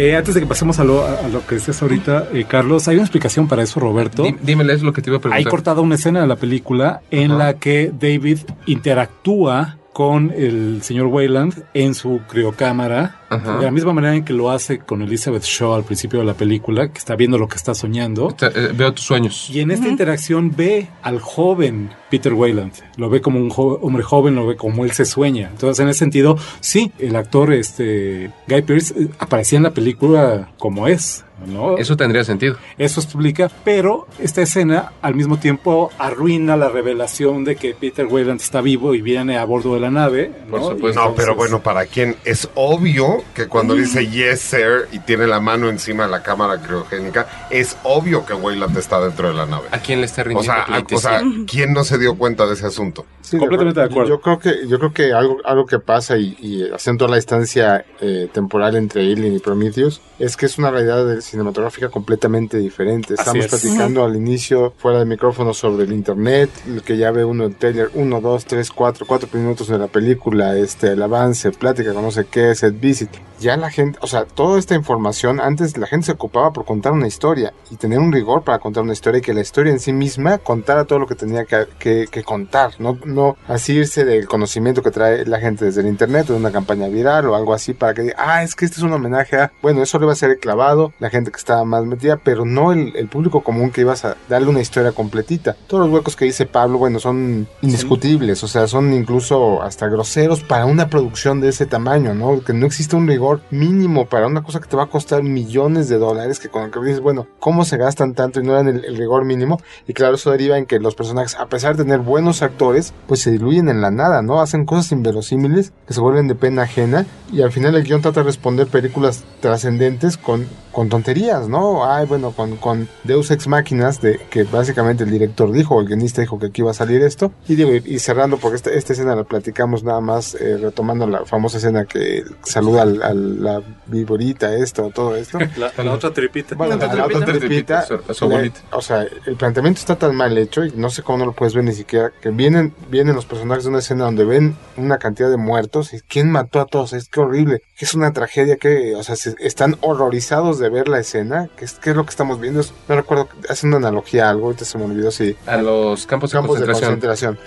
Eh, 0.00 0.16
antes 0.16 0.34
de 0.34 0.40
que 0.40 0.46
pasemos 0.46 0.78
a 0.78 0.84
lo, 0.84 1.04
a 1.04 1.28
lo 1.28 1.46
que 1.46 1.56
decías 1.56 1.82
ahorita, 1.82 2.28
eh, 2.32 2.46
Carlos, 2.48 2.88
hay 2.88 2.94
una 2.94 3.04
explicación 3.04 3.48
para 3.48 3.62
eso, 3.62 3.80
Roberto. 3.80 4.24
Dímele, 4.40 4.72
es 4.72 4.82
lo 4.82 4.94
que 4.94 5.02
te 5.02 5.10
iba 5.10 5.18
a 5.18 5.20
preguntar. 5.20 5.38
Hay 5.38 5.44
cortada 5.44 5.82
una 5.82 5.96
escena 5.96 6.22
de 6.22 6.26
la 6.26 6.36
película 6.36 7.02
en 7.10 7.36
la 7.36 7.58
que 7.58 7.92
David 7.92 8.38
interactúa 8.64 9.76
con 9.92 10.32
el 10.34 10.80
señor 10.80 11.08
Wayland 11.08 11.64
en 11.74 11.94
su 11.94 12.22
criocámara, 12.26 13.19
Ajá. 13.30 13.58
de 13.58 13.64
la 13.64 13.70
misma 13.70 13.92
manera 13.92 14.14
en 14.16 14.24
que 14.24 14.32
lo 14.32 14.50
hace 14.50 14.78
con 14.80 15.02
Elizabeth 15.02 15.44
Shaw 15.44 15.74
al 15.74 15.84
principio 15.84 16.18
de 16.18 16.26
la 16.26 16.34
película, 16.34 16.88
que 16.92 16.98
está 16.98 17.14
viendo 17.16 17.38
lo 17.38 17.48
que 17.48 17.56
está 17.56 17.74
soñando. 17.74 18.34
eh, 18.42 18.72
veo 18.74 18.92
tus 18.92 19.04
sueños. 19.04 19.48
Y 19.50 19.60
en 19.60 19.70
esta 19.70 19.88
interacción 19.88 20.52
ve 20.56 20.88
al 21.02 21.20
joven 21.20 21.90
Peter 22.10 22.34
Wayland, 22.34 22.72
lo 22.96 23.08
ve 23.08 23.20
como 23.20 23.38
un 23.38 23.48
jo- 23.50 23.78
hombre 23.82 24.02
joven, 24.02 24.34
lo 24.34 24.46
ve 24.46 24.56
como 24.56 24.84
él 24.84 24.90
se 24.90 25.04
sueña. 25.04 25.48
Entonces, 25.52 25.80
en 25.82 25.88
ese 25.88 26.00
sentido, 26.00 26.36
sí, 26.60 26.90
el 26.98 27.14
actor 27.16 27.52
este 27.52 28.30
Guy 28.48 28.62
Pearce 28.62 28.94
eh, 29.00 29.08
aparecía 29.18 29.58
en 29.58 29.62
la 29.62 29.70
película 29.70 30.48
como 30.58 30.88
es. 30.88 31.24
¿no? 31.46 31.78
Eso 31.78 31.96
tendría 31.96 32.22
sentido. 32.22 32.56
Eso 32.76 33.00
explica, 33.00 33.50
pero 33.64 34.06
esta 34.18 34.42
escena 34.42 34.92
al 35.00 35.14
mismo 35.14 35.38
tiempo 35.38 35.90
arruina 35.98 36.54
la 36.54 36.68
revelación 36.68 37.44
de 37.44 37.56
que 37.56 37.72
Peter 37.72 38.04
Wayland 38.06 38.42
está 38.42 38.60
vivo 38.60 38.94
y 38.94 39.00
viene 39.00 39.38
a 39.38 39.44
bordo 39.46 39.72
de 39.72 39.80
la 39.80 39.90
nave. 39.90 40.30
¿no? 40.50 40.58
Y 40.58 40.60
No, 40.60 40.70
entonces- 40.72 41.02
pero 41.16 41.34
bueno, 41.34 41.60
para 41.62 41.86
quien 41.86 42.16
es 42.26 42.46
obvio 42.54 43.19
que 43.34 43.46
cuando 43.48 43.74
dice 43.74 44.06
yes 44.08 44.40
sir 44.40 44.88
y 44.92 44.98
tiene 45.00 45.26
la 45.26 45.40
mano 45.40 45.68
encima 45.68 46.04
de 46.04 46.10
la 46.10 46.22
cámara 46.22 46.58
criogénica, 46.60 47.26
es 47.50 47.76
obvio 47.82 48.24
que 48.26 48.34
Wayland 48.34 48.76
está 48.76 49.00
dentro 49.00 49.28
de 49.28 49.34
la 49.34 49.46
nave. 49.46 49.68
¿A 49.70 49.78
quién 49.78 50.00
le 50.00 50.06
está 50.06 50.22
O 50.22 50.24
rindiendo 50.24 50.52
sea, 50.52 50.76
a- 50.76 50.94
o 50.94 50.98
sea, 51.00 51.22
¿quién 51.46 51.72
no 51.72 51.84
se 51.84 51.98
dio 51.98 52.16
cuenta 52.16 52.46
de 52.46 52.54
ese 52.54 52.66
asunto? 52.66 53.06
Sí, 53.30 53.38
Completamente 53.38 53.78
de 53.80 53.86
acuerdo. 53.86 54.08
Yo 54.08 54.20
creo 54.20 54.38
que, 54.40 54.66
yo 54.66 54.78
creo 54.78 54.92
que 54.92 55.12
algo, 55.12 55.38
algo 55.44 55.64
que 55.66 55.78
pasa 55.78 56.16
y, 56.18 56.36
y 56.40 56.68
haciendo 56.72 57.06
la 57.06 57.16
distancia 57.16 57.84
eh, 58.00 58.28
temporal 58.32 58.74
entre 58.76 59.02
Alien 59.02 59.36
y 59.36 59.38
Prometheus 59.38 60.00
es 60.18 60.36
que 60.36 60.46
es 60.46 60.58
una 60.58 60.70
realidad 60.70 61.06
de- 61.06 61.22
cinematográfica 61.22 61.88
completamente 61.90 62.58
diferente. 62.58 63.14
Estamos 63.14 63.44
es. 63.44 63.50
platicando 63.50 64.04
al 64.04 64.16
inicio, 64.16 64.74
fuera 64.78 64.98
del 64.98 65.06
micrófono, 65.08 65.54
sobre 65.54 65.84
el 65.84 65.92
internet, 65.92 66.50
el 66.66 66.82
que 66.82 66.96
ya 66.96 67.10
ve 67.12 67.24
uno 67.24 67.44
el 67.44 67.54
trailer, 67.54 67.90
uno, 67.94 68.20
dos, 68.20 68.44
tres, 68.46 68.70
cuatro, 68.70 69.06
cuatro 69.06 69.28
minutos 69.32 69.68
de 69.68 69.78
la 69.78 69.86
película, 69.86 70.56
este, 70.56 70.88
el 70.88 71.02
avance, 71.02 71.52
plática 71.52 71.94
con 71.94 72.02
no 72.02 72.10
sé 72.10 72.26
qué, 72.30 72.54
set 72.54 72.78
visit. 72.80 73.10
Ya 73.38 73.56
la 73.56 73.70
gente, 73.70 73.98
o 74.02 74.06
sea, 74.06 74.26
toda 74.26 74.58
esta 74.58 74.74
información, 74.74 75.40
antes 75.40 75.78
la 75.78 75.86
gente 75.86 76.06
se 76.06 76.12
ocupaba 76.12 76.52
por 76.52 76.66
contar 76.66 76.92
una 76.92 77.06
historia 77.06 77.54
y 77.70 77.76
tener 77.76 77.98
un 77.98 78.12
rigor 78.12 78.42
para 78.42 78.58
contar 78.58 78.82
una 78.82 78.92
historia 78.92 79.18
y 79.18 79.22
que 79.22 79.32
la 79.32 79.40
historia 79.40 79.72
en 79.72 79.80
sí 79.80 79.94
misma 79.94 80.36
contara 80.36 80.84
todo 80.84 80.98
lo 80.98 81.06
que 81.06 81.14
tenía 81.14 81.46
que, 81.46 81.64
que- 81.78 82.06
que 82.10 82.22
contar, 82.22 82.72
no, 82.78 82.98
no 83.06 83.19
así 83.48 83.74
irse 83.74 84.04
del 84.04 84.26
conocimiento 84.26 84.82
que 84.82 84.90
trae 84.90 85.24
la 85.26 85.40
gente 85.40 85.64
desde 85.64 85.80
el 85.80 85.86
internet 85.86 86.28
o 86.30 86.34
de 86.34 86.38
una 86.38 86.52
campaña 86.52 86.88
viral 86.88 87.28
o 87.28 87.34
algo 87.34 87.54
así 87.54 87.74
para 87.74 87.94
que 87.94 88.02
diga, 88.02 88.14
ah, 88.18 88.42
es 88.42 88.54
que 88.54 88.64
este 88.64 88.78
es 88.78 88.82
un 88.82 88.92
homenaje 88.92 89.36
a, 89.36 89.52
bueno, 89.62 89.82
eso 89.82 89.98
le 89.98 90.06
va 90.06 90.12
a 90.12 90.16
ser 90.16 90.38
clavado, 90.38 90.92
la 90.98 91.10
gente 91.10 91.30
que 91.30 91.38
estaba 91.38 91.64
más 91.64 91.84
metida, 91.84 92.16
pero 92.16 92.44
no 92.44 92.72
el, 92.72 92.94
el 92.96 93.08
público 93.08 93.42
común 93.42 93.70
que 93.70 93.82
ibas 93.82 94.04
a 94.04 94.16
darle 94.28 94.48
una 94.48 94.60
historia 94.60 94.92
completita. 94.92 95.56
Todos 95.66 95.86
los 95.86 95.94
huecos 95.94 96.16
que 96.16 96.24
dice 96.24 96.46
Pablo, 96.46 96.78
bueno, 96.78 96.98
son 96.98 97.46
indiscutibles, 97.62 98.42
o 98.44 98.48
sea, 98.48 98.66
son 98.66 98.92
incluso 98.92 99.62
hasta 99.62 99.88
groseros 99.88 100.42
para 100.42 100.66
una 100.66 100.88
producción 100.88 101.40
de 101.40 101.48
ese 101.48 101.66
tamaño, 101.66 102.14
¿no? 102.14 102.42
Que 102.42 102.52
no 102.52 102.66
existe 102.66 102.96
un 102.96 103.06
rigor 103.06 103.40
mínimo 103.50 104.06
para 104.06 104.26
una 104.26 104.42
cosa 104.42 104.60
que 104.60 104.68
te 104.68 104.76
va 104.76 104.84
a 104.84 104.86
costar 104.86 105.22
millones 105.22 105.88
de 105.88 105.98
dólares, 105.98 106.38
que 106.38 106.48
con 106.48 106.70
que 106.70 106.80
dices, 106.80 107.00
bueno, 107.00 107.26
¿cómo 107.38 107.64
se 107.64 107.76
gastan 107.76 108.14
tanto 108.14 108.40
y 108.40 108.44
no 108.44 108.52
dan 108.52 108.68
el, 108.68 108.84
el 108.84 108.96
rigor 108.96 109.24
mínimo? 109.24 109.60
Y 109.86 109.92
claro, 109.92 110.14
eso 110.14 110.30
deriva 110.30 110.58
en 110.58 110.66
que 110.66 110.78
los 110.78 110.94
personajes, 110.94 111.36
a 111.36 111.46
pesar 111.46 111.76
de 111.76 111.84
tener 111.84 112.00
buenos 112.00 112.42
actores, 112.42 112.92
pues 113.10 113.22
se 113.22 113.32
diluyen 113.32 113.68
en 113.68 113.80
la 113.80 113.90
nada, 113.90 114.22
¿no? 114.22 114.40
Hacen 114.40 114.64
cosas 114.64 114.92
inverosímiles 114.92 115.72
que 115.84 115.94
se 115.94 116.00
vuelven 116.00 116.28
de 116.28 116.36
pena 116.36 116.62
ajena 116.62 117.06
y 117.32 117.42
al 117.42 117.50
final 117.50 117.74
el 117.74 117.82
guion 117.82 118.02
trata 118.02 118.20
de 118.20 118.26
responder 118.26 118.68
películas 118.68 119.24
trascendentes 119.40 120.16
con, 120.16 120.46
con 120.80 120.88
tonterías, 120.88 121.46
¿no? 121.46 121.84
Ay, 121.84 122.06
bueno, 122.06 122.30
con, 122.30 122.56
con 122.56 122.88
Deus 123.04 123.30
Ex 123.30 123.46
Máquinas, 123.48 124.00
de 124.00 124.18
que 124.30 124.44
básicamente 124.44 125.04
el 125.04 125.10
director 125.10 125.52
dijo, 125.52 125.74
o 125.74 125.80
el 125.82 125.86
guionista 125.88 126.22
dijo 126.22 126.38
que 126.38 126.46
aquí 126.46 126.62
iba 126.62 126.70
a 126.70 126.74
salir 126.74 127.02
esto. 127.02 127.34
Y 127.46 127.54
digo, 127.56 127.70
y, 127.74 127.82
y 127.84 127.98
cerrando, 127.98 128.38
porque 128.38 128.56
esta, 128.56 128.70
esta 128.70 128.94
escena 128.94 129.14
la 129.14 129.24
platicamos 129.24 129.84
nada 129.84 130.00
más, 130.00 130.34
eh, 130.36 130.56
retomando 130.56 131.06
la 131.06 131.26
famosa 131.26 131.58
escena 131.58 131.84
que 131.84 132.24
saluda 132.44 132.80
al- 132.80 133.02
a 133.02 133.12
la 133.12 133.62
viborita, 133.88 134.54
esto, 134.54 134.90
todo 134.94 135.16
esto. 135.16 135.38
La, 135.58 135.70
la 135.84 135.92
otra 135.92 136.14
tripita. 136.14 136.54
Bueno, 136.54 136.76
la, 136.76 136.94
la 136.94 137.04
otra 137.04 137.26
tripita, 137.38 137.80
a 137.80 138.14
su 138.14 138.24
la- 138.26 138.36
abuelita. 138.36 138.60
o 138.72 138.80
sea, 138.80 139.02
el 139.26 139.36
planteamiento 139.36 139.80
está 139.80 139.96
tan 139.96 140.16
mal 140.16 140.38
hecho 140.38 140.64
y 140.64 140.72
no 140.74 140.88
sé 140.88 141.02
cómo 141.02 141.18
no 141.18 141.26
lo 141.26 141.32
puedes 141.32 141.52
ver 141.54 141.64
ni 141.64 141.72
siquiera, 141.74 142.10
que 142.22 142.30
vienen, 142.30 142.72
vienen 142.88 143.14
los 143.14 143.26
personajes 143.26 143.64
de 143.64 143.68
una 143.68 143.80
escena 143.80 144.04
donde 144.04 144.24
ven 144.24 144.56
una 144.78 144.96
cantidad 144.96 145.28
de 145.28 145.36
muertos 145.36 145.92
y 145.92 146.00
quién 146.00 146.30
mató 146.30 146.58
a 146.58 146.64
todos, 146.64 146.94
es 146.94 147.10
que 147.10 147.20
horrible, 147.20 147.60
que 147.76 147.84
es 147.84 147.92
una 147.92 148.14
tragedia 148.14 148.56
que, 148.56 148.94
o 148.94 149.02
sea, 149.02 149.16
se- 149.16 149.34
están 149.40 149.76
horrorizados 149.82 150.58
de 150.58 150.69
ver 150.70 150.88
la 150.88 150.98
escena, 151.00 151.48
que 151.56 151.64
es, 151.64 151.74
que 151.74 151.90
es 151.90 151.96
lo 151.96 152.04
que 152.04 152.10
estamos 152.10 152.40
viendo, 152.40 152.60
Es- 152.60 152.72
no 152.88 152.94
recuerdo, 152.96 153.28
haciendo 153.48 153.76
una 153.78 153.88
analogía 153.88 154.26
a 154.26 154.30
algo, 154.30 154.46
ahorita 154.46 154.64
se 154.64 154.78
me 154.78 154.84
olvidó 154.84 155.10
si... 155.10 155.36
A 155.46 155.56
los 155.58 156.06
campos 156.06 156.30
de 156.30 156.38
Campos 156.38 156.60
de 156.60 156.66
concentración. 156.66 157.36
concentración. 157.36 157.38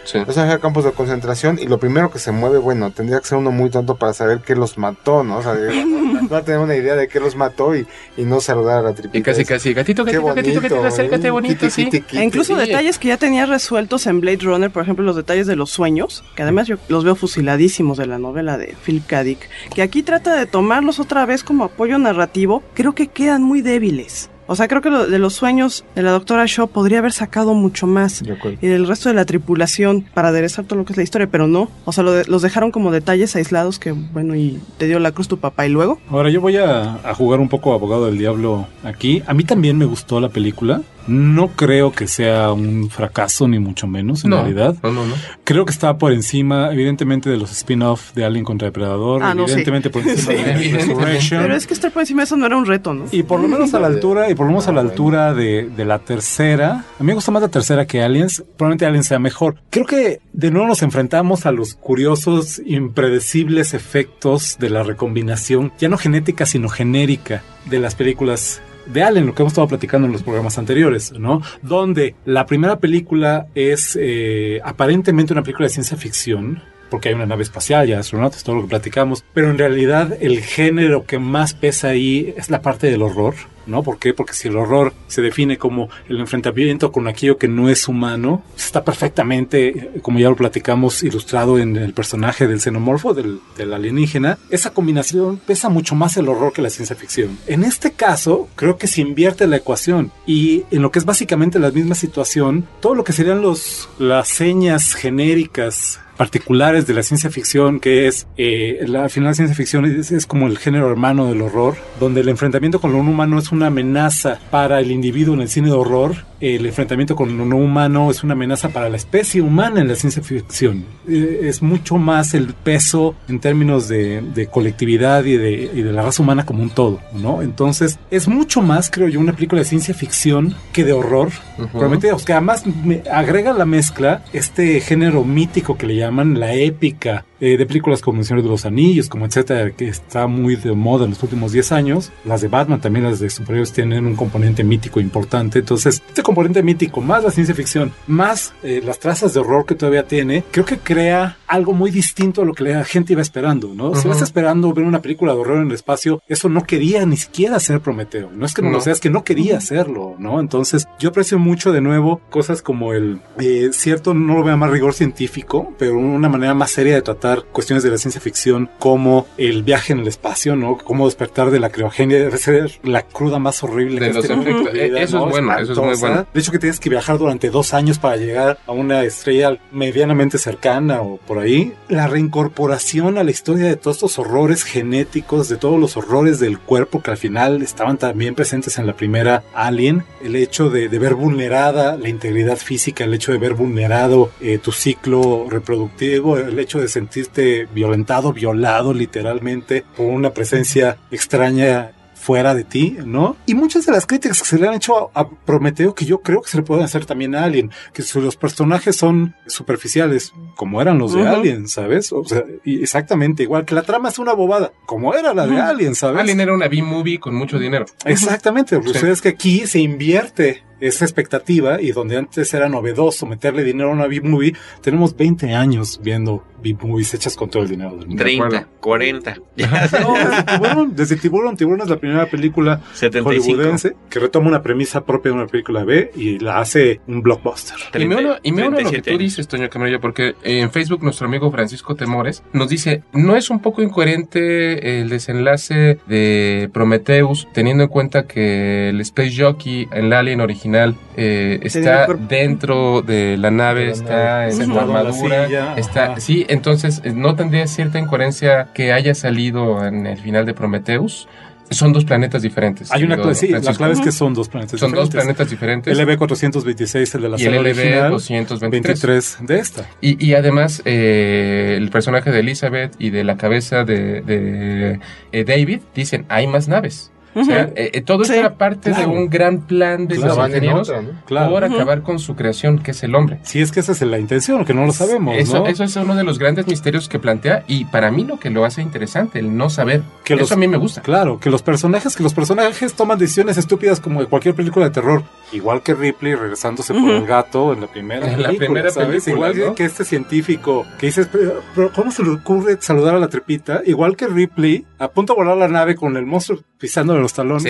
Sí. 0.55 0.59
Campos 0.61 0.83
de 0.85 0.91
concentración 0.91 1.59
y 1.59 1.67
lo 1.67 1.77
primero 1.79 2.11
que 2.11 2.19
se 2.19 2.31
mueve, 2.31 2.57
bueno, 2.57 2.91
tendría 2.91 3.19
que 3.19 3.27
ser 3.27 3.37
uno 3.37 3.51
muy 3.51 3.69
tonto 3.69 3.95
para 3.95 4.13
saber 4.13 4.39
qué 4.39 4.55
los 4.55 4.77
mató, 4.77 5.23
¿no? 5.23 5.37
O 5.37 5.41
sea, 5.43 5.53
no 5.85 6.27
va 6.29 6.37
a 6.39 6.41
tener 6.43 6.59
una 6.59 6.75
idea 6.75 6.95
de 6.95 7.07
qué 7.07 7.19
los 7.19 7.35
mató 7.35 7.75
y, 7.75 7.85
y 8.17 8.23
no 8.23 8.39
saludar 8.41 8.79
a 8.79 8.81
la 8.81 8.93
tripita. 8.93 9.17
Y 9.17 9.21
casi, 9.21 9.45
casi, 9.45 9.73
gatito, 9.73 10.03
gatito, 10.05 10.23
gatito, 10.25 10.55
gatito, 10.61 10.75
bonito, 10.75 10.87
acércate 10.87 11.27
¿eh? 11.27 11.31
bonito, 11.31 11.53
Quite, 11.59 11.69
sí. 11.71 11.85
quite, 11.85 12.01
quite. 12.01 12.21
E 12.21 12.25
incluso 12.25 12.53
Sí. 12.55 12.59
detalles 12.67 12.99
que 12.99 13.07
ya 13.09 13.17
tenía 13.17 13.45
resueltos 13.45 14.05
en 14.07 14.19
Blade 14.21 14.39
Runner, 14.41 14.69
por 14.71 14.83
ejemplo, 14.83 15.03
los 15.05 15.15
detalles 15.15 15.47
de 15.47 15.55
los 15.55 15.69
sueños, 15.71 16.23
que 16.35 16.43
además 16.43 16.67
yo 16.67 16.75
los 16.87 17.03
veo 17.03 17.15
fusiladísimos 17.15 17.97
de 17.97 18.05
la 18.05 18.17
novela 18.19 18.57
de 18.57 18.75
Phil 18.85 19.03
K. 19.05 19.23
Dick, 19.23 19.49
que 19.73 19.81
aquí 19.81 20.03
trata 20.03 20.35
de 20.35 20.45
tomarlos 20.45 20.99
otra 20.99 21.25
vez 21.25 21.43
como 21.43 21.63
apoyo 21.65 21.97
narrativo, 21.97 22.63
creo 22.73 22.93
que 22.93 23.02
quedan 23.07 23.43
muy 23.43 23.61
débiles. 23.61 24.29
O 24.45 24.57
sea, 24.57 24.67
creo 24.67 24.81
que 24.81 24.89
lo 24.89 25.07
de 25.07 25.19
los 25.19 25.33
sueños 25.33 25.85
de 25.95 26.01
la 26.01 26.11
doctora 26.11 26.43
Shaw 26.45 26.67
podría 26.67 26.99
haber 26.99 27.13
sacado 27.13 27.53
mucho 27.53 27.87
más. 27.87 28.21
De. 28.21 28.57
Y 28.61 28.67
del 28.67 28.85
resto 28.87 29.07
de 29.07 29.15
la 29.15 29.23
tripulación 29.23 30.01
para 30.13 30.27
aderezar 30.27 30.65
todo 30.65 30.79
lo 30.79 30.85
que 30.85 30.91
es 30.91 30.97
la 30.97 31.03
historia, 31.03 31.27
pero 31.31 31.47
no. 31.47 31.69
O 31.85 31.93
sea, 31.93 32.03
lo 32.03 32.11
de- 32.11 32.25
los 32.25 32.41
dejaron 32.41 32.69
como 32.69 32.91
detalles 32.91 33.37
aislados 33.37 33.79
que, 33.79 33.93
bueno, 33.93 34.35
y 34.35 34.59
te 34.77 34.85
dio 34.85 34.99
la 34.99 35.13
cruz 35.13 35.29
tu 35.29 35.37
papá 35.37 35.65
y 35.65 35.69
luego. 35.69 35.97
Ahora 36.09 36.29
yo 36.29 36.41
voy 36.41 36.57
a, 36.57 36.95
a 37.09 37.15
jugar 37.15 37.39
un 37.39 37.47
poco 37.47 37.73
abogado 37.73 38.05
del 38.07 38.17
diablo 38.17 38.67
aquí. 38.83 39.23
A 39.27 39.33
mí 39.33 39.45
también 39.45 39.77
me 39.77 39.85
gustó 39.85 40.19
la 40.19 40.27
película. 40.27 40.81
No 41.07 41.49
creo 41.49 41.91
que 41.91 42.07
sea 42.07 42.51
un 42.53 42.89
fracaso, 42.89 43.47
ni 43.47 43.59
mucho 43.59 43.87
menos, 43.87 44.23
en 44.23 44.29
No, 44.31 44.37
realidad. 44.37 44.75
no, 44.83 44.91
no, 44.91 45.05
no. 45.05 45.15
Creo 45.43 45.65
que 45.65 45.71
está 45.71 45.97
por 45.97 46.11
encima, 46.13 46.71
evidentemente, 46.71 47.29
de 47.29 47.37
los 47.37 47.51
spin-off 47.51 48.13
de 48.13 48.25
Alien 48.25 48.45
contra 48.45 48.67
Depredador. 48.67 49.21
Ah, 49.23 49.33
no, 49.33 49.45
sí. 49.47 49.53
evidentemente 49.53 49.89
por 49.89 50.01
encima 50.07 50.33
Sí. 50.57 50.69
de 50.71 50.77
Resurrection. 50.77 51.41
Pero 51.41 51.55
es 51.55 51.67
que 51.67 51.73
estar 51.73 51.91
por 51.91 52.01
encima 52.01 52.21
de 52.21 52.25
eso 52.25 52.37
no 52.37 52.45
era 52.45 52.57
un 52.57 52.65
reto, 52.65 52.93
¿no? 52.93 53.05
Y 53.11 53.23
por 53.23 53.39
lo 53.39 53.47
menos 53.47 53.73
a 53.73 53.79
la 53.79 53.87
altura, 53.87 54.29
y 54.29 54.35
por 54.35 54.45
lo 54.45 54.51
menos 54.53 54.67
a 54.67 54.71
la 54.71 54.81
altura 54.81 55.33
de, 55.33 55.69
de 55.75 55.85
la 55.85 55.99
tercera. 55.99 56.85
A 56.99 57.03
mí 57.03 57.07
me 57.07 57.13
gusta 57.13 57.31
más 57.31 57.41
la 57.41 57.49
tercera 57.49 57.85
que 57.85 58.01
Aliens. 58.01 58.43
Probablemente 58.57 58.85
Aliens 58.85 59.07
sea 59.07 59.19
mejor. 59.19 59.57
Creo 59.69 59.85
que 59.85 60.19
de 60.31 60.51
nuevo 60.51 60.67
nos 60.67 60.81
enfrentamos 60.83 61.45
a 61.45 61.51
los 61.51 61.75
curiosos, 61.75 62.61
impredecibles 62.65 63.73
efectos 63.73 64.57
de 64.59 64.69
la 64.69 64.83
recombinación, 64.83 65.71
ya 65.79 65.89
no 65.89 65.97
genética, 65.97 66.45
sino 66.45 66.69
genérica, 66.69 67.43
de 67.65 67.79
las 67.79 67.95
películas 67.95 68.61
de 68.85 69.03
Alien, 69.03 69.25
lo 69.25 69.35
que 69.35 69.41
hemos 69.41 69.53
estado 69.53 69.67
platicando 69.67 70.07
en 70.07 70.13
los 70.13 70.23
programas 70.23 70.57
anteriores, 70.57 71.11
¿no? 71.13 71.41
Donde 71.61 72.15
la 72.25 72.45
primera 72.45 72.79
película 72.79 73.47
es 73.55 73.97
eh, 73.99 74.59
aparentemente 74.63 75.33
una 75.33 75.43
película 75.43 75.67
de 75.67 75.73
ciencia 75.73 75.97
ficción, 75.97 76.61
porque 76.89 77.09
hay 77.09 77.15
una 77.15 77.25
nave 77.25 77.43
espacial, 77.43 77.87
ya 77.87 77.99
astronautas, 77.99 78.43
todo 78.43 78.57
lo 78.57 78.61
que 78.63 78.69
platicamos, 78.69 79.23
pero 79.33 79.49
en 79.49 79.57
realidad 79.57 80.17
el 80.21 80.41
género 80.41 81.05
que 81.05 81.19
más 81.19 81.53
pesa 81.53 81.89
ahí 81.89 82.33
es 82.37 82.49
la 82.49 82.61
parte 82.61 82.89
del 82.89 83.01
horror. 83.01 83.33
¿No? 83.65 83.83
¿Por 83.83 83.99
qué? 83.99 84.13
Porque 84.13 84.33
si 84.33 84.47
el 84.47 84.57
horror 84.57 84.93
se 85.07 85.21
define 85.21 85.57
como 85.57 85.89
el 86.09 86.19
enfrentamiento 86.19 86.91
con 86.91 87.07
aquello 87.07 87.37
que 87.37 87.47
no 87.47 87.69
es 87.69 87.87
humano, 87.87 88.43
está 88.57 88.83
perfectamente, 88.83 89.67
eh, 89.67 89.99
como 90.01 90.19
ya 90.19 90.29
lo 90.29 90.35
platicamos, 90.35 91.03
ilustrado 91.03 91.59
en 91.59 91.75
el 91.75 91.93
personaje 91.93 92.47
del 92.47 92.61
xenomorfo, 92.61 93.13
del, 93.13 93.41
alienígena. 93.73 94.37
Esa 94.49 94.71
combinación 94.71 95.37
pesa 95.37 95.69
mucho 95.69 95.95
más 95.95 96.17
el 96.17 96.27
horror 96.27 96.53
que 96.53 96.61
la 96.61 96.69
ciencia 96.69 96.95
ficción. 96.95 97.37
En 97.47 97.63
este 97.63 97.91
caso, 97.91 98.49
creo 98.55 98.77
que 98.77 98.87
se 98.87 99.01
invierte 99.01 99.47
la 99.47 99.57
ecuación 99.57 100.11
y 100.25 100.63
en 100.71 100.81
lo 100.81 100.91
que 100.91 100.99
es 100.99 101.05
básicamente 101.05 101.59
la 101.59 101.71
misma 101.71 101.95
situación, 101.95 102.67
todo 102.81 102.95
lo 102.95 103.03
que 103.03 103.13
serían 103.13 103.41
los, 103.41 103.89
las 103.99 104.27
señas 104.27 104.93
genéricas 104.93 105.99
particulares 106.17 106.85
de 106.87 106.93
la 106.93 107.03
ciencia 107.03 107.29
ficción, 107.29 107.79
que 107.79 108.07
es, 108.07 108.27
eh, 108.37 108.83
la, 108.87 109.03
al 109.03 109.09
final 109.09 109.35
ciencia 109.35 109.55
ficción 109.55 109.85
es, 109.85 110.11
es 110.11 110.25
como 110.25 110.47
el 110.47 110.57
género 110.57 110.89
hermano 110.89 111.27
del 111.27 111.41
horror, 111.41 111.75
donde 111.99 112.21
el 112.21 112.29
enfrentamiento 112.29 112.79
con 112.79 112.91
lo 112.91 113.03
no 113.03 113.11
humano 113.11 113.39
es 113.39 113.51
una 113.53 113.67
amenaza 113.67 114.39
para 114.51 114.79
el 114.79 114.91
individuo 114.91 115.33
en 115.35 115.41
el 115.41 115.49
cine 115.49 115.67
de 115.67 115.73
horror, 115.73 116.15
el 116.43 116.65
enfrentamiento 116.65 117.15
con 117.15 117.37
lo 117.37 117.45
no 117.45 117.55
humano 117.55 118.11
es 118.11 118.21
una 118.21 118.33
amenaza 118.33 118.67
para 118.67 118.89
la 118.89 118.97
especie 118.97 119.41
humana 119.41 119.79
en 119.79 119.87
la 119.87 119.95
ciencia 119.95 120.21
ficción. 120.21 120.83
Eh, 121.07 121.41
es 121.43 121.61
mucho 121.61 121.97
más 121.97 122.33
el 122.33 122.53
peso 122.53 123.15
en 123.29 123.39
términos 123.39 123.87
de, 123.87 124.21
de 124.21 124.47
colectividad 124.47 125.23
y 125.23 125.37
de, 125.37 125.71
y 125.73 125.81
de 125.81 125.93
la 125.93 126.01
raza 126.01 126.21
humana 126.21 126.45
como 126.45 126.61
un 126.61 126.69
todo, 126.69 126.99
¿no? 127.13 127.41
Entonces, 127.41 127.97
es 128.11 128.27
mucho 128.27 128.61
más, 128.61 128.91
creo 128.91 129.07
yo, 129.07 129.21
una 129.21 129.33
película 129.33 129.61
de 129.61 129.65
ciencia 129.65 129.93
ficción 129.93 130.53
que 130.73 130.83
de 130.83 130.91
horror. 130.91 131.29
Prometheus, 131.71 132.25
que 132.25 132.33
además 132.33 132.65
me 132.65 133.03
agrega 133.09 133.51
a 133.51 133.53
la 133.53 133.65
mezcla 133.65 134.23
este 134.33 134.81
género 134.81 135.23
mítico 135.23 135.77
que 135.77 135.87
le 135.87 135.95
llaman 135.95 136.39
la 136.39 136.53
épica 136.53 137.25
eh, 137.39 137.57
de 137.57 137.65
películas 137.65 138.01
como 138.01 138.19
El 138.19 138.25
Señor 138.25 138.41
de 138.41 138.47
los 138.47 138.65
Anillos, 138.65 139.09
como 139.09 139.25
etcétera, 139.25 139.71
que 139.71 139.89
está 139.89 140.27
muy 140.27 140.55
de 140.55 140.71
moda 140.71 141.03
en 141.03 141.09
los 141.09 141.21
últimos 141.23 141.51
10 141.51 141.73
años. 141.73 142.11
Las 142.23 142.39
de 142.39 142.47
Batman, 142.47 142.79
también 142.79 143.03
las 143.03 143.19
de 143.19 143.29
superhéroes, 143.29 143.73
tienen 143.73 144.05
un 144.05 144.15
componente 144.15 144.63
mítico 144.63 145.01
importante. 145.01 145.59
Entonces, 145.59 146.01
este 146.07 146.23
componente 146.33 146.63
mítico, 146.63 147.01
más 147.01 147.23
la 147.23 147.31
ciencia 147.31 147.53
ficción, 147.55 147.91
más 148.07 148.53
eh, 148.63 148.81
las 148.83 148.99
trazas 148.99 149.33
de 149.33 149.39
horror 149.39 149.65
que 149.65 149.75
todavía 149.75 150.07
tiene, 150.07 150.43
creo 150.51 150.65
que 150.65 150.77
crea 150.79 151.37
algo 151.47 151.73
muy 151.73 151.91
distinto 151.91 152.41
a 152.41 152.45
lo 152.45 152.53
que 152.53 152.63
la 152.63 152.83
gente 152.83 153.13
iba 153.13 153.21
esperando, 153.21 153.73
¿no? 153.75 153.93
Si 153.93 153.99
Ujú. 154.01 154.09
vas 154.09 154.21
esperando 154.23 154.73
ver 154.73 154.85
una 154.85 155.01
película 155.01 155.33
de 155.33 155.39
horror 155.39 155.57
en 155.61 155.67
el 155.67 155.73
espacio, 155.73 156.21
eso 156.27 156.49
no 156.49 156.63
quería 156.63 157.05
ni 157.05 157.17
siquiera 157.17 157.59
ser 157.59 157.79
Prometeo. 157.81 158.31
No 158.33 158.45
es 158.45 158.53
que 158.53 158.61
no, 158.63 158.69
No. 158.69 158.75
lo 158.77 158.81
sea, 158.81 158.93
es 158.93 158.99
que 158.99 159.09
no 159.11 159.23
quería 159.23 159.57
hacerlo, 159.57 160.15
¿no? 160.17 160.39
Entonces, 160.39 160.87
yo 160.99 161.09
aprecio 161.09 161.37
mucho 161.37 161.71
de 161.71 161.81
nuevo 161.81 162.21
cosas 162.31 162.61
como 162.63 162.93
el 162.93 163.19
eh, 163.39 163.69
cierto, 163.71 164.13
no 164.15 164.35
lo 164.35 164.43
veo 164.43 164.57
más 164.57 164.71
rigor 164.71 164.93
científico, 164.93 165.73
pero 165.77 165.95
una 165.97 166.29
manera 166.29 166.53
más 166.55 166.71
seria 166.71 166.95
de 166.95 167.01
tratar 167.03 167.43
cuestiones 167.51 167.83
de 167.83 167.91
la 167.91 167.97
ciencia 167.97 168.19
ficción, 168.21 168.69
como 168.79 169.27
el 169.37 169.61
viaje 169.63 169.93
en 169.93 169.99
el 169.99 170.07
espacio, 170.07 170.55
¿no? 170.55 170.77
Cómo 170.77 171.05
despertar 171.05 171.51
de 171.51 171.59
la 171.59 171.69
criogenia, 171.69 172.17
debe 172.17 172.37
ser 172.37 172.79
la 172.83 173.03
cruda 173.03 173.37
más 173.39 173.63
horrible 173.63 173.99
De 173.99 174.07
que 174.07 174.13
los 174.13 174.25
efectos. 174.25 174.73
vida, 174.73 174.83
Eh, 174.85 174.87
eso 175.03 175.03
es 175.03 175.13
¿no? 175.13 175.29
bueno, 175.29 175.57
eso 175.59 175.71
es 175.73 175.77
muy 175.77 175.89
Espantosa. 175.91 176.22
De 176.33 176.39
hecho, 176.39 176.51
que 176.51 176.59
tienes 176.59 176.79
que 176.79 176.89
viajar 176.89 177.17
durante 177.17 177.49
dos 177.49 177.73
años 177.73 177.99
para 177.99 178.17
llegar 178.17 178.59
a 178.65 178.71
una 178.71 179.03
estrella 179.03 179.57
medianamente 179.71 180.37
cercana 180.37 181.01
o 181.01 181.17
por 181.17 181.39
ahí. 181.39 181.73
La 181.89 182.07
reincorporación 182.07 183.17
a 183.17 183.23
la 183.23 183.31
historia 183.31 183.65
de 183.65 183.75
todos 183.75 183.97
estos 183.97 184.19
horrores 184.19 184.63
genéticos, 184.63 185.49
de 185.49 185.57
todos 185.57 185.79
los 185.79 185.97
horrores 185.97 186.39
del 186.39 186.59
cuerpo 186.59 187.01
que 187.01 187.11
al 187.11 187.17
final 187.17 187.61
estaban 187.61 187.97
también 187.97 188.35
presentes 188.35 188.77
en 188.77 188.87
la 188.87 188.95
primera 188.95 189.43
Alien. 189.53 190.03
El 190.23 190.35
hecho 190.35 190.69
de, 190.69 190.89
de 190.89 190.99
ver 190.99 191.15
vulnerada 191.15 191.97
la 191.97 192.09
integridad 192.09 192.57
física, 192.57 193.03
el 193.03 193.13
hecho 193.13 193.31
de 193.31 193.37
ver 193.37 193.53
vulnerado 193.53 194.31
eh, 194.41 194.57
tu 194.57 194.71
ciclo 194.71 195.47
reproductivo, 195.49 196.37
el 196.37 196.57
hecho 196.59 196.79
de 196.79 196.87
sentirte 196.87 197.67
violentado, 197.73 198.33
violado 198.33 198.93
literalmente 198.93 199.83
por 199.95 200.07
una 200.07 200.31
presencia 200.31 200.97
extraña 201.11 201.91
fuera 202.23 202.55
de 202.55 202.63
ti, 202.63 202.97
¿no? 203.05 203.35
Y 203.45 203.53
muchas 203.53 203.85
de 203.85 203.91
las 203.91 204.05
críticas 204.05 204.41
que 204.41 204.47
se 204.47 204.57
le 204.57 204.65
han 204.67 204.73
hecho 204.75 205.11
a, 205.13 205.19
a 205.21 205.29
Prometeo, 205.29 205.93
que 205.93 206.05
yo 206.05 206.21
creo 206.21 206.41
que 206.41 206.49
se 206.49 206.55
le 206.57 206.63
pueden 206.63 206.85
hacer 206.85 207.05
también 207.05 207.35
a 207.35 207.43
Alien, 207.43 207.69
que 207.93 208.01
si 208.01 208.19
los 208.21 208.37
personajes 208.37 208.95
son 208.95 209.35
superficiales, 209.45 210.31
como 210.55 210.81
eran 210.81 210.97
los 210.99 211.13
de 211.13 211.21
Ujú. 211.23 211.29
Alien, 211.33 211.67
¿sabes? 211.67 212.13
O 212.13 212.23
sea, 212.23 212.43
exactamente 212.63 213.43
igual, 213.43 213.65
que 213.65 213.75
la 213.75 213.81
trama 213.83 214.07
es 214.09 214.19
una 214.19 214.33
bobada, 214.33 214.71
como 214.85 215.13
era 215.13 215.33
la 215.33 215.45
de 215.45 215.53
Ujú. 215.53 215.61
Alien, 215.61 215.95
¿sabes? 215.95 216.21
Alien 216.21 216.39
era 216.39 216.53
una 216.53 216.67
B-movie 216.67 217.19
con 217.19 217.35
mucho 217.35 217.59
dinero. 217.59 217.85
Exactamente, 218.05 218.75
lo 218.75 218.81
que 218.81 218.87
Sí. 218.87 218.93
sucede 218.93 219.11
es 219.11 219.21
que 219.21 219.29
aquí 219.29 219.67
se 219.67 219.79
invierte 219.79 220.63
esa 220.87 221.05
expectativa 221.05 221.81
y 221.81 221.91
donde 221.91 222.17
antes 222.17 222.53
era 222.53 222.67
novedoso 222.67 223.25
meterle 223.25 223.63
dinero 223.63 223.89
a 223.89 223.93
una 223.93 224.07
B-movie, 224.07 224.53
tenemos 224.81 225.15
20 225.15 225.53
años 225.53 225.99
viendo 226.03 226.43
B-movies 226.61 227.13
hechas 227.13 227.35
con 227.35 227.49
todo 227.49 227.63
el 227.63 227.69
dinero 227.69 227.95
del 227.95 228.07
mundo. 228.07 228.23
30, 228.23 228.67
40. 228.79 229.35
No, 230.03 230.13
desde 230.15 230.43
Tiburón, 230.43 230.95
desde 230.95 231.15
Tiburón, 231.15 231.57
Tiburón 231.57 231.81
es 231.81 231.89
la 231.89 231.97
primera 231.97 232.25
película 232.25 232.81
75. 232.93 233.29
hollywoodense 233.29 233.95
que 234.09 234.19
retoma 234.19 234.47
una 234.47 234.61
premisa 234.61 235.05
propia 235.05 235.31
de 235.31 235.37
una 235.37 235.47
película 235.47 235.83
B 235.83 236.11
y 236.15 236.39
la 236.39 236.59
hace 236.59 236.99
un 237.07 237.21
blockbuster. 237.21 237.77
Y 237.93 238.05
me 238.05 238.15
uno, 238.15 238.35
y 238.41 238.51
me 238.51 238.67
uno 238.67 238.77
a 238.77 238.81
lo 238.81 238.91
que 238.91 239.01
37 239.01 239.11
tú 239.11 239.17
dices, 239.17 239.47
Toño 239.47 239.69
Camarillo, 239.69 240.01
porque 240.01 240.35
en 240.43 240.71
Facebook 240.71 241.03
nuestro 241.03 241.27
amigo 241.27 241.51
Francisco 241.51 241.95
Temores 241.95 242.43
nos 242.51 242.69
dice, 242.69 243.03
¿no 243.13 243.35
es 243.35 243.49
un 243.49 243.61
poco 243.61 243.81
incoherente 243.81 245.01
el 245.01 245.09
desenlace 245.09 245.99
de 246.07 246.69
Prometheus, 246.73 247.47
teniendo 247.53 247.83
en 247.83 247.89
cuenta 247.89 248.25
que 248.25 248.89
el 248.89 248.99
Space 249.01 249.33
Jockey 249.37 249.87
en 249.91 250.09
la 250.09 250.19
Alien 250.19 250.41
original 250.41 250.72
eh, 251.17 251.59
está 251.63 252.07
dentro 252.07 253.01
de 253.01 253.37
la 253.37 253.51
nave, 253.51 253.89
está 253.91 254.45
en 254.45 254.51
su 254.51 254.57
Sentado 254.59 254.87
en 254.87 254.93
la 254.93 254.99
armadura, 254.99 255.75
está, 255.77 256.19
sí, 256.19 256.45
entonces 256.49 257.01
eh, 257.03 257.11
no 257.13 257.35
tendría 257.35 257.67
cierta 257.67 257.99
incoherencia 257.99 258.69
que 258.73 258.93
haya 258.93 259.13
salido 259.15 259.85
en 259.85 260.07
el 260.07 260.17
final 260.17 260.45
de 260.45 260.53
Prometheus. 260.53 261.27
Son 261.69 261.93
dos 261.93 262.05
planetas 262.05 262.41
diferentes. 262.41 262.91
Hay 262.91 263.03
una 263.03 263.15
clave, 263.15 263.35
sí, 263.35 263.47
la 263.47 263.61
clave 263.73 263.93
es 263.93 264.01
que 264.01 264.11
son 264.11 264.33
dos 264.33 264.49
planetas 264.49 264.79
Son 264.79 264.91
dos 264.91 265.09
diferentes. 265.09 265.35
planetas 265.35 265.49
diferentes. 265.49 265.97
El 265.97 266.07
EB426, 266.07 267.15
el 267.15 267.21
de 267.21 267.29
la 267.29 267.39
Y 267.39 267.45
el 267.45 267.53
saga 267.53 267.61
LB 267.61 267.67
original, 267.67 268.11
223. 268.11 269.01
23 269.01 269.37
de 269.47 269.59
esta. 269.59 269.89
Y, 270.01 270.23
y 270.23 270.33
además, 270.35 270.81
eh, 270.85 271.75
el 271.77 271.89
personaje 271.89 272.31
de 272.31 272.41
Elizabeth 272.41 272.93
y 272.99 273.09
de 273.09 273.23
la 273.23 273.37
cabeza 273.37 273.85
de, 273.85 274.21
de, 274.21 274.99
eh, 275.31 275.43
David 275.45 275.79
dicen, 275.95 276.25
hay 276.29 276.47
más 276.47 276.67
naves. 276.67 277.12
O 277.35 277.43
sea, 277.43 277.63
eh, 277.75 277.91
eh, 277.93 278.01
todo 278.01 278.23
esto 278.23 278.33
era 278.35 278.55
parte 278.55 278.91
claro. 278.91 279.09
de 279.09 279.17
un 279.17 279.29
gran 279.29 279.61
plan 279.61 280.07
de 280.07 280.15
Claro. 280.15 280.35
los 280.35 280.47
ingenieros 280.47 280.89
otra, 280.89 281.01
¿no? 281.01 281.09
Claro. 281.25 281.51
por 281.51 281.63
acabar 281.63 282.01
con 282.03 282.19
su 282.19 282.35
creación, 282.35 282.79
que 282.79 282.91
es 282.91 283.03
el 283.03 283.15
hombre. 283.15 283.39
Si 283.43 283.59
es 283.61 283.71
que 283.71 283.79
esa 283.79 283.91
es 283.93 284.01
la 284.01 284.19
intención, 284.19 284.65
que 284.65 284.73
no 284.73 284.85
lo 284.85 284.91
sabemos, 284.93 285.35
Eso, 285.37 285.59
¿no? 285.59 285.67
eso 285.67 285.83
es 285.83 285.95
uno 285.95 286.15
de 286.15 286.23
los 286.23 286.37
grandes 286.39 286.67
misterios 286.67 287.09
que 287.09 287.19
plantea 287.19 287.63
y 287.67 287.85
para 287.85 288.11
mí 288.11 288.23
lo 288.23 288.37
que 288.39 288.49
lo 288.49 288.65
hace 288.65 288.81
interesante, 288.81 289.39
el 289.39 289.55
no 289.57 289.69
saber. 289.69 290.01
que 290.23 290.33
eso 290.35 290.41
los- 290.41 290.51
a 290.51 290.55
mí 290.55 290.67
me 290.67 290.77
gusta. 290.77 291.01
Claro, 291.01 291.39
que 291.39 291.49
los 291.49 291.61
personajes, 291.63 292.15
que 292.15 292.23
los 292.23 292.33
personajes 292.33 292.93
toman 292.93 293.17
decisiones 293.19 293.57
estúpidas 293.57 293.99
como 293.99 294.21
de 294.21 294.27
cualquier 294.27 294.55
película 294.55 294.85
de 294.85 294.91
terror. 294.91 295.23
Igual 295.51 295.81
que 295.83 295.93
Ripley 295.93 296.33
regresándose 296.35 296.93
por 296.93 297.09
el 297.11 297.25
gato 297.25 297.73
en 297.73 297.81
la 297.81 297.87
primera 297.87 298.25
En 298.25 298.41
la 298.41 298.47
película, 298.49 298.65
primera 298.67 298.89
¿sabes? 298.91 299.23
película, 299.23 299.33
Igual 299.49 299.53
que- 299.53 299.65
¿no? 299.69 299.75
que 299.75 299.85
este 299.85 300.03
científico 300.05 300.85
que 300.99 301.07
dices, 301.07 301.27
pero 301.31 301.91
¿cómo 301.93 302.11
se 302.11 302.23
le 302.23 302.29
ocurre 302.29 302.77
saludar 302.79 303.15
a 303.15 303.19
la 303.19 303.27
tripita? 303.27 303.81
Igual 303.85 304.15
que 304.15 304.27
Ripley, 304.27 304.85
a 304.97 305.09
punto 305.09 305.33
de 305.33 305.37
volar 305.37 305.57
la 305.57 305.67
nave 305.67 305.95
con 305.95 306.15
el 306.17 306.25
monstruo 306.25 306.59
pisándole 306.83 307.21
los 307.21 307.31
talones. 307.31 307.63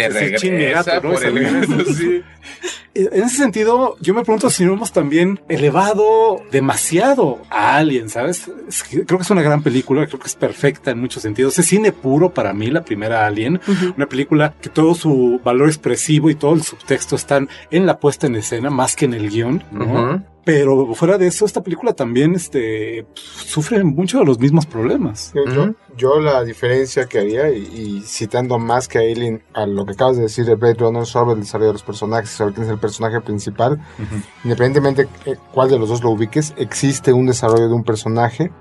Sí. 1.94 2.24
En 2.96 3.24
ese 3.24 3.38
sentido, 3.38 3.96
yo 4.02 4.16
me 4.16 4.24
pregunto 4.24 4.50
si 4.50 4.66
no 4.66 4.74
hemos 4.74 4.92
también 4.92 5.40
elevado 5.50 6.42
demasiado 6.52 7.40
a 7.52 7.78
Alien, 7.78 8.10
¿sabes? 8.10 8.50
Es 8.68 8.82
que 8.82 9.06
creo 9.06 9.20
que 9.20 9.24
es 9.24 9.30
una 9.30 9.44
gran 9.44 9.62
película, 9.62 10.08
creo 10.08 10.20
que 10.20 10.26
es 10.26 10.36
perfecta 10.36 10.90
en 10.90 11.00
muchos 11.00 11.22
sentidos. 11.22 11.60
Es 11.60 11.68
cine 11.68 11.92
puro 11.92 12.34
para 12.34 12.54
mí, 12.54 12.72
la 12.72 12.84
primera 12.84 13.28
Alien. 13.28 13.62
Una 13.96 14.08
película 14.08 14.56
que 14.60 14.70
todo 14.70 14.96
su 14.96 15.40
valor 15.44 15.68
expresivo 15.68 16.32
y 16.32 16.36
todo 16.36 16.56
el 16.56 16.64
subtexto 16.64 17.16
están 17.16 17.50
en 17.70 17.86
la 17.86 18.00
puesta 18.00 18.26
en 18.26 18.34
escena 18.36 18.72
más 18.72 18.96
que 18.96 19.06
en 19.06 19.14
el 19.14 19.30
guion. 19.30 19.64
Pero 20.46 20.94
fuera 20.94 21.18
de 21.18 21.28
eso, 21.28 21.46
esta 21.46 21.64
película 21.64 21.94
también 21.94 22.36
este, 22.36 23.06
sufre 23.16 23.82
mucho 23.84 24.20
de 24.20 24.26
los 24.26 24.40
mismos 24.40 24.66
problemas. 24.66 25.32
Yo, 25.34 25.46
yo- 25.54 25.74
yo 25.96 26.20
la 26.20 26.44
diferencia 26.44 27.06
que 27.06 27.20
haría, 27.20 27.50
y, 27.52 27.60
y 27.62 28.02
citando 28.02 28.58
más 28.60 28.88
que 28.88 28.98
a 28.98 29.02
Alien, 29.02 29.44
a 29.54 29.66
lo 29.68 29.86
que 29.86 29.94
acabas 29.94 30.18
de 30.18 30.24
decir 30.24 30.44
de 30.46 30.56
Blade 30.56 30.74
Runner 30.80 31.06
sobre 31.06 31.34
el 31.36 31.42
desarrollo 31.42 31.68
de 31.68 31.74
los 31.74 31.84
personajes, 31.84 32.32
sobre 32.32 32.54
quién 32.56 32.66
es 32.66 32.72
el 32.72 32.80
personaje 32.80 33.22
principal, 33.22 33.80
independientemente 34.44 35.08
de 35.26 35.38
cuál 35.54 35.70
de 35.70 35.78
los 35.80 35.90
dos 35.90 36.02
lo 36.04 36.10
ubiques, 36.10 36.54
existe 36.58 37.14
un 37.14 37.28
desarrollo 37.28 37.68
de 37.68 37.74
un 37.76 37.84
personaje, 37.84 38.52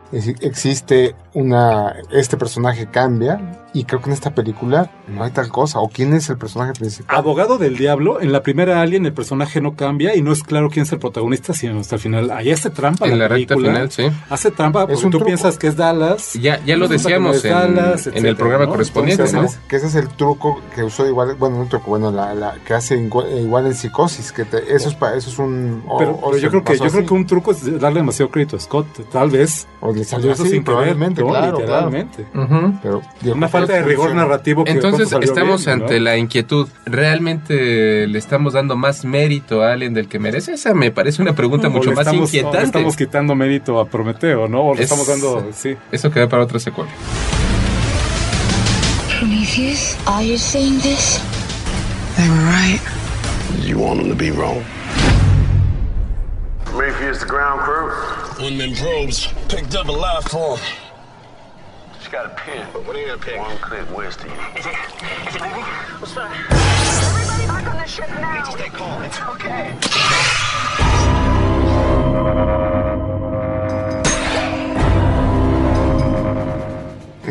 existe 0.40 1.14
una, 1.34 1.96
este 2.12 2.36
personaje 2.36 2.86
cambia, 2.86 3.61
y 3.74 3.84
creo 3.84 4.00
que 4.00 4.06
en 4.10 4.12
esta 4.12 4.34
película 4.34 4.90
no 5.08 5.24
hay 5.24 5.30
tal 5.30 5.48
cosa, 5.48 5.78
o 5.80 5.88
quién 5.88 6.12
es 6.14 6.28
el 6.30 6.36
personaje 6.38 6.72
principal. 6.72 7.16
Abogado 7.16 7.58
del 7.58 7.76
diablo, 7.76 8.20
en 8.20 8.32
la 8.32 8.42
primera 8.42 8.80
Alien 8.82 9.06
el 9.06 9.12
personaje 9.12 9.60
no 9.60 9.74
cambia 9.76 10.14
y 10.14 10.22
no 10.22 10.32
es 10.32 10.42
claro 10.42 10.68
quién 10.70 10.82
es 10.84 10.92
el 10.92 10.98
protagonista, 10.98 11.54
sino 11.54 11.80
hasta 11.80 11.96
el 11.96 12.00
final. 12.00 12.30
Ahí 12.30 12.50
hace 12.50 12.70
trampa 12.70 13.06
En 13.06 13.12
la, 13.12 13.16
la 13.16 13.28
recta 13.28 13.54
película. 13.54 13.72
final, 13.86 13.90
sí. 13.90 14.04
Hace 14.30 14.50
trampa 14.50 14.80
porque 14.82 14.94
Es 14.94 15.04
un 15.04 15.10
tú 15.10 15.18
truco. 15.18 15.26
piensas 15.26 15.58
que 15.58 15.68
es 15.68 15.76
Dallas. 15.76 16.34
Ya, 16.34 16.62
ya 16.64 16.76
lo 16.76 16.88
decíamos 16.88 17.44
en, 17.44 17.50
Dallas, 17.52 18.06
en 18.08 18.26
el 18.26 18.36
programa 18.36 18.64
¿no? 18.66 18.70
correspondiente, 18.72 19.24
Entonces, 19.24 19.58
¿no? 19.62 19.68
Que 19.68 19.76
ese 19.76 19.86
es 19.86 19.94
el 19.94 20.08
truco 20.08 20.60
que 20.74 20.82
usó 20.82 21.06
igual, 21.06 21.34
bueno, 21.36 21.56
no 21.56 21.62
el 21.64 21.68
truco, 21.68 21.90
bueno, 21.90 22.10
la, 22.10 22.34
la 22.34 22.54
que 22.66 22.74
hace 22.74 22.96
igual, 22.98 23.66
en 23.66 23.74
psicosis, 23.74 24.32
que 24.32 24.44
te- 24.44 24.74
eso 24.74 24.88
es 24.88 24.94
pa- 24.94 25.14
eso 25.14 25.30
es 25.30 25.38
un 25.38 25.82
o- 25.88 25.98
Pero, 25.98 26.36
yo 26.38 26.50
creo 26.50 26.64
que 26.64 26.78
yo 26.78 26.88
creo 26.90 27.06
que 27.06 27.14
un 27.14 27.26
truco 27.26 27.52
es 27.52 27.80
darle 27.80 28.00
demasiado 28.00 28.30
crédito 28.30 28.56
a 28.56 28.60
Scott, 28.60 28.86
tal 29.10 29.30
vez. 29.30 29.66
O 29.80 29.92
le 29.92 30.04
salió 30.04 30.32
eso 30.32 30.42
así, 30.42 30.52
sin 30.52 30.62
querer, 30.62 30.64
probablemente, 30.64 31.22
¿no? 31.22 31.28
claro, 31.28 31.58
literalmente. 31.58 32.26
Pero 32.82 33.02
digo, 33.20 33.34
Una 33.36 33.48
falta 33.48 33.61
falta 33.66 33.82
de 33.82 33.82
rigor 33.88 34.14
narrativo 34.14 34.64
que 34.64 34.70
Entonces 34.72 35.12
estamos 35.20 35.64
bien, 35.64 35.78
¿no? 35.78 35.84
ante 35.84 36.00
la 36.00 36.16
inquietud. 36.16 36.68
¿Realmente 36.86 38.06
le 38.06 38.18
estamos 38.18 38.52
dando 38.52 38.76
más 38.76 39.04
mérito 39.04 39.62
a 39.62 39.72
Alien 39.72 39.94
del 39.94 40.08
que 40.08 40.18
merece? 40.18 40.52
Esa 40.54 40.74
me 40.74 40.90
parece 40.90 41.22
una 41.22 41.34
pregunta 41.34 41.68
O 41.68 41.70
mucho 41.70 41.90
más 41.92 42.00
estamos- 42.06 42.28
inquietante. 42.28 42.62
estamos 42.66 42.96
quitando 42.96 43.34
mérito 43.34 43.80
a 43.80 43.86
Prometeo, 43.86 44.48
¿no? 44.48 44.62
O 44.62 44.74
le 44.74 44.82
Es- 44.82 44.90
estamos 44.92 45.06
dando, 45.06 45.48
sí. 45.52 45.76
Eso 45.90 46.10
queda 46.10 46.28
para 46.28 46.42
otra 46.44 46.58
secuela. 46.58 46.90
Prometheus, 49.18 49.96
are 50.06 50.26
you 50.26 50.36
seeing 50.36 50.80
this? 50.80 51.20
They 52.16 52.28
were 52.28 52.44
right. 52.46 52.80
You 53.64 53.78
want 53.78 54.00
them 54.00 54.08
to 54.10 54.16
be 54.16 54.30
wrong. 54.30 54.58
Prometheus, 56.64 57.18
the 57.20 57.26
ground 57.26 57.60
crew. 57.62 57.90
One 58.44 58.54
of 58.54 58.58
them 58.58 58.74
probes 58.74 59.28
picked 59.48 59.74
up 59.76 59.88
a 59.88 59.92
life 59.92 60.28
form. 60.28 60.58
Just 62.12 62.24
got 62.24 62.32
a 62.32 62.42
pin. 62.44 62.66
What 62.84 62.94
are 62.94 63.00
you 63.00 63.06
gonna 63.06 63.18
pick? 63.18 63.38
One 63.38 63.56
click 63.58 63.96
west 63.96 64.20
of 64.20 64.26
you. 64.26 64.32
Is 64.58 64.66
it? 64.66 64.74
Is 65.28 65.34
it 65.34 65.40
moving? 65.40 65.64
What's 65.98 66.14
that? 66.14 66.28
Everybody 67.08 67.46
back 67.46 67.66
on 67.72 67.76
the 67.76 67.86
ship 67.86 68.08
now. 68.20 68.50
Stay 68.50 68.68
calm. 68.68 69.02
It's 69.02 69.20
okay. 69.32 69.72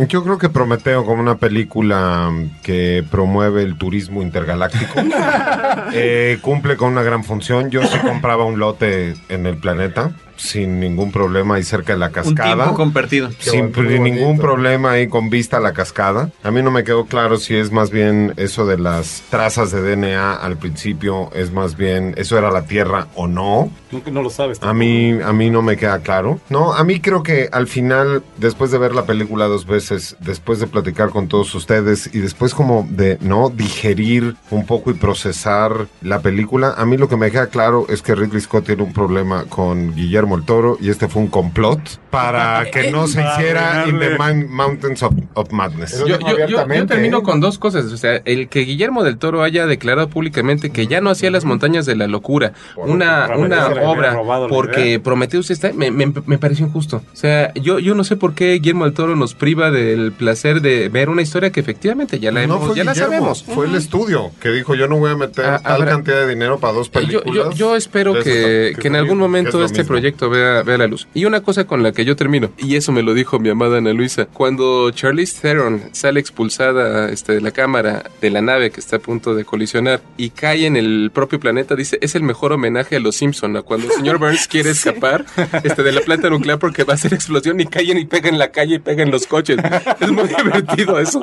Yo 0.08 0.24
creo 0.24 0.40
que 0.40 0.50
Prometeo 0.50 1.06
como 1.06 1.22
una 1.22 1.36
película 1.36 2.32
que 2.64 3.06
promueve 3.12 3.62
el 3.62 3.78
turismo 3.78 4.24
intergaláctico 4.24 5.00
eh, 5.94 6.40
cumple 6.42 6.76
con 6.76 6.94
una 6.94 7.04
gran 7.04 7.24
función. 7.24 7.70
Yo 7.70 7.86
sí 7.86 8.00
compraba 8.00 8.46
un 8.46 8.58
lote 8.58 9.14
en 9.30 9.46
el 9.46 9.58
planeta 9.58 10.12
sin 10.42 10.80
ningún 10.80 11.12
problema 11.12 11.56
ahí 11.56 11.64
cerca 11.64 11.94
de 11.94 12.00
la 12.00 12.08
Un 12.08 12.12
cascada. 12.14 12.56
tiempo 12.56 12.74
compartido. 12.76 13.30
Sin 13.40 13.72
ningún 14.04 14.38
problema 14.40 14.92
ahí 14.92 15.08
con 15.08 15.30
vista 15.30 15.58
a 15.58 15.60
la 15.60 15.74
cascada. 15.74 16.32
A 16.44 16.52
mí 16.52 16.62
no 16.62 16.72
me 16.72 16.84
quedó 16.84 17.06
claro 17.06 17.38
si 17.38 17.56
es 17.56 17.72
más 17.72 17.92
bien 17.92 18.34
eso 18.38 18.66
de 18.66 18.78
las 18.78 19.24
trazas 19.30 19.72
de 19.72 19.82
DNA 19.82 20.34
al 20.34 20.58
principio, 20.58 21.30
es 21.34 21.52
más 21.52 21.78
bien 21.78 22.14
eso 22.18 22.38
era 22.38 22.52
la 22.52 22.66
Tierra 22.66 23.08
o 23.16 23.28
no. 23.28 23.70
Nunca 23.92 24.10
no 24.12 24.22
lo 24.24 24.30
sabes. 24.30 24.62
A 24.64 24.74
mí, 24.74 25.18
a 25.24 25.34
mí 25.34 25.50
no 25.50 25.62
me 25.62 25.78
queda 25.78 26.00
claro. 26.00 26.40
No, 26.50 26.74
a 26.74 26.84
mí 26.84 27.00
creo 27.02 27.24
que 27.24 27.50
al 27.52 27.68
final, 27.68 28.24
después 28.38 28.72
de 28.72 28.78
ver 28.78 28.96
la 28.96 29.06
película 29.06 29.46
dos 29.46 29.66
veces, 29.66 30.16
después 30.20 30.60
de 30.60 30.68
platicar 30.68 31.10
con 31.10 31.28
todos 31.28 31.54
ustedes 31.54 32.10
y 32.14 32.20
después 32.20 32.54
como 32.54 32.88
de, 32.90 33.18
¿no? 33.22 33.50
Digerir 33.50 34.36
un 34.50 34.66
poco 34.66 34.92
y 34.92 34.94
procesar 34.96 35.88
la 36.02 36.20
película, 36.22 36.74
a 36.78 36.86
mí 36.86 36.98
lo 36.98 37.08
que 37.10 37.18
me 37.18 37.30
queda 37.32 37.48
claro 37.48 37.86
es 37.90 38.02
que 38.02 38.16
Ridley 38.16 38.42
Scott 38.42 38.66
tiene 38.66 38.84
un 38.84 38.94
problema 38.94 39.44
con 39.50 39.94
Guillermo 39.96 40.31
el 40.38 40.44
Toro 40.46 40.78
y 40.82 40.90
este 40.90 41.08
fue 41.08 41.22
un 41.22 41.28
complot 41.28 41.80
para 42.10 42.66
que 42.72 42.92
no 42.92 43.08
se 43.08 43.22
hiciera 43.22 43.86
In 43.88 44.00
the. 44.00 44.18
Man- 44.18 44.48
Mountains 44.50 45.02
of, 45.04 45.14
of 45.34 45.52
Madness. 45.52 46.00
Yo, 46.00 46.18
yo- 46.20 46.48
yo- 46.48 46.68
yo 46.68 46.86
termino 46.86 47.24
con 47.24 47.40
dos 47.40 47.58
cosas. 47.58 47.86
O 47.86 47.98
sea, 47.98 48.22
el 48.26 48.50
que 48.50 48.62
Guillermo 48.62 49.04
del 49.04 49.18
Toro 49.18 49.44
haya 49.44 49.66
declarado 49.66 50.10
públicamente 50.10 50.70
que 50.72 50.88
ya 50.88 51.02
no 51.02 51.10
hacía 51.10 51.32
las 51.32 51.46
montañas 51.46 51.86
de 51.86 51.96
la 51.96 52.08
locura, 52.08 52.54
una, 52.76 53.28
obra, 53.36 54.18
porque. 54.50 55.00
Prometheus 55.00 55.52
está, 55.52 55.72
me, 55.74 55.92
me, 55.92 56.12
me 56.26 56.38
pareció 56.38 56.66
injusto. 56.66 56.98
O 57.12 57.16
sea, 57.16 57.54
yo, 57.56 57.80
yo 57.80 57.96
no 57.96 58.04
sé 58.04 58.16
por 58.16 58.34
qué 58.34 58.54
Guillermo 58.54 58.86
del 58.86 58.94
Toro 58.94 59.16
nos 59.16 59.34
priva 59.34 59.72
del 59.72 60.12
placer 60.12 60.62
de 60.62 60.90
ver 60.90 61.10
una 61.10 61.22
historia 61.22 61.52
que 61.52 61.60
efectivamente 61.60 62.20
ya 62.20 62.32
la, 62.32 62.44
hemos, 62.44 62.76
ya 62.76 62.84
la 62.84 62.94
sabemos. 62.96 63.44
fue 63.44 63.66
el 63.68 63.76
estudio 63.76 64.32
que 64.40 64.50
dijo 64.50 64.76
yo 64.76 64.88
no 64.88 64.98
voy 64.98 65.12
a 65.12 65.16
meter 65.16 65.46
Ah, 65.46 65.60
tal 65.64 65.74
habrá- 65.82 65.92
cantidad 65.92 66.18
de 66.18 66.28
dinero 66.28 66.60
para 66.60 66.74
dos 66.74 66.88
Yo, 66.88 66.92
películas. 66.92 67.34
yo, 67.34 67.52
yo 67.52 67.76
espero 67.76 68.14
que, 68.22 68.74
que 68.80 68.88
en 68.88 68.96
algún 68.96 69.18
momento 69.18 69.60
es 69.64 69.72
este 69.72 69.80
mismo. 69.80 69.88
proyecto 69.94 70.21
vea, 70.30 70.64
vea 70.64 70.78
la 70.78 70.88
luz. 70.88 71.08
Y 71.14 71.26
una 71.26 71.42
cosa 71.42 71.66
con 71.66 71.84
la 71.84 71.92
que 71.92 72.06
yo 72.06 72.16
termino, 72.16 72.52
y 72.58 72.76
eso 72.76 72.92
me 72.92 73.04
lo 73.04 73.14
dijo 73.14 73.40
mi 73.40 73.50
amada 73.50 73.78
Ana 73.78 73.94
Luisa, 73.94 74.26
cuando 74.26 74.92
Charlize 74.92 75.42
Theron 75.42 75.82
sale 75.92 76.20
expulsada 76.20 77.10
este, 77.10 77.34
de 77.34 77.42
la 77.42 77.52
cámara 77.52 78.04
de 78.22 78.30
la 78.30 78.42
nave 78.42 78.72
que 78.72 78.80
está 78.80 78.98
a 78.98 79.00
punto 79.00 79.36
de 79.36 79.46
colisionar 79.46 80.02
y 80.18 80.30
cae 80.32 80.66
en 80.66 80.78
el 80.78 81.12
propio 81.14 81.40
planeta, 81.40 81.76
dice, 81.76 81.98
es 82.02 82.16
el 82.16 82.24
mejor 82.24 82.54
homenaje 82.54 82.96
a 82.96 83.00
los 83.00 83.16
Simpson, 83.16 83.56
a 83.58 83.62
cuando 83.62 83.88
el 83.88 83.94
señor 83.94 84.18
Burns 84.18 84.48
quiere 84.48 84.70
escapar 84.82 85.26
este, 85.64 85.84
de 85.84 85.92
la 85.92 86.02
planta 86.02 86.30
nuclear 86.30 86.60
porque 86.60 86.84
va 86.84 86.94
a 86.94 86.96
hacer 86.96 87.14
explosión 87.14 87.60
y 87.60 87.66
caen 87.66 87.98
y 87.98 88.06
pega 88.06 88.30
en 88.30 88.40
la 88.40 88.52
calle 88.52 88.76
y 88.76 88.80
pega 88.80 89.04
en 89.04 89.12
los 89.12 89.28
coches. 89.28 89.58
Es 90.00 90.12
muy 90.12 90.28
divertido 90.44 91.00
eso. 91.00 91.22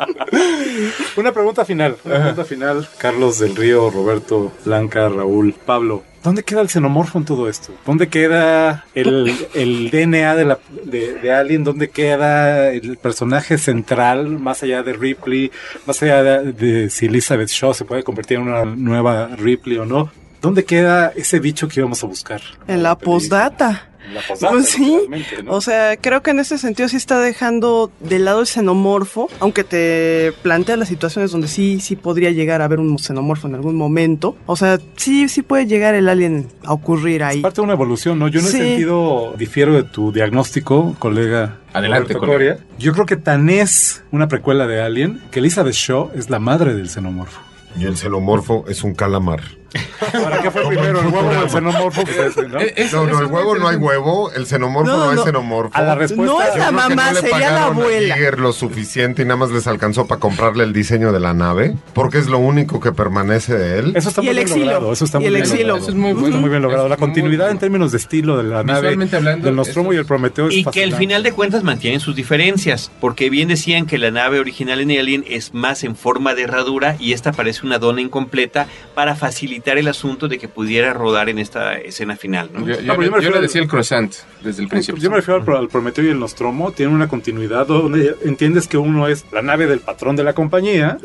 Una 1.16 1.32
pregunta 1.32 1.64
final, 1.64 1.96
una 2.04 2.16
pregunta 2.16 2.44
final. 2.44 2.88
Carlos 2.98 3.38
del 3.38 3.56
Río, 3.56 3.90
Roberto, 3.90 4.52
Blanca, 4.64 5.08
Raúl, 5.08 5.54
Pablo. 5.54 6.04
¿Dónde 6.22 6.42
queda 6.42 6.60
el 6.60 6.68
xenomorfo 6.68 7.18
en 7.18 7.24
todo 7.24 7.48
esto? 7.48 7.72
¿Dónde 7.86 8.08
queda 8.08 8.84
el, 8.94 9.32
el 9.54 9.90
DNA 9.90 10.34
de, 10.34 10.44
la, 10.44 10.58
de, 10.84 11.14
de 11.14 11.32
Alien? 11.32 11.64
¿Dónde 11.64 11.90
queda 11.90 12.70
el 12.70 12.96
personaje 12.96 13.56
central, 13.56 14.28
más 14.28 14.62
allá 14.62 14.82
de 14.82 14.92
Ripley, 14.92 15.50
más 15.86 16.02
allá 16.02 16.22
de, 16.22 16.52
de 16.52 16.90
si 16.90 17.06
Elizabeth 17.06 17.48
Shaw 17.48 17.72
se 17.72 17.84
puede 17.84 18.02
convertir 18.02 18.38
en 18.38 18.48
una 18.48 18.64
nueva 18.64 19.28
Ripley 19.36 19.78
o 19.78 19.84
no? 19.84 20.10
¿Dónde 20.40 20.64
queda 20.64 21.12
ese 21.16 21.40
bicho 21.40 21.68
que 21.68 21.80
íbamos 21.80 22.02
a 22.04 22.06
buscar? 22.06 22.40
En 22.66 22.82
la 22.82 22.96
postdata. 22.96 23.88
La 24.12 24.20
posdata, 24.26 24.52
Pues 24.54 24.68
sí, 24.68 24.98
¿no? 25.44 25.52
o 25.52 25.60
sea, 25.60 25.96
creo 25.96 26.22
que 26.22 26.30
en 26.30 26.40
ese 26.40 26.58
sentido 26.58 26.88
sí 26.88 26.96
está 26.96 27.18
dejando 27.20 27.90
de 28.00 28.18
lado 28.18 28.40
el 28.40 28.46
xenomorfo, 28.46 29.28
aunque 29.40 29.64
te 29.64 30.32
plantea 30.42 30.76
las 30.76 30.88
situaciones 30.88 31.30
donde 31.30 31.48
sí, 31.48 31.80
sí 31.80 31.96
podría 31.96 32.30
llegar 32.30 32.62
a 32.62 32.66
haber 32.66 32.80
un 32.80 32.98
xenomorfo 32.98 33.48
en 33.48 33.54
algún 33.54 33.76
momento. 33.76 34.36
O 34.46 34.56
sea, 34.56 34.78
sí, 34.96 35.28
sí 35.28 35.42
puede 35.42 35.66
llegar 35.66 35.94
el 35.94 36.08
alien 36.08 36.48
a 36.64 36.72
ocurrir 36.72 37.22
ahí. 37.22 37.40
parte 37.40 37.56
de 37.60 37.64
una 37.64 37.72
evolución, 37.74 38.18
¿no? 38.18 38.28
Yo 38.28 38.40
en 38.40 38.46
Sí. 38.46 38.56
ese 38.56 38.66
sentido 38.68 39.34
difiero 39.38 39.74
de 39.74 39.82
tu 39.84 40.12
diagnóstico, 40.12 40.94
colega. 40.98 41.58
Adelante, 41.72 42.14
colega. 42.14 42.32
Coria. 42.56 42.58
Yo 42.78 42.92
creo 42.92 43.06
que 43.06 43.16
tan 43.16 43.48
es 43.50 44.02
una 44.10 44.28
precuela 44.28 44.66
de 44.66 44.80
Alien 44.80 45.20
que 45.30 45.40
Elizabeth 45.40 45.74
Shaw 45.74 46.10
es 46.14 46.30
la 46.30 46.38
madre 46.38 46.74
del 46.74 46.88
xenomorfo. 46.88 47.40
Y 47.78 47.84
el 47.84 47.96
xenomorfo 47.96 48.64
es 48.68 48.82
un 48.82 48.94
calamar. 48.94 49.40
¿Para 50.12 50.40
qué 50.40 50.50
fue 50.50 50.66
primero, 50.66 51.00
el 51.00 51.06
huevo 51.08 51.28
o 51.28 51.42
el 51.42 51.50
xenomorfo? 51.50 52.02
¿no? 52.02 52.58
No, 52.92 53.06
no, 53.06 53.20
el 53.20 53.26
huevo 53.26 53.54
no 53.56 53.68
hay 53.68 53.76
huevo, 53.76 54.32
el 54.32 54.46
xenomorfo 54.46 54.90
No, 54.90 54.96
no, 55.04 55.10
hay 55.10 55.16
no. 55.16 55.24
xenomorfo. 55.24 55.76
A 55.76 55.82
la 55.82 55.94
respuesta- 55.94 56.24
No 56.34 56.42
es 56.42 56.56
la 56.56 56.70
mamá, 56.70 57.12
sería 57.14 57.50
la 57.50 57.64
a 57.64 57.66
abuela. 57.66 58.16
Lo 58.38 58.52
suficiente 58.52 59.22
y 59.22 59.24
nada 59.24 59.36
más 59.36 59.50
les 59.50 59.66
alcanzó 59.66 60.06
para 60.06 60.20
comprarle 60.20 60.64
el 60.64 60.72
diseño 60.72 61.12
de 61.12 61.20
la 61.20 61.34
nave, 61.34 61.74
porque 61.92 62.18
es 62.18 62.28
lo 62.28 62.38
único 62.38 62.80
que 62.80 62.92
permanece 62.92 63.58
de 63.58 63.78
él. 63.80 63.92
Eso 63.94 64.08
está 64.08 64.22
Y 64.22 64.24
muy 64.24 64.30
el 64.30 64.36
bien 64.36 64.48
exilo. 64.48 64.64
logrado. 64.66 64.92
Eso 64.92 65.04
está 65.04 65.18
Y 65.18 65.20
muy 65.20 65.26
el 65.26 65.32
bien 65.34 65.44
exilo. 65.44 65.60
logrado. 65.68 65.78
Eso 65.82 65.90
es 65.90 65.96
muy 65.96 66.08
Está 66.10 66.20
bueno. 66.22 66.36
muy 66.38 66.50
bien 66.50 66.62
logrado. 66.62 66.88
La 66.88 66.96
continuidad 66.96 67.44
bueno. 67.44 67.52
en 67.52 67.58
términos 67.58 67.92
de 67.92 67.98
estilo 67.98 68.36
de 68.38 68.44
la 68.44 68.62
nave, 68.62 68.88
hablando, 69.12 69.46
del 69.46 69.56
Nostromo 69.56 69.92
y 69.92 69.96
el 69.96 70.06
Prometeo 70.06 70.48
es 70.48 70.54
Y 70.56 70.64
que 70.64 70.82
al 70.84 70.94
final 70.94 71.22
de 71.22 71.32
cuentas 71.32 71.62
mantienen 71.62 72.00
sus 72.00 72.16
diferencias, 72.16 72.90
porque 73.00 73.28
bien 73.28 73.48
decían 73.48 73.84
que 73.86 73.98
la 73.98 74.10
nave 74.10 74.40
original 74.40 74.80
en 74.80 74.90
Alien 74.98 75.24
es 75.28 75.52
más 75.52 75.84
en 75.84 75.94
forma 75.96 76.34
de 76.34 76.42
herradura 76.44 76.96
y 76.98 77.12
esta 77.12 77.32
parece 77.32 77.66
una 77.66 77.78
dona 77.78 78.00
incompleta 78.00 78.66
para 78.94 79.14
facilitar 79.14 79.57
el 79.78 79.88
asunto 79.88 80.28
de 80.28 80.38
que 80.38 80.48
pudiera 80.48 80.92
rodar 80.92 81.28
en 81.28 81.38
esta 81.38 81.74
escena 81.74 82.16
final. 82.16 82.50
¿no? 82.52 82.60
Yo, 82.60 82.74
yo 82.80 82.82
No, 82.82 82.96
pero 82.96 82.96
le- 82.96 82.96
yo 82.96 82.96
me 82.96 83.06
yo 83.06 83.14
refiero 83.16 83.30
le 83.32 83.36
al- 83.38 83.42
decía 83.42 83.60
el 83.62 83.68
croissant 83.68 84.12
desde 84.42 84.62
el 84.62 84.68
principio. 84.68 85.02
Yo 85.02 85.10
me 85.10 85.16
refiero 85.16 85.38
al, 85.40 85.44
Pro- 85.44 85.58
al 85.58 85.68
Prometeo 85.68 86.04
y 86.04 86.08
el 86.08 86.18
Nostromo. 86.18 86.72
Tienen 86.72 86.94
una 86.94 87.08
continuidad 87.08 87.66
donde 87.66 88.14
entiendes 88.24 88.68
que 88.68 88.76
uno 88.78 89.08
es 89.08 89.24
la 89.32 89.42
nave 89.42 89.66
del 89.66 89.80
patrón 89.80 90.16
de 90.16 90.24
la 90.24 90.32
compañía 90.32 90.98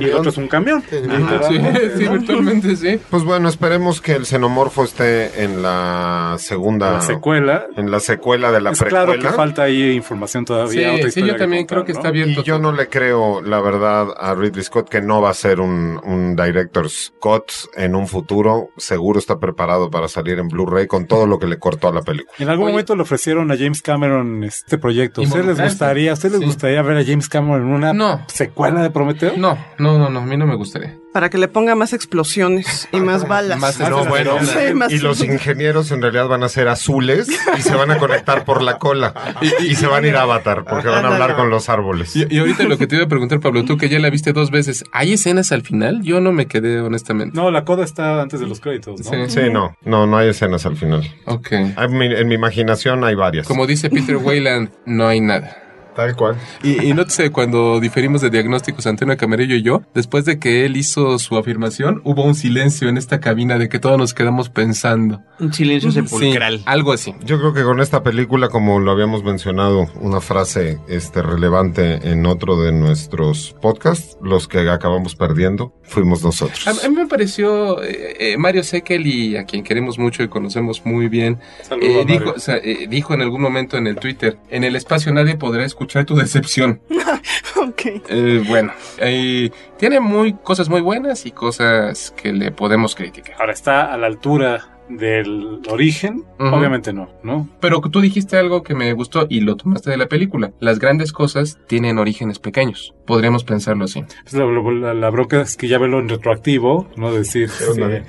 y 0.00 0.04
el 0.04 0.14
otro 0.14 0.30
es 0.30 0.36
un 0.38 0.48
camión. 0.48 0.82
Ajá, 1.10 1.42
sí, 1.48 1.58
sí, 1.96 2.04
¿no? 2.04 2.12
virtualmente 2.18 2.76
sí. 2.76 2.98
Pues 3.10 3.24
bueno, 3.24 3.48
esperemos 3.48 4.00
que 4.00 4.12
el 4.12 4.26
xenomorfo 4.26 4.84
esté 4.84 5.42
en 5.44 5.62
la 5.62 6.36
segunda... 6.38 6.92
La 6.92 7.00
secuela. 7.00 7.66
En 7.76 7.90
la 7.90 8.00
secuela 8.00 8.52
de 8.52 8.60
la 8.60 8.70
Es 8.70 8.78
precuela. 8.78 9.04
claro 9.06 9.20
que 9.20 9.28
falta 9.36 9.62
ahí 9.62 9.90
información 9.92 10.44
todavía. 10.44 10.90
Sí, 10.94 10.96
otra 11.00 11.10
sí, 11.10 11.22
yo 11.26 11.36
también 11.36 11.66
creo 11.66 11.84
que 11.84 11.92
contar, 11.92 12.12
está 12.14 12.18
¿no? 12.18 12.22
abierto. 12.24 12.40
Y 12.40 12.44
yo 12.44 12.58
no 12.58 12.72
le 12.72 12.88
creo, 12.88 13.42
la 13.42 13.60
verdad, 13.60 14.08
a 14.16 14.34
Ridley 14.34 14.62
Scott 14.64 14.88
que 14.88 15.00
no 15.00 15.20
va 15.20 15.30
a 15.30 15.34
ser 15.34 15.60
un, 15.60 16.00
un 16.04 16.36
director's 16.36 17.12
cut 17.20 17.44
en 17.76 17.87
un 17.94 18.06
futuro. 18.08 18.70
Seguro 18.76 19.18
está 19.18 19.38
preparado 19.38 19.90
para 19.90 20.08
salir 20.08 20.38
en 20.38 20.48
Blu-ray 20.48 20.86
con 20.86 21.06
todo 21.06 21.26
lo 21.26 21.38
que 21.38 21.46
le 21.46 21.58
cortó 21.58 21.88
a 21.88 21.92
la 21.92 22.02
película. 22.02 22.34
En 22.38 22.48
algún 22.48 22.66
Oye. 22.66 22.72
momento 22.72 22.96
le 22.96 23.02
ofrecieron 23.02 23.50
a 23.50 23.56
James 23.56 23.82
Cameron 23.82 24.44
este 24.44 24.78
proyecto. 24.78 25.20
¿A 25.20 25.24
ustedes 25.24 25.46
les 25.46 25.60
gustaría, 25.60 26.10
¿a 26.10 26.14
ustedes 26.14 26.32
les 26.32 26.40
Sí. 26.40 26.46
gustaría 26.46 26.82
ver 26.82 26.96
a 26.98 27.04
James 27.04 27.28
Cameron 27.28 27.68
en 27.68 27.74
una 27.74 27.92
No. 27.92 28.20
secuela 28.28 28.82
de 28.82 28.90
Prometeo? 28.90 29.32
No, 29.36 29.56
no, 29.78 29.98
no, 29.98 30.08
no, 30.10 30.20
a 30.20 30.26
mí 30.26 30.36
no 30.36 30.46
me 30.46 30.56
gustaría. 30.56 30.96
Para 31.18 31.30
que 31.30 31.38
le 31.38 31.48
ponga 31.48 31.74
más 31.74 31.92
explosiones 31.94 32.88
y 32.92 33.00
más 33.00 33.26
balas. 33.28 33.58
Más 33.58 33.80
No, 33.80 34.04
bueno, 34.04 34.36
Sí, 34.40 34.72
más- 34.72 34.92
y 34.92 34.98
los 34.98 35.20
ingenieros 35.24 35.90
en 35.90 36.00
realidad 36.00 36.28
van 36.28 36.44
a 36.44 36.48
ser 36.48 36.68
azules 36.68 37.26
y 37.58 37.60
se 37.60 37.74
van 37.74 37.90
a 37.90 37.98
conectar 37.98 38.44
por 38.44 38.62
la 38.62 38.78
cola 38.78 39.12
y, 39.60 39.74
se 39.74 39.88
van 39.88 40.04
a 40.04 40.06
ir 40.06 40.14
a 40.14 40.22
Avatar 40.22 40.62
porque 40.64 40.86
van 40.86 41.04
a 41.04 41.08
hablar 41.08 41.34
con 41.34 41.50
los 41.50 41.68
árboles. 41.68 42.14
Y, 42.14 42.24
y 42.32 42.38
ahorita 42.38 42.62
lo 42.62 42.78
que 42.78 42.86
te 42.86 42.94
iba 42.94 43.04
a 43.06 43.08
preguntar, 43.08 43.40
Pablo, 43.40 43.64
tú 43.64 43.76
que 43.76 43.88
ya 43.88 43.98
la 43.98 44.10
viste 44.10 44.32
dos 44.32 44.52
veces, 44.52 44.84
¿hay 44.92 45.14
escenas 45.14 45.50
al 45.50 45.62
final? 45.62 46.02
Yo 46.04 46.20
no 46.20 46.30
me 46.30 46.46
quedé, 46.46 46.80
honestamente. 46.80 47.36
No, 47.36 47.50
la 47.50 47.64
coda 47.64 47.82
está 47.84 48.22
antes 48.22 48.38
de 48.38 48.46
los 48.46 48.60
créditos, 48.60 49.00
¿no? 49.00 49.26
Sí. 49.28 49.40
Sí, 49.40 49.50
no, 49.50 49.76
no, 49.84 50.06
no 50.06 50.18
hay 50.18 50.28
escenas 50.28 50.66
al 50.66 50.76
final. 50.76 51.02
Ok. 51.24 51.50
Mi- 51.90 52.14
En 52.14 52.28
mi 52.28 52.36
imaginación 52.36 53.02
hay 53.02 53.16
varias. 53.16 53.44
Como 53.48 53.66
dice 53.66 53.90
Peter 53.90 54.18
Wayland, 54.18 54.70
no 54.86 55.08
hay 55.08 55.20
nada. 55.20 55.64
Tal 55.98 56.14
cual. 56.14 56.36
Y, 56.62 56.80
y 56.84 56.94
nótese 56.94 57.32
cuando 57.32 57.80
diferimos 57.80 58.20
de 58.20 58.30
diagnósticos 58.30 58.86
Antonio 58.86 59.16
Camarillo 59.16 59.56
y 59.56 59.62
yo, 59.62 59.82
después 59.96 60.24
de 60.24 60.38
que 60.38 60.64
él 60.64 60.76
hizo 60.76 61.18
su 61.18 61.36
afirmación, 61.36 62.02
hubo 62.04 62.22
un 62.22 62.36
silencio 62.36 62.88
en 62.88 62.96
esta 62.96 63.18
cabina 63.18 63.58
de 63.58 63.68
que 63.68 63.80
todos 63.80 63.98
nos 63.98 64.14
quedamos 64.14 64.48
pensando. 64.48 65.20
Un 65.40 65.52
silencio 65.52 65.90
sepulcral. 65.90 66.58
Sí, 66.58 66.64
algo 66.66 66.92
así. 66.92 67.16
Yo 67.24 67.40
creo 67.40 67.52
que 67.52 67.64
con 67.64 67.80
esta 67.80 68.04
película, 68.04 68.48
como 68.48 68.78
lo 68.78 68.92
habíamos 68.92 69.24
mencionado, 69.24 69.88
una 70.00 70.20
frase 70.20 70.78
este, 70.86 71.20
relevante 71.20 72.08
en 72.08 72.26
otro 72.26 72.62
de 72.62 72.70
nuestros 72.70 73.56
podcasts, 73.60 74.16
los 74.22 74.46
que 74.46 74.70
acabamos 74.70 75.16
perdiendo, 75.16 75.74
fuimos 75.82 76.22
nosotros. 76.22 76.64
A, 76.68 76.86
a 76.86 76.88
mí 76.88 76.94
me 76.94 77.06
pareció 77.08 77.82
eh, 77.82 78.14
eh, 78.20 78.36
Mario 78.38 78.62
Sekel 78.62 79.04
y 79.04 79.36
a 79.36 79.42
quien 79.46 79.64
queremos 79.64 79.98
mucho 79.98 80.22
y 80.22 80.28
conocemos 80.28 80.82
muy 80.84 81.08
bien, 81.08 81.40
Saludos, 81.62 81.88
eh, 81.90 82.04
dijo, 82.06 82.34
o 82.36 82.38
sea, 82.38 82.58
eh, 82.58 82.86
dijo 82.88 83.14
en 83.14 83.22
algún 83.22 83.40
momento 83.40 83.76
en 83.76 83.88
el 83.88 83.96
Twitter, 83.96 84.38
en 84.48 84.62
el 84.62 84.76
espacio 84.76 85.12
nadie 85.12 85.34
podrá 85.34 85.64
escuchar 85.64 85.87
tu 86.06 86.16
decepción. 86.16 86.80
ok. 87.56 87.82
Eh, 88.08 88.44
bueno, 88.46 88.72
eh, 88.98 89.50
tiene 89.76 90.00
muy 90.00 90.34
cosas 90.34 90.68
muy 90.68 90.80
buenas 90.80 91.26
y 91.26 91.32
cosas 91.32 92.12
que 92.16 92.32
le 92.32 92.50
podemos 92.50 92.94
criticar. 92.94 93.36
Ahora 93.40 93.52
está 93.52 93.92
a 93.92 93.96
la 93.96 94.06
altura 94.06 94.77
del 94.88 95.60
origen, 95.70 96.24
Ujú. 96.38 96.54
obviamente 96.54 96.92
no, 96.92 97.08
¿no? 97.22 97.48
Pero 97.60 97.80
tú 97.80 98.00
dijiste 98.00 98.36
algo 98.36 98.62
que 98.62 98.74
me 98.74 98.92
gustó 98.92 99.26
y 99.28 99.40
lo 99.40 99.56
tomaste 99.56 99.90
de 99.90 99.96
la 99.96 100.06
película. 100.06 100.52
Las 100.60 100.78
grandes 100.78 101.12
cosas 101.12 101.58
tienen 101.66 101.98
orígenes 101.98 102.38
pequeños. 102.38 102.94
Podríamos 103.06 103.44
pensarlo 103.44 103.84
así. 103.84 104.04
Pues 104.22 104.34
la, 104.34 104.44
la- 104.46 104.94
la 104.94 105.10
bronca 105.10 105.40
es 105.42 105.56
que 105.56 105.68
ya 105.68 105.78
verlo 105.78 105.98
en 105.98 106.08
retroactivo, 106.08 106.88
¿no? 106.96 107.12
Decir 107.12 107.48
eh, 107.78 108.02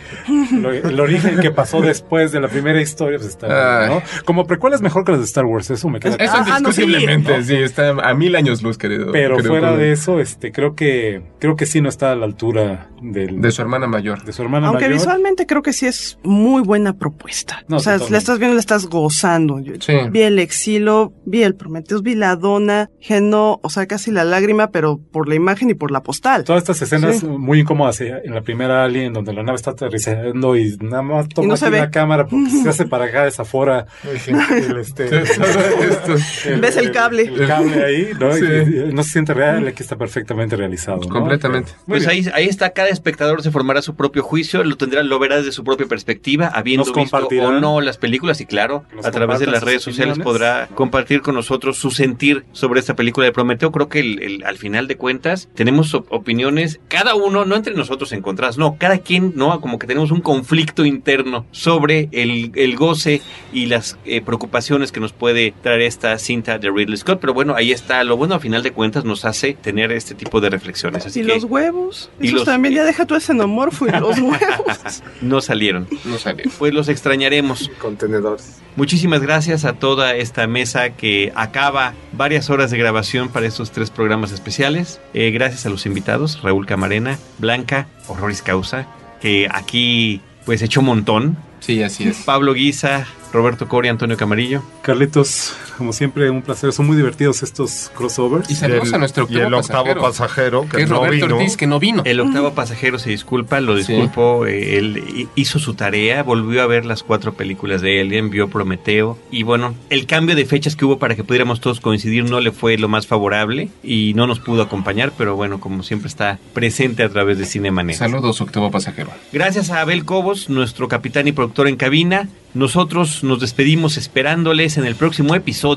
lo- 0.52 0.72
el 0.72 1.00
origen 1.00 1.40
que 1.40 1.52
pasó 1.52 1.82
después 1.82 2.32
de 2.32 2.40
la 2.42 2.48
primera 2.48 2.82
historia, 2.82 3.18
pues 3.18 3.30
está. 3.30 3.88
¿no? 3.88 4.02
Como 4.26 4.46
precuela 4.46 4.76
es 4.76 4.82
mejor 4.82 5.04
que 5.06 5.12
las 5.12 5.22
de 5.22 5.26
Star 5.26 5.46
Wars, 5.46 5.70
eso 5.70 5.88
me 5.90 6.00
queda 6.00 6.16
Eso 6.16 6.34
Ah, 6.36 6.60
no, 6.62 6.72
sí. 6.72 6.82
indiscutiblemente, 6.84 7.44
sí, 7.44 7.56
está 7.56 7.90
a 7.90 8.14
mil 8.14 8.36
años 8.36 8.62
luz, 8.62 8.78
querido. 8.78 9.12
Pero 9.12 9.36
querido 9.38 9.54
fuera 9.54 9.76
de 9.76 9.92
eso, 9.92 10.20
este, 10.20 10.52
creo 10.52 10.76
que, 10.76 11.22
creo 11.40 11.56
que 11.56 11.66
sí 11.66 11.82
no 11.82 11.90
está 11.90 12.12
a 12.12 12.16
la 12.16 12.26
altura 12.26 12.90
del, 13.02 13.40
De 13.42 13.52
su 13.52 13.62
hermana 13.62 13.88
mayor. 13.88 14.24
de 14.24 14.32
su 14.34 14.42
hermana 14.42 14.68
Aunque 14.68 14.86
mayor. 14.86 15.00
visualmente 15.00 15.46
creo 15.46 15.62
que 15.62 15.74
sí 15.74 15.86
es 15.86 16.20
muy 16.24 16.62
buena 16.70 16.94
propuesta. 16.98 17.64
No, 17.68 17.78
o 17.78 17.80
sea, 17.80 17.94
totalmente. 17.94 18.12
la 18.12 18.18
estás 18.20 18.38
viendo, 18.40 18.54
la 18.56 18.60
estás 18.60 18.86
gozando. 18.86 19.60
Yo 19.60 19.74
Sí. 19.80 19.94
Vi 20.12 20.22
el 20.22 20.38
exilo, 20.38 21.14
vi 21.26 21.42
el 21.44 21.56
Prometheus, 21.56 22.04
vi 22.04 22.14
la 22.16 22.36
dona, 22.36 22.90
Geno, 23.00 23.60
o 23.64 23.70
sea, 23.72 23.88
casi 23.88 24.12
la 24.12 24.24
lágrima, 24.24 24.70
pero 24.70 25.00
por 25.12 25.28
la 25.28 25.34
imagen 25.36 25.72
y 25.72 25.74
por 25.74 25.90
la 25.90 26.04
postal. 26.04 26.44
Todas 26.44 26.62
estas 26.62 26.82
escenas 26.84 27.20
Sí. 27.22 27.26
muy 27.26 27.62
incómodas 27.62 28.00
eh, 28.02 28.14
en 28.24 28.36
la 28.36 28.42
primera 28.42 28.84
Alien, 28.84 29.14
donde 29.14 29.34
la 29.34 29.42
nave 29.42 29.56
está 29.56 29.72
aterrizando 29.72 30.56
y 30.56 30.78
nada 30.80 31.02
más 31.02 31.28
toma 31.30 31.48
no 31.48 31.54
aquí 31.56 31.66
ve. 31.72 31.80
la 31.80 31.90
cámara 31.90 32.28
porque 32.28 32.50
se 32.64 32.70
hace 32.70 32.86
para 32.86 33.06
acá, 33.06 33.24
desafora 33.26 33.88
el, 34.04 34.78
este, 34.80 35.10
Ves 36.62 36.78
el 36.78 36.92
cable. 36.92 37.24
el 37.24 37.48
cable 37.48 37.84
ahí, 37.84 38.10
¿no? 38.20 38.32
Sí. 38.34 38.44
Y- 38.46 38.90
y 38.90 38.94
no 38.94 39.04
se 39.04 39.12
siente 39.12 39.34
real, 39.34 39.68
aquí 39.68 39.82
está 39.84 39.98
perfectamente 39.98 40.56
realizado. 40.56 41.00
¿no? 41.02 41.10
Completamente. 41.10 41.72
Pues 41.88 42.06
bien. 42.06 42.28
ahí, 42.28 42.32
ahí 42.34 42.46
está, 42.48 42.70
cada 42.72 42.90
espectador 42.90 43.42
se 43.42 43.52
formará 43.52 43.82
su 43.82 43.96
propio 43.96 44.22
juicio, 44.24 44.64
lo 44.64 44.78
tendrá, 44.78 45.04
lo 45.04 45.18
verá 45.20 45.38
desde 45.38 45.52
su 45.52 45.64
propia 45.64 45.88
perspectiva, 45.88 46.48
habiendo 46.60 46.86
Nos 46.86 46.96
visto 46.96 47.28
o 47.42 47.52
no 47.60 47.82
las 47.82 47.98
películas, 47.98 48.40
y 48.42 48.46
claro, 48.46 48.86
a 49.04 49.12
través 49.12 49.40
de 49.40 49.48
las 49.48 49.64
redes 49.64 49.82
sociales 49.82 50.14
opiniones. 50.18 50.24
podrá 50.40 50.68
compartir 50.76 51.22
con 51.22 51.36
nosotros 51.36 51.78
su 51.78 51.92
sentir 51.92 52.46
sobre 52.52 52.80
esta 52.80 52.96
película 52.96 53.26
de 53.26 53.32
Prometeo. 53.32 53.72
Creo 53.72 53.90
que 53.90 54.00
el- 54.00 54.22
el- 54.22 54.44
al 54.46 54.58
final 54.58 54.88
de 54.88 54.96
cuentas 54.98 55.50
tenemos 55.56 55.94
op- 55.94 56.08
opiniones, 56.12 56.80
cada 56.88 57.16
uno, 57.16 57.46
no 57.46 57.56
entre 57.56 57.74
nosotros 57.74 58.12
encontradas, 58.12 58.58
no, 58.58 58.78
cada 58.78 59.00
quien, 59.00 59.34
no, 59.36 59.60
como 59.62 59.80
que 59.80 59.88
tenemos 59.88 60.12
un 60.12 60.22
conflicto 60.22 60.86
interno 60.86 61.46
sobre 61.52 62.10
el, 62.12 62.52
el 62.56 62.76
goce 62.76 63.22
y 63.54 63.66
las 63.68 63.98
eh, 64.06 64.22
preocupaciones 64.22 64.92
que 64.92 65.00
nos 65.00 65.14
puede 65.14 65.54
traer 65.64 65.82
esta 65.82 66.18
cinta 66.18 66.58
de 66.60 66.70
Ridley 66.70 66.98
Scott. 66.98 67.20
Pero 67.20 67.34
bueno, 67.34 67.56
ahí 67.56 67.72
está, 67.72 68.04
lo 68.04 68.18
bueno 68.18 68.36
a 68.36 68.40
final 68.40 68.64
de 68.64 68.72
cuentas 68.72 69.06
nos 69.06 69.26
hace 69.26 69.54
tener 69.54 69.92
este 69.92 70.16
tipo 70.16 70.40
de 70.42 70.50
reflexiones. 70.50 71.06
Así 71.06 71.22
y 71.22 71.26
que 71.26 71.34
los 71.34 71.44
huevos. 71.46 72.10
y 72.20 72.28
Esos 72.28 72.40
los- 72.40 72.46
también, 72.46 72.74
ya 72.76 72.84
deja 72.84 73.06
tú 73.06 73.16
ese 73.16 73.28
xenomorfo 73.28 73.88
y 73.88 73.92
los 73.92 74.18
huevos. 74.20 75.04
no 75.22 75.42
salieron. 75.42 75.88
No 76.06 76.18
salió. 76.18 76.49
Pues 76.58 76.74
los 76.74 76.90
extrañaremos. 76.90 77.70
Contenedores. 77.80 78.60
Muchísimas 78.76 79.22
gracias 79.22 79.66
a 79.66 79.74
toda 79.74 80.16
esta 80.16 80.48
mesa 80.48 80.92
que 80.92 81.34
acaba 81.36 81.94
varias 82.14 82.50
horas 82.50 82.72
de 82.72 82.78
grabación 82.78 83.30
para 83.30 83.46
estos 83.46 83.72
tres 83.72 83.90
programas 83.90 84.32
especiales. 84.32 85.02
Eh, 85.14 85.32
gracias 85.32 85.66
a 85.66 85.70
los 85.70 85.86
invitados, 85.86 86.42
Raúl 86.42 86.66
Camarena, 86.66 87.20
Blanca, 87.40 87.88
Horroris 88.08 88.42
Causa, 88.42 88.88
que 89.22 89.50
aquí 89.52 90.22
pues 90.46 90.62
echó 90.62 90.80
un 90.80 90.86
montón. 90.86 91.38
Sí, 91.60 91.84
así 91.84 92.08
es. 92.08 92.18
Pablo 92.24 92.54
Guisa, 92.54 93.06
Roberto 93.34 93.68
Cori, 93.68 93.90
Antonio 93.90 94.16
Camarillo. 94.18 94.64
Carlitos, 94.82 95.54
como 95.80 95.94
siempre, 95.94 96.30
un 96.30 96.44
placer. 96.44 96.72
Son 96.74 96.86
muy 96.86 96.96
divertidos 96.96 97.42
estos 97.42 97.90
crossovers. 97.96 98.48
Y 98.52 98.54
saludos 98.56 98.94
a 98.94 99.00
nuestro 99.00 99.26
y 99.28 99.38
el 99.38 99.52
octavo 99.54 99.90
octavo 99.90 100.02
pasajero, 100.08 100.68
que, 100.70 100.84
es 100.84 100.90
no 100.90 100.98
Roberto 100.98 101.26
vino. 101.26 101.38
Ortiz, 101.38 101.58
que 101.58 101.66
no 101.66 101.80
vino. 101.80 102.04
El 102.06 102.20
octavo 102.20 102.54
pasajero 102.54 103.00
se 103.00 103.10
disculpa, 103.10 103.60
lo 103.62 103.76
disculpo. 103.76 104.46
eh, 104.46 104.78
él 104.78 105.04
hi- 105.16 105.28
hizo 105.36 105.58
su 105.58 105.74
tarea, 105.74 106.22
volvió 106.22 106.62
a 106.62 106.68
ver 106.68 106.86
las 106.86 107.02
cuatro 107.02 107.34
películas 107.34 107.82
de 107.82 108.00
Alien, 108.02 108.30
vio 108.30 108.50
Prometeo. 108.50 109.18
Y 109.32 109.42
bueno, 109.42 109.74
el 109.90 110.06
cambio 110.06 110.36
de 110.36 110.46
fechas 110.46 110.76
que 110.76 110.86
hubo 110.86 111.00
para 111.00 111.16
que 111.16 111.24
pudiéramos 111.24 111.62
todos 111.62 111.80
coincidir 111.80 112.30
no 112.30 112.40
le 112.42 112.52
fue 112.52 112.78
lo 112.78 112.88
más 112.90 113.08
favorable 113.08 113.70
y 113.82 114.14
no 114.16 114.28
nos 114.28 114.40
pudo 114.40 114.62
acompañar, 114.62 115.14
pero 115.18 115.36
bueno, 115.36 115.60
como 115.60 115.82
siempre 115.82 116.08
está 116.10 116.38
presente 116.54 117.02
a 117.04 117.10
través 117.10 117.38
de 117.38 117.46
Cinemanet. 117.46 117.96
Saludos, 117.96 118.42
octavo 118.42 118.70
pasajero. 118.70 119.10
Gracias 119.32 119.70
a 119.72 119.82
Abel 119.82 120.04
Cobos, 120.06 120.50
nuestro 120.50 120.88
capitán 120.90 121.28
y 121.28 121.32
productor 121.32 121.68
en 121.70 121.78
cabina. 121.78 122.28
Nosotros 122.56 123.24
nos 123.24 123.40
despedimos 123.40 123.96
esperándoles 123.96 124.78
en 124.78 124.86
el 124.86 124.96
próximo 124.96 125.36
episodio 125.36 125.69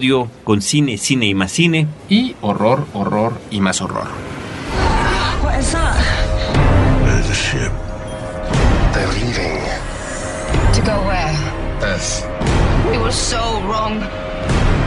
con 0.44 0.62
cine, 0.62 0.96
cine 0.96 1.26
y 1.26 1.34
más 1.34 1.52
cine. 1.52 1.86
Y 2.08 2.34
horror, 2.40 2.86
horror 2.94 3.34
y 3.50 3.60
más 3.60 3.80
horror. 3.82 4.08
What 5.42 5.58
is 5.58 5.72
that? 5.72 5.96
There's 7.04 7.28
a 7.28 7.34
ship. 7.34 7.72
They're 8.94 9.12
leaving. 9.12 9.60
To 10.74 10.80
go 10.82 10.96
where? 11.04 11.36
Earth. 11.82 12.24
We 12.90 12.96
were 12.96 13.12
so 13.12 13.60
wrong. 13.68 14.00